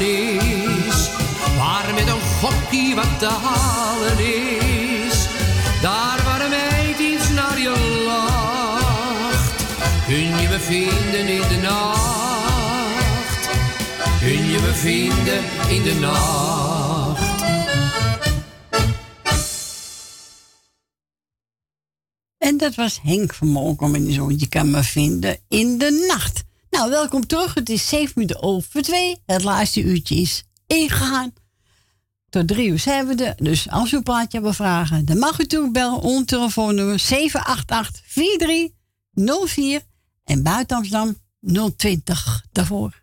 Is. 0.02 1.10
Waar 1.57 1.94
met 1.94 2.07
een 2.07 2.22
gokkie 2.22 2.95
wat 2.95 3.19
te 3.19 3.28
halen 3.28 4.19
is. 4.19 5.28
Daar 5.82 6.23
waar 6.23 6.41
een 6.41 6.49
meid 6.49 6.99
iets 6.99 7.30
naar 7.30 7.60
je 7.60 8.03
lacht. 8.06 9.65
Kun 10.06 10.40
je 10.41 10.48
me 10.49 10.60
vinden 10.60 11.28
in 11.28 11.48
de 11.48 11.60
nacht. 11.61 13.49
Kun 14.19 14.49
je 14.49 14.60
me 14.61 14.73
vinden 14.73 15.44
in 15.69 15.84
de 15.84 15.98
nacht. 15.99 17.30
En 22.38 22.57
dat 22.57 22.76
was 22.76 22.99
Henk 23.03 23.34
van 23.34 23.48
Molkom 23.48 23.95
en 23.95 24.14
zo. 24.14 24.32
Je 24.32 24.48
kan 24.48 24.72
me 24.72 24.84
vinden 24.84 25.38
in 25.48 25.78
de 25.78 26.06
nacht. 26.07 26.44
Nou, 26.72 26.89
welkom 26.89 27.27
terug. 27.27 27.53
Het 27.53 27.69
is 27.69 27.88
7 27.88 28.11
minuten 28.15 28.41
over 28.41 28.81
2. 28.81 29.18
Het 29.26 29.43
laatste 29.43 29.81
uurtje 29.81 30.15
is 30.15 30.43
ingegaan. 30.68 31.34
Tot 32.30 32.48
drie 32.48 32.69
uur 32.69 32.80
zijn 32.80 33.07
we 33.07 33.23
er. 33.23 33.35
Dus 33.38 33.69
als 33.69 33.91
u 33.91 33.98
een 33.98 34.03
plaatje 34.03 34.38
hebben 34.38 34.53
vragen, 34.53 35.06
dan 35.06 35.18
mag 35.18 35.39
u 35.39 35.45
toe 35.45 35.72
bellen. 35.72 36.02
Ons 36.02 36.26
telefoonnummer 36.26 37.03
788-4304. 39.81 39.85
En 40.23 40.43
buiten 40.43 40.77
Amsterdam 40.77 41.18
020 41.76 42.45
daarvoor. 42.52 43.01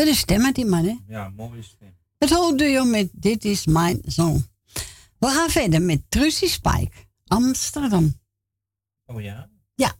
Wat 0.00 0.08
een 0.08 0.14
stem 0.14 0.40
had 0.40 0.54
die 0.54 0.66
man, 0.66 0.84
hè? 0.84 0.96
Ja, 1.06 1.28
mooie 1.28 1.62
stem. 1.62 1.96
Het 2.18 2.30
whole 2.30 2.56
duo 2.56 2.84
met 2.84 3.08
Dit 3.12 3.44
is 3.44 3.66
mijn 3.66 4.00
song. 4.06 4.44
We 5.18 5.26
gaan 5.26 5.50
verder 5.50 5.82
met 5.82 6.02
Trucy 6.08 6.46
Spike, 6.46 6.92
Amsterdam. 7.26 8.20
Oh 9.06 9.22
ja? 9.22 9.50
Ja. 9.74 9.92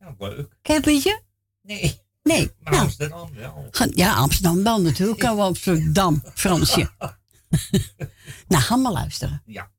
Ja, 0.00 0.14
leuk. 0.18 0.56
Ken 0.62 0.82
je? 0.82 1.20
Nee. 1.62 2.00
Nee. 2.22 2.50
Maar 2.62 2.72
nou, 2.72 2.84
Amsterdam 2.84 3.34
wel. 3.34 3.70
ja, 3.94 4.14
Amsterdam 4.14 4.62
wel 4.62 4.80
natuurlijk. 4.80 5.18
Kan 5.18 5.36
wel 5.36 5.46
Amsterdam, 5.46 6.22
Fransje. 6.34 6.90
nou, 8.48 8.62
ga 8.62 8.76
maar 8.76 8.92
luisteren. 8.92 9.42
Ja. 9.46 9.70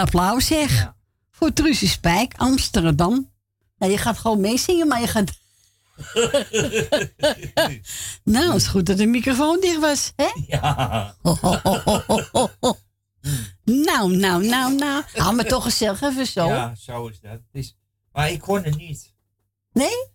Applaus 0.00 0.46
zeg. 0.46 0.92
Voor 1.30 1.52
Truusje 1.52 1.88
Spijk, 1.88 2.34
Amsterdam. 2.36 3.30
Nou, 3.78 3.92
je 3.92 3.98
gaat 3.98 4.18
gewoon 4.18 4.40
meezingen, 4.40 4.88
maar 4.88 5.00
je 5.00 5.06
gaat... 5.06 5.38
nou, 8.24 8.46
het 8.46 8.60
is 8.60 8.66
goed 8.66 8.86
dat 8.86 8.96
de 8.96 9.06
microfoon 9.06 9.60
dicht 9.60 9.80
was, 9.80 10.12
hè? 10.16 10.28
Ja. 10.46 11.14
Nou, 13.64 14.16
nou, 14.16 14.46
nou, 14.46 14.74
nou. 14.74 15.02
Hou 15.14 15.34
me 15.34 15.44
toch 15.44 15.62
gezellig 15.62 16.02
even 16.02 16.26
zo. 16.26 16.46
Ja, 16.46 16.74
zo 16.78 17.06
is 17.06 17.20
dat. 17.20 17.74
Maar 18.12 18.30
ik 18.30 18.40
kon 18.40 18.64
het 18.64 18.76
niet. 18.76 19.14
Nee? 19.72 20.08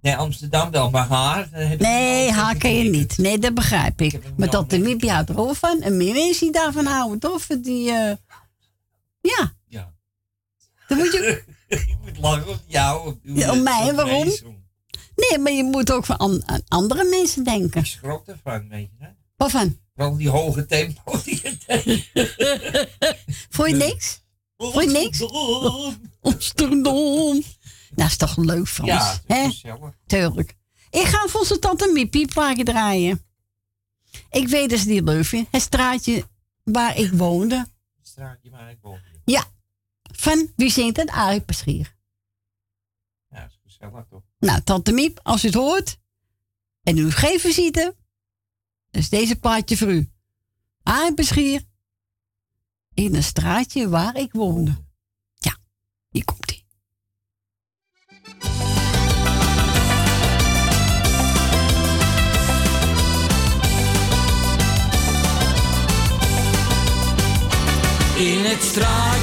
Nee, 0.00 0.16
Amsterdam 0.16 0.70
wel, 0.70 0.90
maar 0.90 1.06
haar. 1.08 1.48
Nee, 1.78 2.30
haar 2.30 2.56
ken 2.56 2.74
je 2.74 2.90
niet. 2.90 3.18
Nee, 3.18 3.38
dat 3.38 3.54
begrijp 3.54 4.00
ik. 4.00 4.20
Maar 4.36 4.50
dat 4.50 4.70
de 4.70 4.78
Miepie 4.78 5.10
houdt 5.10 5.28
er 5.28 5.40
ook 5.40 5.56
van. 5.56 5.80
En 5.80 5.96
meer 5.96 6.14
mensen 6.14 6.40
die 6.40 6.52
daarvan 6.52 6.86
houden, 6.86 7.18
toch? 7.18 7.46
Die, 7.46 7.90
eh, 7.90 8.12
Ja. 9.36 9.54
Ja. 9.68 9.94
Dan 10.88 10.98
moet 10.98 11.12
je... 11.12 11.44
Je 11.68 11.96
moet 12.02 12.18
lachen 12.18 12.48
op 12.48 12.62
jou. 12.66 13.08
Op, 13.08 13.18
Ja, 13.22 13.50
om 13.52 13.62
mij, 13.62 13.94
waarom? 13.94 14.24
Nee, 15.16 15.38
maar 15.38 15.52
je 15.52 15.64
moet 15.64 15.92
ook 15.92 16.04
van 16.04 16.16
an- 16.16 16.42
aan 16.48 16.62
andere 16.68 17.04
mensen 17.04 17.44
denken. 17.44 17.80
Ik 17.80 17.86
schrok 17.86 18.26
ervan, 18.26 18.68
weet 18.68 18.88
je. 18.98 19.04
hè? 19.04 19.08
Waarvan? 19.36 19.78
Wel 19.94 20.16
die 20.16 20.28
hoge 20.28 20.66
tempo 20.66 21.22
die 21.24 21.40
je 21.42 21.56
Vond 23.50 23.68
je 23.70 23.74
niks? 23.76 24.22
Vond 24.56 24.74
je 24.84 24.86
niks? 24.90 25.22
Amsterdam. 26.20 27.42
Nou, 27.94 28.08
is 28.08 28.16
toch 28.16 28.36
leuk, 28.36 28.68
Frans? 28.68 28.90
Ja, 28.90 29.20
het 29.26 29.62
hè? 29.72 29.90
Tuurlijk. 30.06 30.56
Ik 30.90 31.04
ga 31.06 31.26
voor 31.28 31.46
zijn 31.46 31.60
tante 31.60 31.90
Miepie 31.92 32.22
een 32.22 32.28
plaatje 32.28 32.64
draaien. 32.64 33.22
Ik 34.30 34.48
weet 34.48 34.70
dat 34.70 34.78
ze 34.78 34.86
die 34.86 35.02
leuk 35.02 35.24
vindt. 35.24 35.48
Het 35.50 35.62
straatje 35.62 36.24
waar 36.64 36.96
ik 36.96 37.12
woonde. 37.12 37.66
straatje 38.02 38.50
waar 38.50 38.70
ik 38.70 38.78
woon. 38.82 38.98
Ja. 39.30 39.44
Van, 40.02 40.52
wie 40.56 40.70
zingt 40.70 40.96
het? 40.96 41.08
Arie 41.08 41.40
Paschier. 41.40 41.96
Ja, 43.30 43.44
is 43.44 43.58
gezellig 43.62 44.06
toch? 44.08 44.22
Nou, 44.38 44.62
tante 44.62 44.92
Miep, 44.92 45.20
als 45.22 45.44
u 45.44 45.46
het 45.46 45.56
hoort 45.56 45.98
en 46.82 46.98
u 46.98 47.10
geen 47.10 47.40
visite, 47.40 47.96
dan 48.90 49.00
is 49.00 49.08
deze 49.08 49.36
plaatje 49.36 49.76
voor 49.76 49.88
u. 49.88 50.10
Arie 50.82 51.14
Paschier. 51.14 51.64
In 52.94 53.14
een 53.14 53.22
straatje 53.22 53.88
waar 53.88 54.16
ik 54.16 54.32
woonde. 54.32 54.84
Ja, 55.34 55.56
hier 56.08 56.24
komt 56.24 56.50
ie. 56.50 56.66
In 68.16 68.44
het 68.44 68.62
straatje 68.62 69.17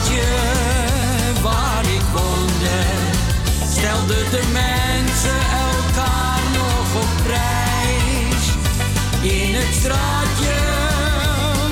waar 1.42 1.86
ik 1.86 2.06
woonde, 2.14 2.78
stelden 3.72 4.32
de 4.32 4.44
mensen 4.52 5.40
elkaar 5.70 6.42
nog 6.54 7.02
op 7.04 7.24
prijs. 7.24 8.44
In 9.22 9.56
het 9.56 9.74
straatje 9.76 10.56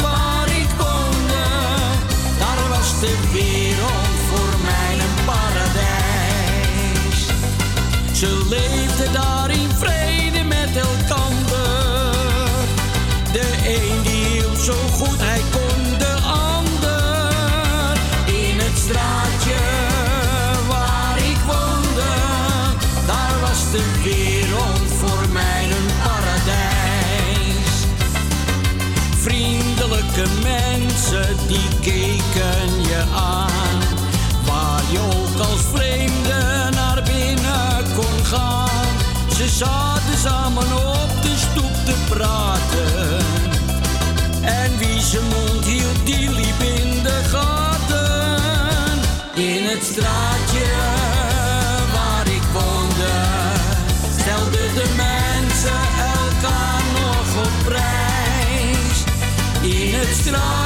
waar 0.02 0.48
ik 0.48 0.70
woonde, 0.78 1.46
daar 2.40 2.70
was 2.70 3.00
de 3.00 3.16
wereld 3.32 4.16
voor 4.30 4.54
mij 4.62 4.94
een 5.06 5.26
paradijs. 5.26 7.20
Ze 8.20 8.46
leefden 8.50 9.14
daar 9.14 9.50
in 9.50 9.70
vrede 9.78 10.44
met 10.44 10.76
elkander. 10.76 12.12
De 13.32 13.48
een 13.66 14.02
die 14.04 14.26
hield 14.26 14.60
zo 14.60 14.74
goed 14.92 15.22
die 31.48 31.68
keken 31.82 32.82
je 32.82 33.04
aan, 33.16 33.80
waar 34.46 34.82
je 34.92 35.00
ook 35.00 35.48
als 35.50 35.62
vreemde 35.74 36.70
naar 36.72 37.04
binnen 37.04 37.96
kon 37.96 38.26
gaan. 38.26 38.96
Ze 39.36 39.48
zaten 39.48 40.18
samen 40.18 40.78
op 40.78 41.22
de 41.22 41.36
stoep 41.38 41.86
te 41.86 41.96
praten. 42.10 43.18
En 44.42 44.78
wie 44.78 45.02
zijn 45.02 45.24
mond 45.24 45.66
hield, 45.66 46.06
die 46.06 46.30
liep 46.30 46.62
in 46.62 47.04
de 47.04 47.22
gaten. 47.32 49.00
In 49.34 49.64
het 49.64 49.84
straatje 49.84 50.72
waar 51.94 52.28
ik 52.28 52.44
woonde, 52.54 53.14
stelden 54.20 54.74
de 54.74 54.94
mensen 54.96 55.82
elkaar 56.14 56.84
nog 56.94 57.46
op 57.46 57.66
prijs. 57.66 59.04
In 59.62 59.94
het 59.94 60.18
straatje 60.22 60.63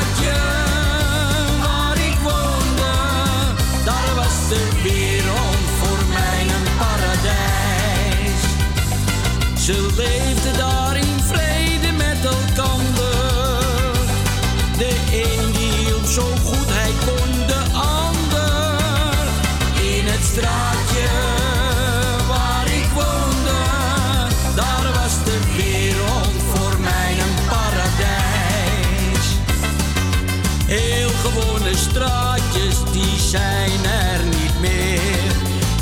zijn 33.27 33.85
er 33.85 34.23
niet 34.23 34.59
meer. 34.59 35.31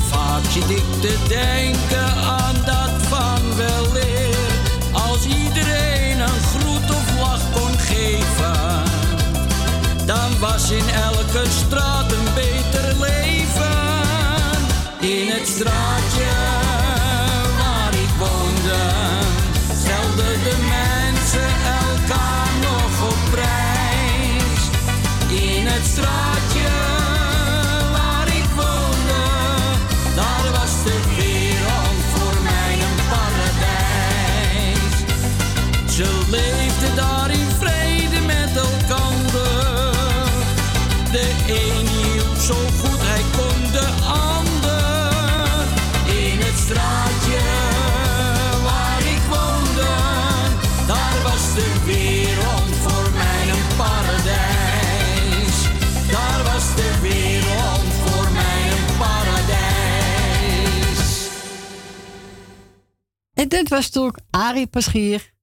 Vaak 0.09 0.43
zit 0.49 0.69
ik 0.69 1.01
te 1.01 1.17
denken 1.27 2.15
aan 2.15 2.55
dat 2.65 3.07
van 3.07 3.55
weleer. 3.55 4.35
Als 4.91 5.25
iedereen 5.25 6.19
een 6.19 6.41
groet 6.53 6.89
of 6.89 7.19
lach 7.19 7.51
kon 7.53 7.79
geven, 7.79 8.83
dan 10.05 10.39
was 10.39 10.71
in 10.71 10.89
elke 10.89 11.43
straat 11.49 12.11
een 12.11 12.33
beter 12.33 12.99
leven. 12.99 14.03
In 14.99 15.27
het 15.29 15.47
straatje 15.47 16.44
En 63.45 63.51
dit 63.51 63.69
was 63.69 63.89
toch 63.89 64.13
Arie 64.29 64.67
Paschier 64.67 65.33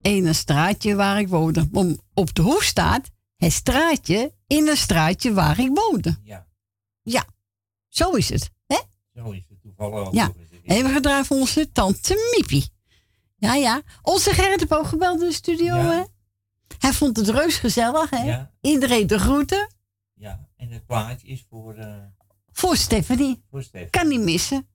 in 0.00 0.26
een 0.26 0.34
straatje 0.34 0.94
waar 0.94 1.20
ik 1.20 1.28
woonde. 1.28 1.68
Om, 1.72 2.00
op 2.14 2.34
de 2.34 2.42
hoef 2.42 2.62
staat 2.62 3.10
het 3.36 3.52
straatje 3.52 4.34
in 4.46 4.68
een 4.68 4.76
straatje 4.76 5.32
waar 5.32 5.58
ik 5.60 5.70
woonde. 5.74 6.18
Ja. 6.22 6.46
Ja, 7.02 7.24
zo 7.88 8.10
is 8.10 8.28
het. 8.28 8.50
Hè? 8.66 8.78
Zo 9.14 9.30
is 9.30 9.42
het 9.48 9.60
toevallig 9.62 10.12
Ja, 10.12 10.32
eens. 10.38 10.48
even 10.62 10.90
gedraaid 10.90 11.26
voor 11.26 11.36
onze 11.36 11.72
tante 11.72 12.32
Miepie. 12.36 12.70
Ja, 13.36 13.54
ja. 13.54 13.82
Onze 14.02 14.30
Gerrit 14.34 14.60
heeft 14.60 14.72
ook 14.74 14.86
gebeld 14.86 15.20
in 15.20 15.26
de 15.28 15.32
studio, 15.34 15.74
hè? 15.76 16.02
Hij 16.78 16.92
vond 16.92 17.16
het 17.16 17.28
reus 17.28 17.56
gezellig, 17.56 18.10
hè? 18.10 18.22
Ja. 18.24 18.50
Iedereen 18.60 19.06
de 19.06 19.18
groeten. 19.18 19.74
Ja, 20.14 20.48
en 20.56 20.68
het 20.70 20.86
plaatje 20.86 21.26
is 21.26 21.44
voor, 21.48 21.74
eh 21.74 22.02
Voor 22.52 22.76
Stephanie. 22.76 23.42
voor 23.50 23.62
Stef. 23.62 23.90
Kan 23.90 24.08
niet 24.08 24.20
missen. 24.20 24.68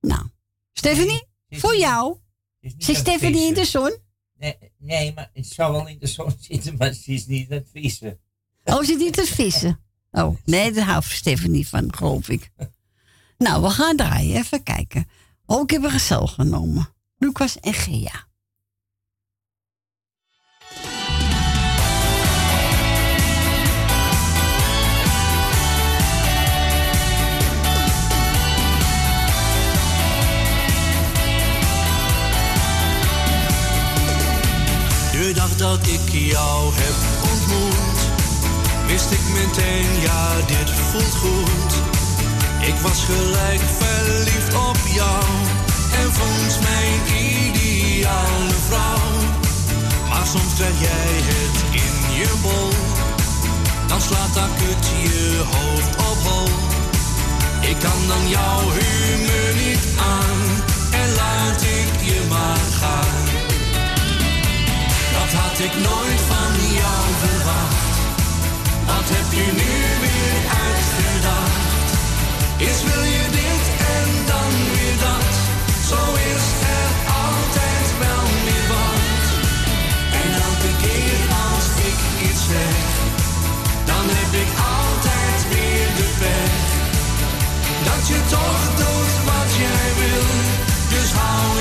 Nou, 0.00 0.26
Stephanie, 0.72 1.32
voor 1.60 1.76
jou. 1.76 2.16
Zit 2.60 2.72
aan 2.72 2.78
het 2.78 2.96
Stephanie 2.96 3.46
in 3.46 3.54
de 3.54 3.64
zon? 3.64 3.96
Nee, 4.38 4.56
nee, 4.78 5.12
maar 5.14 5.30
het 5.32 5.46
zou 5.46 5.72
wel 5.72 5.88
in 5.88 5.98
de 5.98 6.06
zon 6.06 6.32
zitten, 6.48 6.76
maar 6.76 6.92
ze 6.92 7.12
is 7.12 7.26
niet 7.26 7.50
aan 7.50 7.56
het 7.56 7.68
vissen. 7.72 8.20
Oh, 8.64 8.78
ze 8.78 8.84
zit 8.84 8.98
niet 8.98 9.12
te 9.12 9.26
vissen. 9.26 9.80
Oh, 10.10 10.36
nee, 10.44 10.72
daar 10.72 10.84
houdt 10.84 11.06
Stephanie 11.06 11.68
van, 11.68 11.94
geloof 11.94 12.28
ik. 12.28 12.50
Nou, 13.38 13.62
we 13.62 13.70
gaan 13.70 13.96
draaien. 13.96 14.36
Even 14.36 14.62
kijken. 14.62 15.08
Oh, 15.46 15.62
ik 15.62 15.70
heb 15.70 15.82
een 15.82 15.90
gezel 15.90 16.26
genomen. 16.26 16.94
Lucas 17.16 17.60
en 17.60 17.74
Gea. 17.74 18.26
De 35.24 35.32
dag 35.32 35.56
dat 35.56 35.86
ik 35.86 36.08
jou 36.10 36.72
heb 36.74 36.96
ontmoet, 37.32 37.98
wist 38.86 39.10
ik 39.10 39.24
meteen, 39.32 40.00
ja, 40.00 40.34
dit 40.46 40.70
voelt 40.70 41.14
goed. 41.14 41.72
Ik 42.60 42.74
was 42.82 43.04
gelijk 43.04 43.60
verliefd 43.80 44.54
op 44.54 44.78
jou 44.94 45.24
en 46.00 46.12
vond 46.12 46.58
mijn 46.62 47.00
ideale 47.24 48.54
vrouw. 48.68 49.10
Maar 50.08 50.26
soms 50.26 50.54
krijg 50.54 50.80
jij 50.80 51.14
het 51.32 51.58
in 51.82 51.96
je 52.18 52.30
bol, 52.42 52.70
dan 53.86 54.00
slaat 54.00 54.34
dat 54.34 54.50
kut 54.58 54.86
je 55.02 55.42
hoofd 55.52 55.96
op 56.10 56.18
hol. 56.28 56.48
Ik 57.60 57.78
kan 57.78 58.00
dan 58.08 58.28
jouw 58.28 58.62
humeur 58.78 59.54
niet 59.64 59.84
aan 60.16 60.40
en 61.00 61.14
laat 61.14 61.62
ik 61.62 61.90
je 62.10 62.20
maar 62.28 62.64
gaan. 62.80 63.33
Dat 65.24 65.32
had 65.42 65.58
ik 65.58 65.74
nooit 65.88 66.22
van 66.32 66.52
jou 66.80 67.02
verwacht. 67.24 67.94
Wat 68.90 69.08
heb 69.16 69.28
je 69.38 69.48
nu 69.60 69.74
weer 70.04 70.38
uitgedacht? 70.66 71.88
Eerst 72.64 72.82
wil 72.90 73.04
je 73.16 73.24
dit 73.40 73.64
en 73.96 74.08
dan 74.30 74.52
weer 74.74 74.96
dat. 75.06 75.32
Zo 75.90 76.00
is 76.34 76.46
er 76.78 76.90
altijd 77.24 77.86
wel 78.04 78.24
weer 78.46 78.66
wat. 78.74 79.24
En 80.20 80.28
elke 80.48 80.72
keer 80.84 81.20
als 81.48 81.66
ik 81.90 81.98
iets 82.26 82.42
zeg, 82.52 82.78
dan 83.90 84.04
heb 84.18 84.32
ik 84.44 84.50
altijd 84.76 85.38
weer 85.52 85.88
de 85.98 86.08
pech. 86.20 86.62
Dat 87.88 88.02
je 88.10 88.20
toch 88.36 88.62
doet 88.80 89.14
wat 89.30 89.50
jij 89.64 89.88
wil, 90.00 90.28
dus 90.94 91.10
hou 91.20 91.53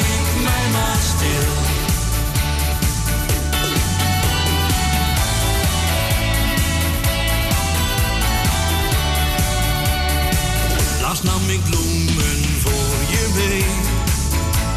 nam 11.23 11.49
ik 11.49 11.63
bloemen 11.69 12.39
voor 12.63 12.95
je 13.13 13.23
mee. 13.35 13.65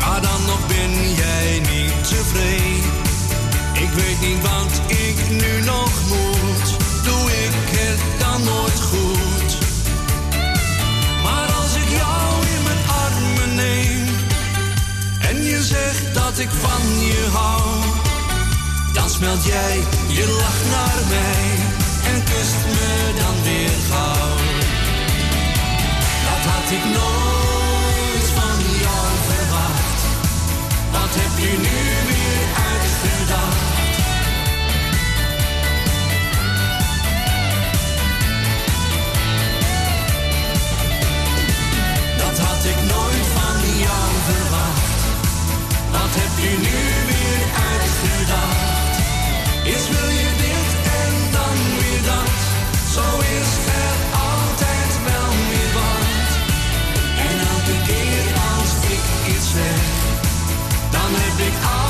Maar 0.00 0.20
dan 0.20 0.44
nog 0.46 0.66
ben 0.66 1.14
jij 1.14 1.60
niet 1.60 2.08
tevreden. 2.08 2.90
Ik 3.72 3.90
weet 3.90 4.20
niet 4.20 4.42
wat 4.42 4.80
ik 4.86 5.16
nu 5.30 5.64
nog 5.64 5.92
moet. 6.08 6.68
Doe 7.04 7.30
ik 7.44 7.54
het 7.78 8.00
dan 8.18 8.44
nooit 8.44 8.80
goed? 8.80 9.58
Maar 11.22 11.48
als 11.60 11.74
ik 11.74 11.88
jou 11.88 12.46
in 12.54 12.62
mijn 12.62 12.82
armen 13.04 13.54
neem. 13.54 14.06
En 15.20 15.42
je 15.42 15.62
zegt 15.62 16.14
dat 16.14 16.38
ik 16.38 16.50
van 16.50 17.04
je 17.04 17.28
hou. 17.32 17.62
Dan 18.92 19.10
smelt 19.10 19.44
jij 19.44 19.80
je 20.08 20.26
lach 20.40 20.60
naar 20.70 21.00
mij. 21.08 21.44
En 22.12 22.24
kust 22.24 22.60
me 22.66 23.12
dan 23.18 23.42
weer 23.42 23.70
gauw. 23.90 24.55
Had 26.48 26.70
ik 26.70 26.84
nooit 26.84 28.28
van 28.38 28.58
jou 28.84 29.06
verwacht. 29.28 30.00
Wat 30.90 31.12
heb 31.20 31.34
je 31.44 31.52
nu 31.66 31.78
weer 32.10 32.46
uitgedacht? 32.70 33.64
Dat 42.18 42.38
had 42.46 42.64
ik 42.72 42.80
nooit 42.92 43.26
van 43.36 43.60
jou 43.84 44.08
verwacht. 44.28 45.00
Wat 45.90 46.12
heb 46.20 46.34
je 46.44 46.54
nu 46.66 46.85
ik 61.38 61.85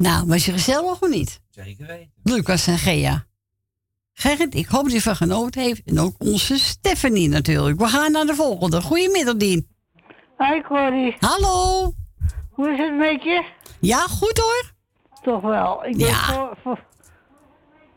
Nou, 0.00 0.26
was 0.26 0.44
je 0.44 0.52
gezellig 0.52 1.02
of 1.02 1.08
niet? 1.08 1.40
Zeker 1.50 1.86
weten. 1.86 2.12
Lucas 2.22 2.66
en 2.66 2.78
Gea. 2.78 3.24
Gerrit, 4.12 4.54
ik 4.54 4.66
hoop 4.66 4.82
dat 4.82 4.92
je 4.92 5.02
van 5.02 5.16
genoten 5.16 5.62
heeft. 5.62 5.82
En 5.84 6.00
ook 6.00 6.14
onze 6.18 6.58
Stephanie 6.58 7.28
natuurlijk. 7.28 7.78
We 7.78 7.86
gaan 7.86 8.12
naar 8.12 8.26
de 8.26 8.34
volgende. 8.34 8.82
Goedemiddag, 8.82 9.36
Dien. 9.36 9.68
Hi 10.38 10.60
Corrie. 10.62 11.16
Hallo. 11.18 11.92
Hoe 12.50 12.70
is 12.72 12.78
het 12.78 12.96
met 12.96 13.22
je? 13.22 13.44
Ja, 13.80 13.98
goed 13.98 14.38
hoor. 14.38 14.72
Toch 15.22 15.40
wel. 15.40 15.84
Ik 15.84 15.98
denk 15.98 16.14
voor, 16.14 16.56
voor, 16.62 16.84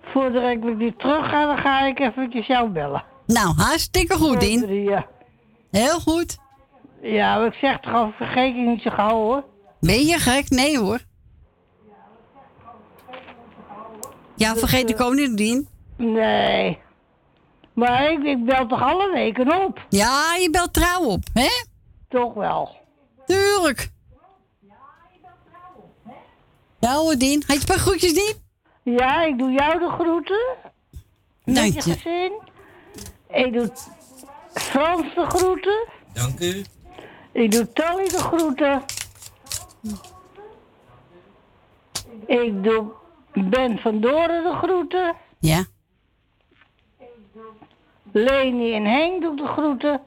voordat 0.02 0.50
ik 0.50 0.64
weer 0.78 0.96
terug 0.96 1.30
ga, 1.30 1.46
dan 1.46 1.58
ga 1.58 1.86
ik 1.86 2.00
eventjes 2.00 2.48
jou 2.48 2.70
bellen. 2.70 3.04
Nou, 3.26 3.56
hartstikke 3.56 4.16
goed, 4.16 4.40
Dien. 4.40 4.84
Ja. 4.84 5.08
Heel 5.72 6.00
goed. 6.00 6.38
Ja, 7.02 7.38
maar 7.38 7.48
ik 7.48 7.54
zeg 7.54 7.80
toch 7.80 7.94
al, 7.94 8.12
vergeet 8.18 8.56
je 8.56 8.62
niet 8.62 8.82
zo 8.82 8.90
gauw 8.90 9.16
hoor. 9.16 9.44
Ben 9.80 10.06
je 10.06 10.18
gek? 10.18 10.50
Nee 10.50 10.80
hoor. 10.80 11.00
Ja, 14.36 14.56
vergeet 14.56 14.90
ik 14.90 15.02
ook 15.02 15.14
niet, 15.14 15.38
Dien. 15.38 15.68
Nee. 15.98 16.80
Maar 17.74 18.12
ik, 18.12 18.24
ik 18.24 18.46
bel 18.46 18.68
toch 18.68 18.82
alle 18.82 19.12
weken 19.12 19.64
op? 19.66 19.86
Ja, 19.90 20.36
je 20.36 20.50
belt 20.50 20.74
trouw 20.74 21.02
op, 21.04 21.24
hè? 21.34 21.50
Toch 22.10 22.34
wel. 22.34 22.76
Tuurlijk. 23.26 23.92
Ja 26.80 26.94
hoor, 26.96 27.16
Dien. 27.16 27.44
Had 27.48 27.56
je 27.56 27.62
een 27.62 27.68
paar 27.68 27.78
groetjes, 27.78 28.14
Dien? 28.14 28.36
Ja, 28.84 29.24
ik 29.24 29.38
doe 29.38 29.52
jou 29.52 29.80
de 29.80 29.90
groeten. 29.90 30.56
Dank 31.46 31.74
je 31.74 31.74
je. 31.74 31.82
gezin. 31.82 32.32
Ik 33.30 33.54
doe 33.54 33.72
Frans 34.54 35.16
de 35.16 35.26
groeten. 35.26 35.88
Dank 36.14 36.40
u. 36.40 36.64
Ik 37.32 37.52
doe 37.52 37.74
Tally 37.74 38.08
de 38.08 38.18
groeten. 38.18 38.84
Ik 42.26 42.64
doe 42.64 42.92
Ben 43.34 43.80
van 43.80 44.00
Doren 44.00 44.44
de 44.44 44.54
groeten. 44.54 45.16
Ja. 45.40 45.64
Leni 48.12 48.74
en 48.74 48.86
Henk 48.86 49.22
doe 49.22 49.32
ik 49.32 49.38
de 49.38 49.48
groeten. 49.48 50.02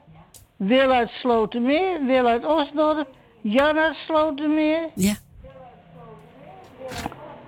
Wil 0.55 0.91
uit 0.91 1.09
Slotermeer, 1.09 2.05
Wil 2.05 2.25
uit 2.25 2.45
Osdorp, 2.45 3.07
Jan 3.41 3.77
uit 3.77 3.95
Slotermeer. 3.95 4.89
Ja. 4.95 5.13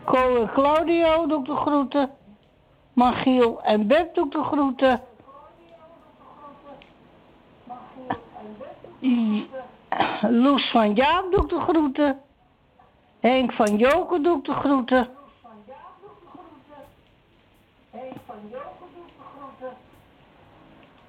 Co 0.05 0.41
en 0.41 0.51
Claudio 0.53 1.27
doe 1.27 1.39
ik 1.39 1.45
de 1.45 1.55
groeten. 1.55 2.11
Magiel 2.93 3.61
en 3.63 3.87
Beb 3.87 4.15
doe 4.15 4.25
ik 4.25 4.31
de 4.31 4.43
groeten. 4.43 5.01
Loes 10.21 10.69
van 10.71 10.93
Jaap 10.93 11.31
doe 11.31 11.43
ik 11.43 11.49
de 11.49 11.59
groeten. 11.59 12.19
Henk 13.19 13.51
van 13.51 13.77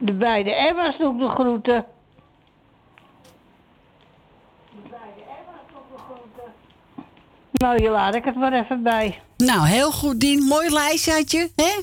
Joken 0.01 0.99
doe 0.99 1.13
ik 1.13 1.19
de 1.19 1.29
groeten. 1.29 1.85
De 4.71 4.89
beide 4.89 5.21
Emma's 5.25 5.65
doe 5.71 5.81
ik 5.81 5.97
de 5.97 5.99
groeten. 5.99 6.53
Nou, 7.53 7.83
je 7.83 7.91
laat 7.91 8.15
ik 8.15 8.25
het 8.25 8.35
maar 8.35 8.53
even 8.53 8.83
bij. 8.83 9.23
Nou, 9.37 9.67
heel 9.67 9.93
goed, 9.93 10.21
Dien. 10.21 10.43
Mooi 10.43 10.71
lijstje 10.71 11.13
had 11.13 11.31
je, 11.31 11.51
hè? 11.57 11.83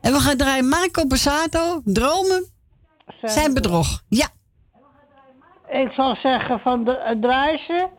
En 0.00 0.12
we 0.12 0.20
gaan 0.20 0.36
draaien 0.36 0.68
Marco 0.68 1.06
Bassato, 1.06 1.80
Dromen, 1.84 2.46
zijn 3.22 3.54
bedrog. 3.54 4.02
Ja. 4.08 4.28
Ik 5.68 5.92
zal 5.92 6.16
zeggen 6.16 6.60
van 6.60 6.84
de, 6.84 7.02
het 7.04 7.22
draaien. 7.22 7.90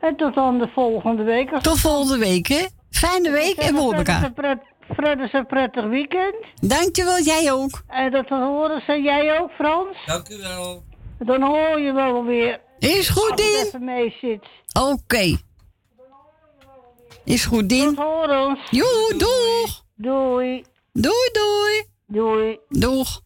En 0.00 0.16
tot 0.16 0.34
dan 0.34 0.58
de 0.58 0.68
volgende 0.68 1.22
week. 1.22 1.58
Tot 1.60 1.80
volgende 1.80 2.18
week, 2.18 2.46
hè? 2.46 2.66
Fijne 2.90 3.30
week 3.30 3.56
en 3.56 3.74
we 3.74 3.80
horen 3.80 3.96
elkaar. 3.96 4.32
Fred 4.94 5.20
is 5.20 5.32
een 5.32 5.46
prettig 5.46 5.84
weekend. 5.84 6.34
Dankjewel, 6.54 7.20
jij 7.20 7.52
ook. 7.52 7.82
En 7.88 8.10
dat 8.10 8.26
te 8.26 8.34
horen 8.34 8.82
zijn 8.86 9.02
jij 9.02 9.40
ook, 9.40 9.50
Frans. 9.50 9.96
Dank 10.06 10.28
u 10.28 10.36
wel. 10.36 10.82
Dan 11.18 11.42
hoor 11.42 11.80
je 11.80 11.92
wel 11.92 12.24
weer. 12.24 12.60
Is 12.78 13.08
goed, 13.08 13.30
Als 13.30 13.30
het 13.30 13.38
Dien. 13.38 13.66
even 13.66 13.84
mee 13.84 14.16
zit. 14.20 14.44
Oké. 14.80 15.36
Is 17.24 17.44
goed, 17.44 17.68
Dien. 17.68 17.94
Tot 17.94 18.04
horens. 18.04 18.60
Joe, 18.70 19.14
doeg. 19.16 19.84
Doei. 19.96 20.64
Doei, 20.92 21.30
doei. 21.32 21.84
Doei. 22.06 22.58
Doeg. 22.68 23.20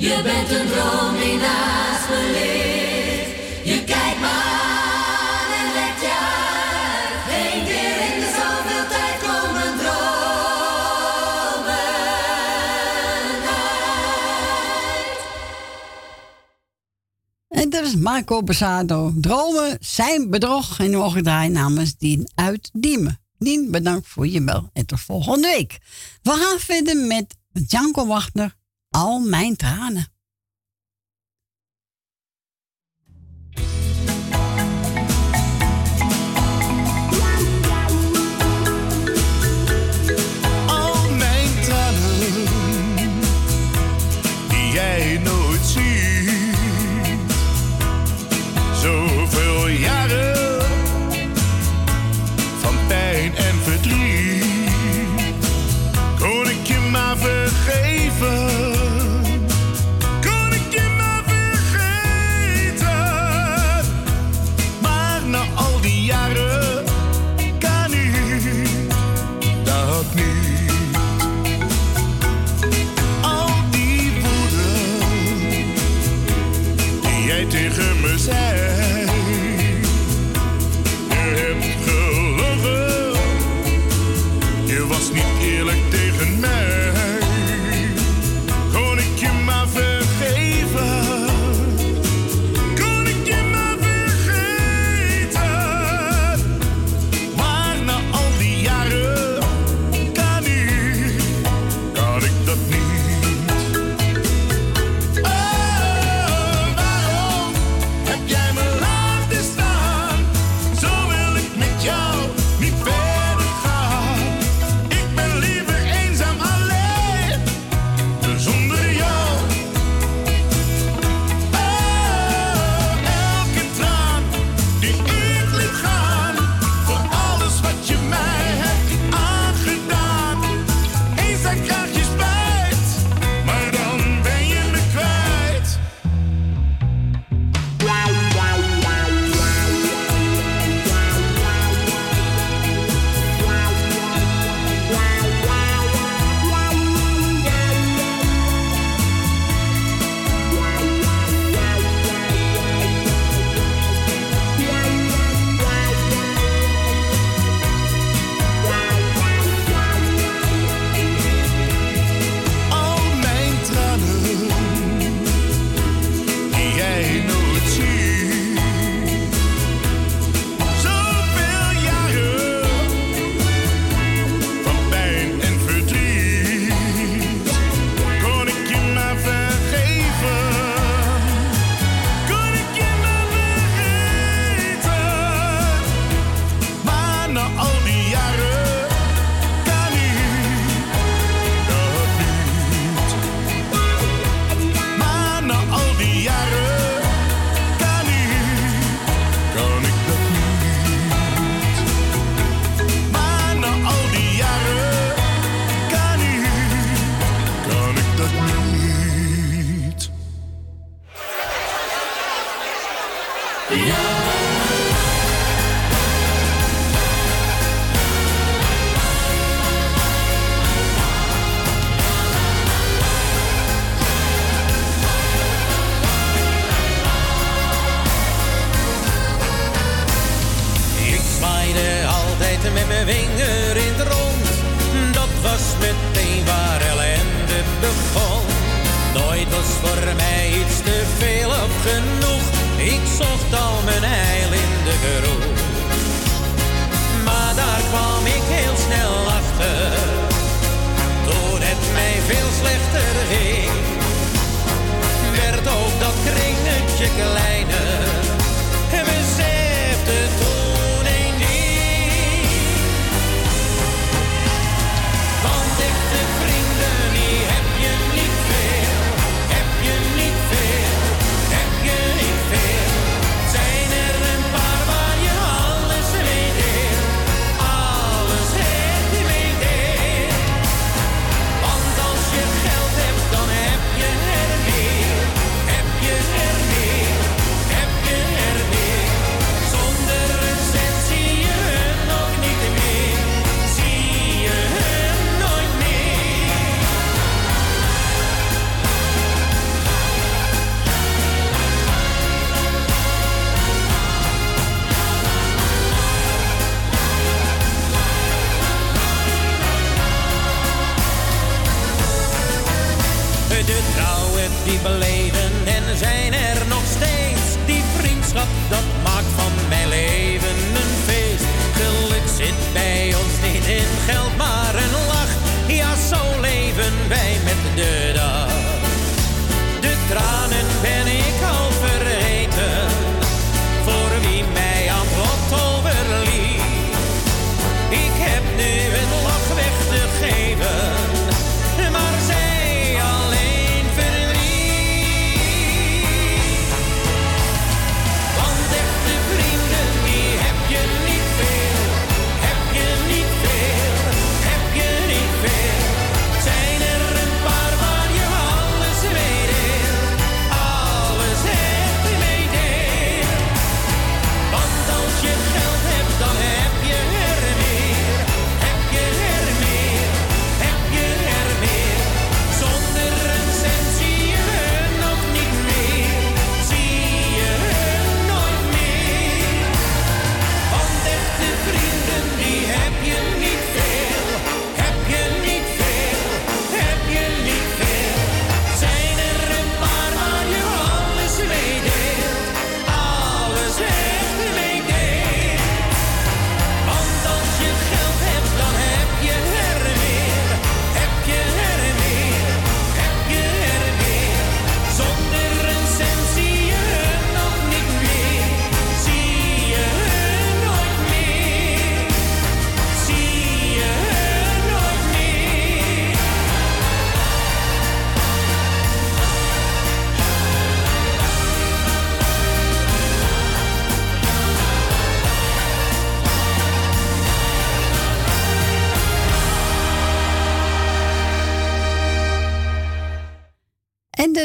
Je 0.00 0.20
bent 0.22 0.50
een 0.50 0.66
droom 0.66 1.16
die 1.16 1.36
naast 1.36 2.08
me 2.08 2.30
ligt. 2.32 3.30
Je 3.64 3.84
kijkt 3.84 4.20
me 4.20 4.26
aan 4.26 5.52
en 5.60 5.72
lekt 5.72 6.00
je 6.00 6.14
uit. 6.36 7.24
Eén 7.44 7.64
keer 7.64 8.14
in 8.14 8.20
de 8.20 8.30
zoveel 8.38 8.86
tijd 8.88 9.20
komen 9.20 9.78
dromen 9.78 10.14
uit. 13.48 15.18
En 17.48 17.70
dat 17.70 17.84
is 17.84 17.96
Marco 17.96 18.42
Basado. 18.42 19.12
Dromen 19.16 19.76
zijn 19.80 20.30
bedrog. 20.30 20.78
En 20.78 20.90
nu 20.90 20.96
mogen 20.96 21.22
draaien 21.22 21.52
namens 21.52 21.96
Dien 21.96 22.30
uit 22.34 22.70
Diemen. 22.72 23.20
Dien, 23.38 23.70
bedankt 23.70 24.08
voor 24.08 24.26
je 24.26 24.44
bel. 24.44 24.70
En 24.72 24.86
tot 24.86 25.00
volgende 25.00 25.48
week. 25.48 25.78
We 26.22 26.30
gaan 26.30 26.58
verder 26.58 26.96
met 26.96 27.36
Janko 27.66 28.06
Wachter. 28.06 28.58
Al 28.90 29.18
mijn 29.18 29.56
tranen. 29.56 30.06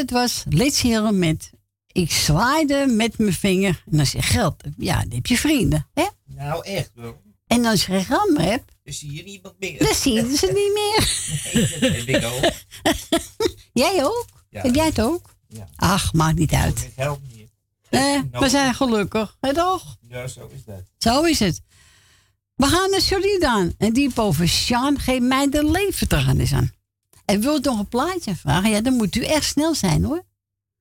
Dat 0.06 0.18
was 0.18 0.44
Litsheren 0.48 1.18
met 1.18 1.50
Ik 1.92 2.10
zwaaide 2.12 2.86
met 2.86 3.18
mijn 3.18 3.32
vinger. 3.32 3.82
En 3.90 3.98
als 4.00 4.12
je 4.12 4.22
geld 4.22 4.62
hebt, 4.62 4.74
ja, 4.78 5.00
dan 5.00 5.12
heb 5.12 5.26
je 5.26 5.38
vrienden. 5.38 5.86
Hè? 5.94 6.06
Nou, 6.24 6.64
echt 6.64 6.90
wel. 6.94 7.20
En 7.46 7.64
als 7.64 7.86
je 7.86 8.00
gram 8.04 8.36
hebt, 8.36 8.72
Dan 8.84 8.92
zie 8.94 9.12
je 9.12 9.22
niemand 9.22 9.54
meer. 9.58 9.78
dan 9.78 9.94
zie 9.94 10.12
je 10.12 10.36
ze 10.36 10.46
niet 10.46 10.72
meer. 10.74 11.10
Nee, 11.54 11.80
dat 11.80 12.06
heb 12.06 12.22
ik 12.22 12.24
ook. 12.24 12.52
Jij 13.82 14.04
ook? 14.04 14.26
Ja. 14.50 14.62
Heb 14.62 14.74
jij 14.74 14.86
het 14.86 15.00
ook? 15.00 15.34
Ja. 15.48 15.68
Ach, 15.76 16.12
maakt 16.12 16.38
niet 16.38 16.52
uit. 16.52 16.78
Het 16.84 16.92
helpt 16.96 17.22
niet. 17.36 17.50
Eh, 17.90 18.20
we 18.40 18.48
zijn 18.48 18.74
gelukkig, 18.74 19.36
hè 19.40 19.54
toch? 19.54 19.96
Ja, 20.08 20.26
zo 20.26 20.50
is 20.54 20.64
dat. 20.64 20.82
Zo 20.98 21.22
is 21.22 21.38
het. 21.38 21.60
We 22.54 22.66
gaan 22.66 22.90
naar 22.90 23.00
Solidan. 23.00 23.74
En 23.78 23.92
die 23.92 24.10
boven 24.14 24.48
Sjaan 24.48 24.98
geeft 24.98 25.22
mij 25.22 25.48
de 25.50 25.70
levertraan 25.70 26.38
eens 26.38 26.52
aan. 26.52 26.72
En 27.26 27.40
wilt 27.40 27.64
nog 27.64 27.78
een 27.78 27.88
plaatje 27.88 28.36
vragen? 28.36 28.70
Ja, 28.70 28.80
dan 28.80 28.92
moet 28.92 29.16
u 29.16 29.24
echt 29.24 29.44
snel 29.44 29.74
zijn 29.74 30.04
hoor. 30.04 30.24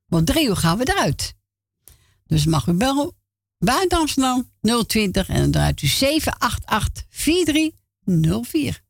Want 0.06 0.28
drie 0.28 0.48
uur 0.48 0.56
gaan 0.56 0.78
we 0.78 0.90
eruit. 0.90 1.36
Dus 2.26 2.46
mag 2.46 2.68
u 2.68 2.74
bellen 2.74 3.16
buiten 3.58 3.98
Amsterdam 3.98 4.52
020 4.88 5.30
en 5.30 5.42
dan 5.42 5.52
draait 5.52 5.82
u 5.82 5.88
788 5.88 7.06
4304. 7.10 8.84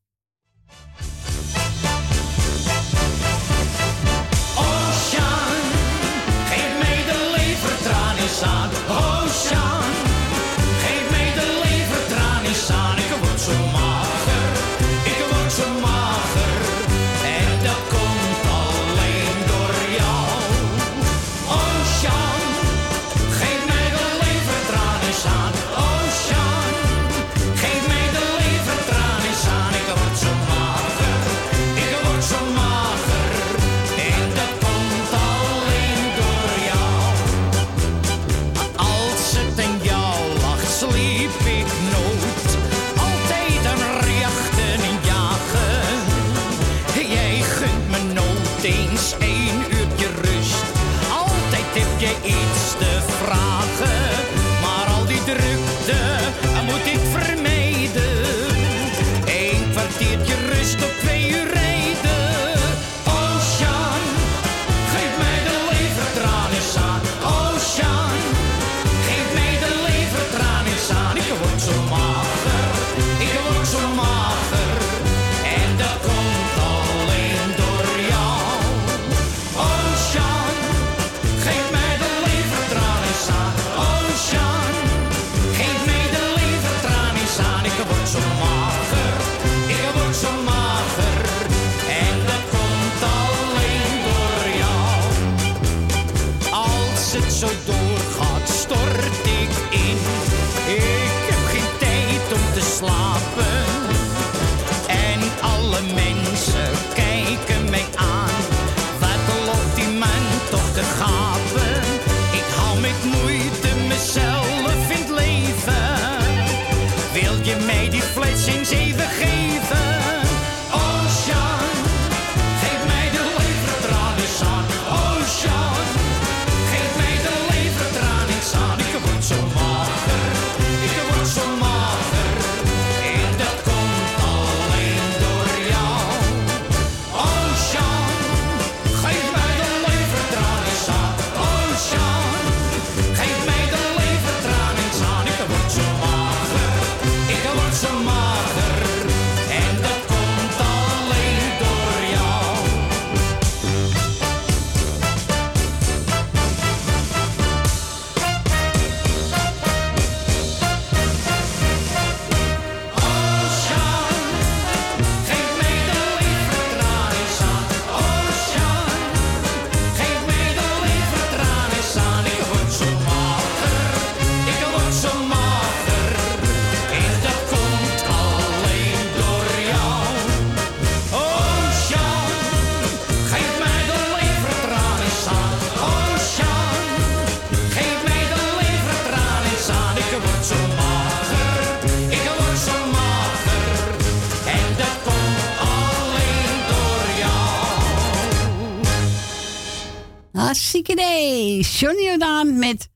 Johnny 201.61 202.03
Jordaan 202.03 202.59
met 202.59 202.89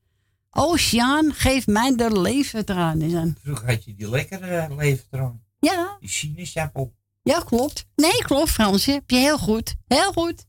Oceaan, 0.50 1.32
geef 1.34 1.66
mij 1.66 1.96
de 1.96 2.20
levertraan 2.20 3.16
aan. 3.16 3.36
Vroeger 3.42 3.66
had 3.68 3.84
je 3.84 3.94
die 3.94 4.08
lekkere 4.08 4.68
uh, 4.70 4.76
levertraan. 4.76 5.42
Ja. 5.58 5.96
Die 6.00 6.08
sinaasappel. 6.08 6.94
Ja, 7.22 7.40
klopt. 7.40 7.86
Nee, 7.96 8.18
klopt, 8.22 8.50
Fransje. 8.50 8.90
Heb 8.92 9.10
je 9.10 9.16
heel 9.16 9.38
goed. 9.38 9.74
Heel 9.86 10.12
goed. 10.12 10.46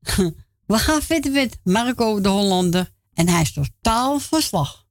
We 0.66 0.78
gaan 0.78 1.02
verder 1.02 1.32
met 1.32 1.58
Marco 1.64 2.20
de 2.20 2.28
Hollander. 2.28 2.90
En 3.14 3.28
hij 3.28 3.40
is 3.40 3.52
totaal 3.52 4.18
van 4.18 4.40
slag. 4.42 4.86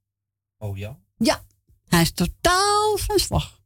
Oh 0.58 0.76
ja? 0.78 0.98
Ja, 1.16 1.44
hij 1.86 2.00
is 2.02 2.12
totaal 2.12 2.96
van 2.96 3.18
slag. 3.18 3.60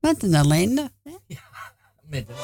Wat 0.00 0.22
een 0.22 0.34
ellende. 0.34 0.92
hè? 1.02 1.10
Met 2.06 2.26
Elke 2.28 2.40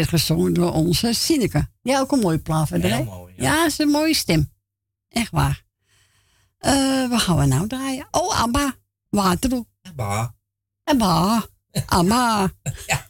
werd 0.00 0.22
gezongen 0.22 0.52
door 0.52 0.72
onze 0.72 1.12
Sineke. 1.12 1.68
Ja, 1.82 2.00
ook 2.00 2.12
een 2.12 2.18
mooie 2.18 2.38
plaatverder. 2.38 2.90
Ja, 2.90 3.02
mooi, 3.02 3.32
ja. 3.36 3.42
ja, 3.42 3.66
is 3.66 3.78
een 3.78 3.88
mooie 3.88 4.14
stem. 4.14 4.52
Echt 5.08 5.30
waar. 5.30 5.64
Uh, 6.60 7.08
wat 7.08 7.20
gaan 7.20 7.36
we 7.36 7.46
nou 7.46 7.66
draaien? 7.66 8.08
Oh, 8.10 8.40
Abba. 8.40 8.74
Waterloo. 9.08 9.66
Abba. 9.82 10.34
Abba. 10.84 11.46
Abba. 11.86 12.52
ja. 12.86 13.09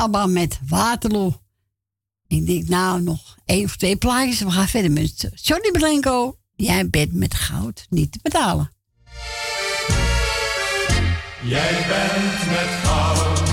ABBA 0.00 0.26
met 0.26 0.58
Waterloo. 0.68 1.40
Ik 2.26 2.46
denk, 2.46 2.68
nou, 2.68 3.02
nog 3.02 3.36
één 3.44 3.64
of 3.64 3.76
twee 3.76 3.96
plaatjes. 3.96 4.40
We 4.40 4.50
gaan 4.50 4.68
verder 4.68 4.90
met 4.90 5.30
Johnny 5.34 5.70
Blanco. 5.70 6.36
Jij 6.56 6.90
bent 6.90 7.12
met 7.12 7.34
goud 7.34 7.86
niet 7.88 8.12
te 8.12 8.18
betalen. 8.22 8.72
Jij 11.42 11.86
bent 11.88 12.50
met. 12.50 13.49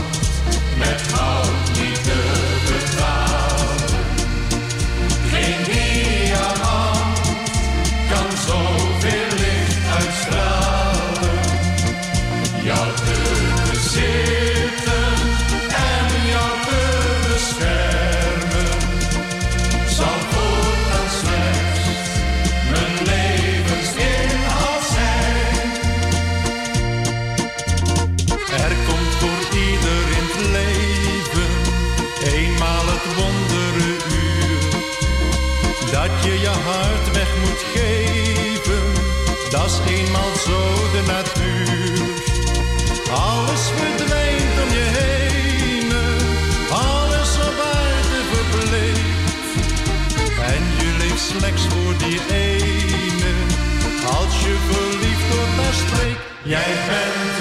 Jij 56.47 56.73
bent 56.87 57.36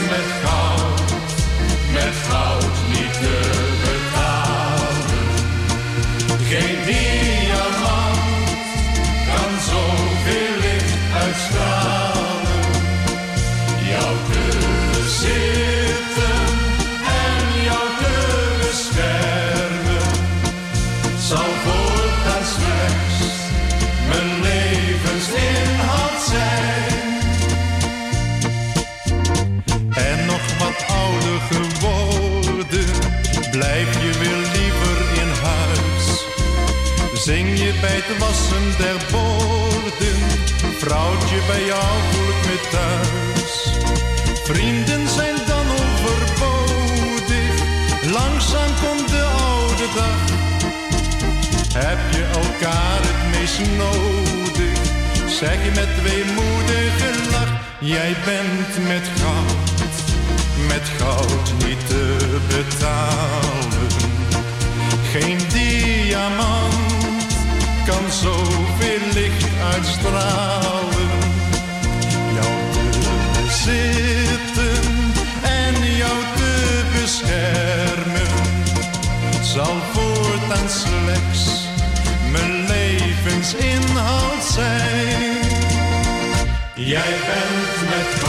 het 38.08 38.18
wassen 38.18 38.66
der 38.78 38.96
borden. 39.12 40.18
Vrouwtje, 40.78 41.38
bij 41.46 41.64
jou 41.64 41.92
voel 42.10 42.26
met 42.26 42.44
me 42.46 42.68
thuis. 42.70 43.54
Vrienden 44.44 45.08
zijn 45.08 45.36
dan 45.46 45.66
overbodig, 45.70 47.54
langzaam 48.12 48.70
komt 48.84 49.08
de 49.08 49.24
oude 49.24 49.88
dag. 49.94 50.20
Heb 51.84 51.98
je 52.10 52.24
elkaar 52.24 53.00
het 53.10 53.38
meest 53.38 53.60
nodig, 53.76 54.78
zeg 55.28 55.64
je 55.64 55.70
met 55.74 56.02
weemoedige 56.02 57.30
lach. 57.30 57.52
Jij 57.80 58.16
bent 58.24 58.86
met 58.88 59.08
goud, 59.20 60.04
met 60.68 60.88
goud 60.98 61.52
niet 61.66 61.86
te 61.88 62.16
betalen. 62.48 63.88
Geen 65.12 65.38
diamant 65.48 66.95
kan 67.86 68.12
zoveel 68.12 69.12
licht 69.12 69.46
uitstralen. 69.74 71.10
Jou 72.34 72.54
te 72.72 72.88
bezitten 73.34 74.82
en 75.42 75.94
jou 75.96 76.18
te 76.36 76.82
beschermen 77.00 78.26
zal 79.42 79.76
voortaan 79.92 80.68
slechts 80.68 81.68
mijn 82.30 82.66
levensinhoud 82.66 84.44
zijn. 84.44 85.36
Jij 86.74 87.14
bent 87.26 87.90
met 87.90 88.25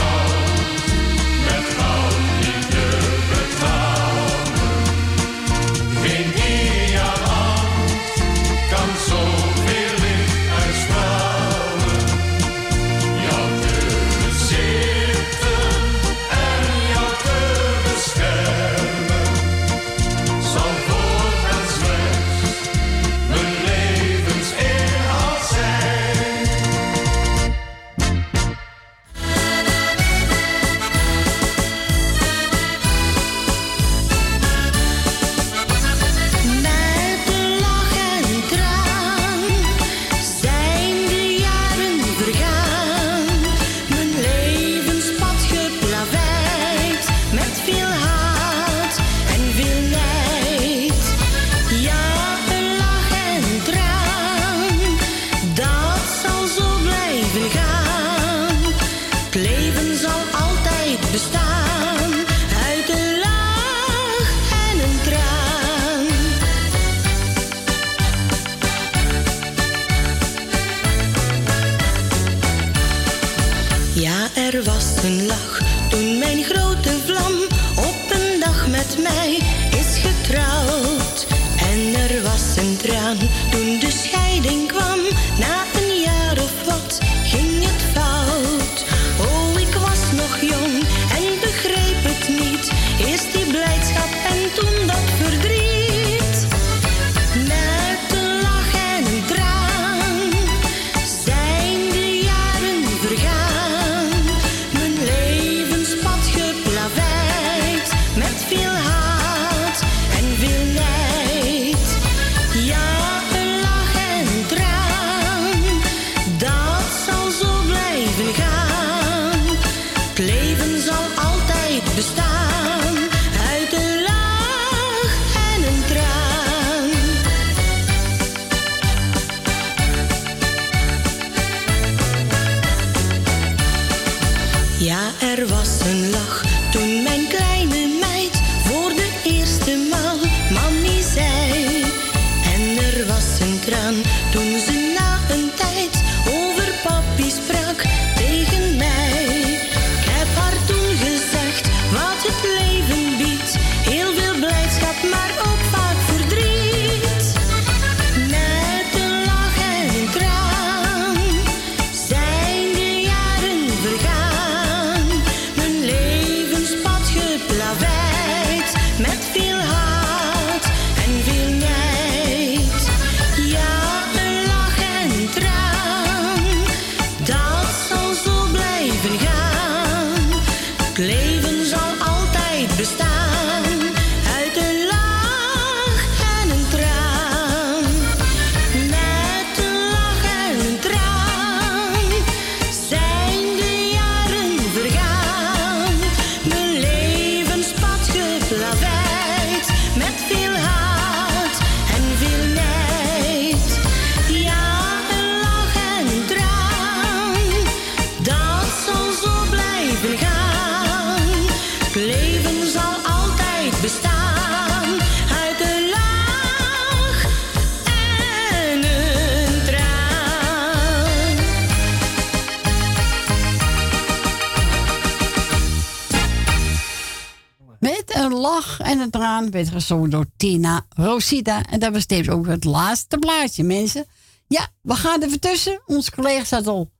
werd 229.57 229.69
gezongen 229.69 230.09
door 230.09 230.25
Tina 230.37 230.85
Rosita. 230.89 231.65
En 231.65 231.79
dat 231.79 231.93
was 231.93 232.05
tevens 232.05 232.29
ook 232.29 232.47
het 232.47 232.63
laatste 232.63 233.17
plaatje, 233.17 233.63
mensen. 233.63 234.05
Ja, 234.47 234.67
we 234.81 234.95
gaan 234.95 235.23
er 235.23 235.39
tussen. 235.39 235.81
Onze 235.85 236.11
collega 236.11 236.43
staat 236.43 236.67
al 236.67 236.91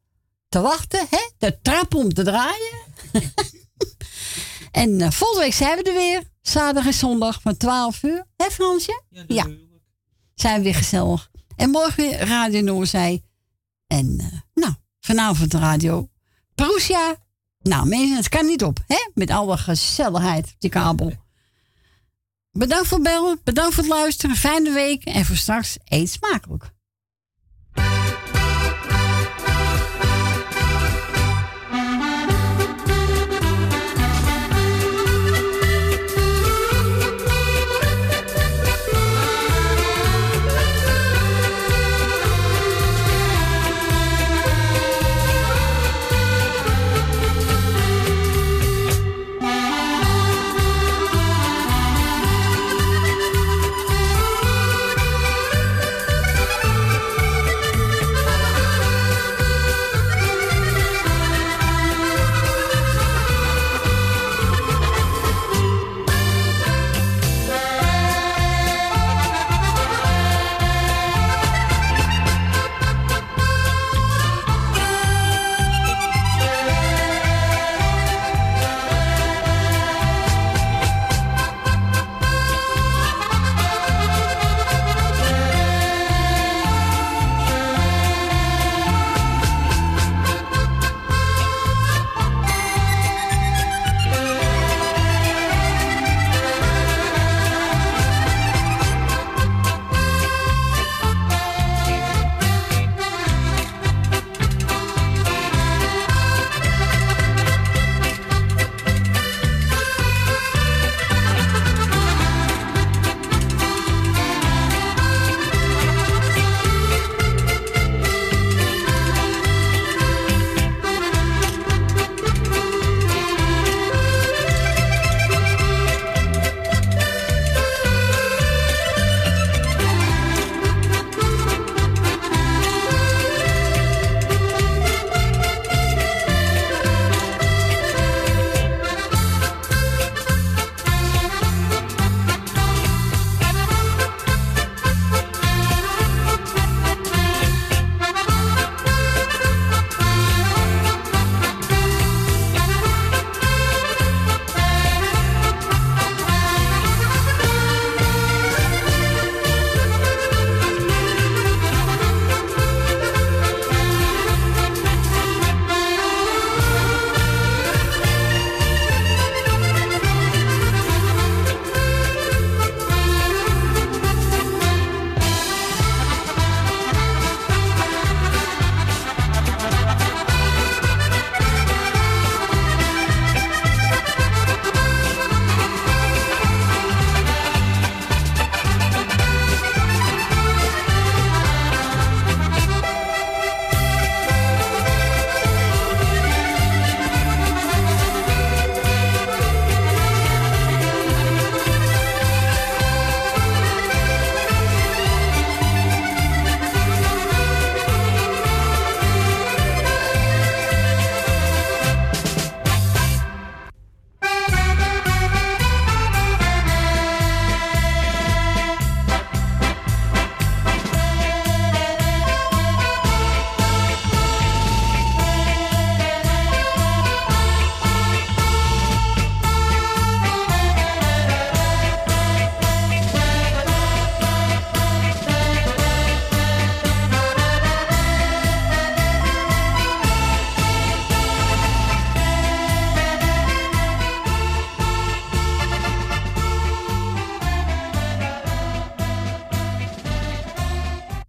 te 0.50 0.62
wachten, 0.62 1.06
hè? 1.10 1.30
De 1.38 1.58
trap 1.62 1.96
om 1.96 2.14
te 2.14 2.24
draaien. 2.24 2.78
en 4.72 5.02
eh, 5.02 5.12
volgende 5.12 5.44
week 5.44 5.54
zijn 5.54 5.78
we 5.78 5.84
er 5.84 5.94
weer. 5.94 6.24
Zaterdag 6.42 6.86
en 6.86 6.94
zondag 6.94 7.42
van 7.42 7.58
12 7.58 8.04
uur. 8.04 8.26
Hè, 8.36 8.46
Fransje? 8.52 9.02
Ja. 9.28 9.48
Zijn 10.36 10.58
we 10.58 10.64
weer 10.64 10.76
gezellig. 10.76 11.30
En 11.56 11.70
morgen 11.70 12.10
weer 12.10 12.20
Radio 12.20 12.62
Noorzij. 12.62 13.24
En 13.88 14.18
eh, 14.20 14.40
nou, 14.54 14.74
vanavond 15.00 15.52
de 15.52 15.60
radio 15.60 16.10
Proesia. 16.56 17.16
Nou, 17.62 17.88
mensen, 17.88 18.16
het 18.16 18.30
kan 18.30 18.46
niet 18.46 18.64
op, 18.64 18.80
hè? 18.88 19.10
Met 19.14 19.32
alle 19.32 19.58
gezelligheid 19.58 20.46
op 20.46 20.56
die 20.60 20.70
kabel. 20.70 21.14
Bedankt 22.58 22.88
voor 22.88 22.98
het 22.98 23.08
bellen. 23.08 23.40
Bedankt 23.44 23.74
voor 23.74 23.84
het 23.84 23.94
luisteren. 23.94 24.36
Fijne 24.36 24.72
week. 24.72 25.04
En 25.04 25.26
voor 25.26 25.36
straks 25.36 25.78
eet 25.86 26.10
smakelijk. 26.10 26.76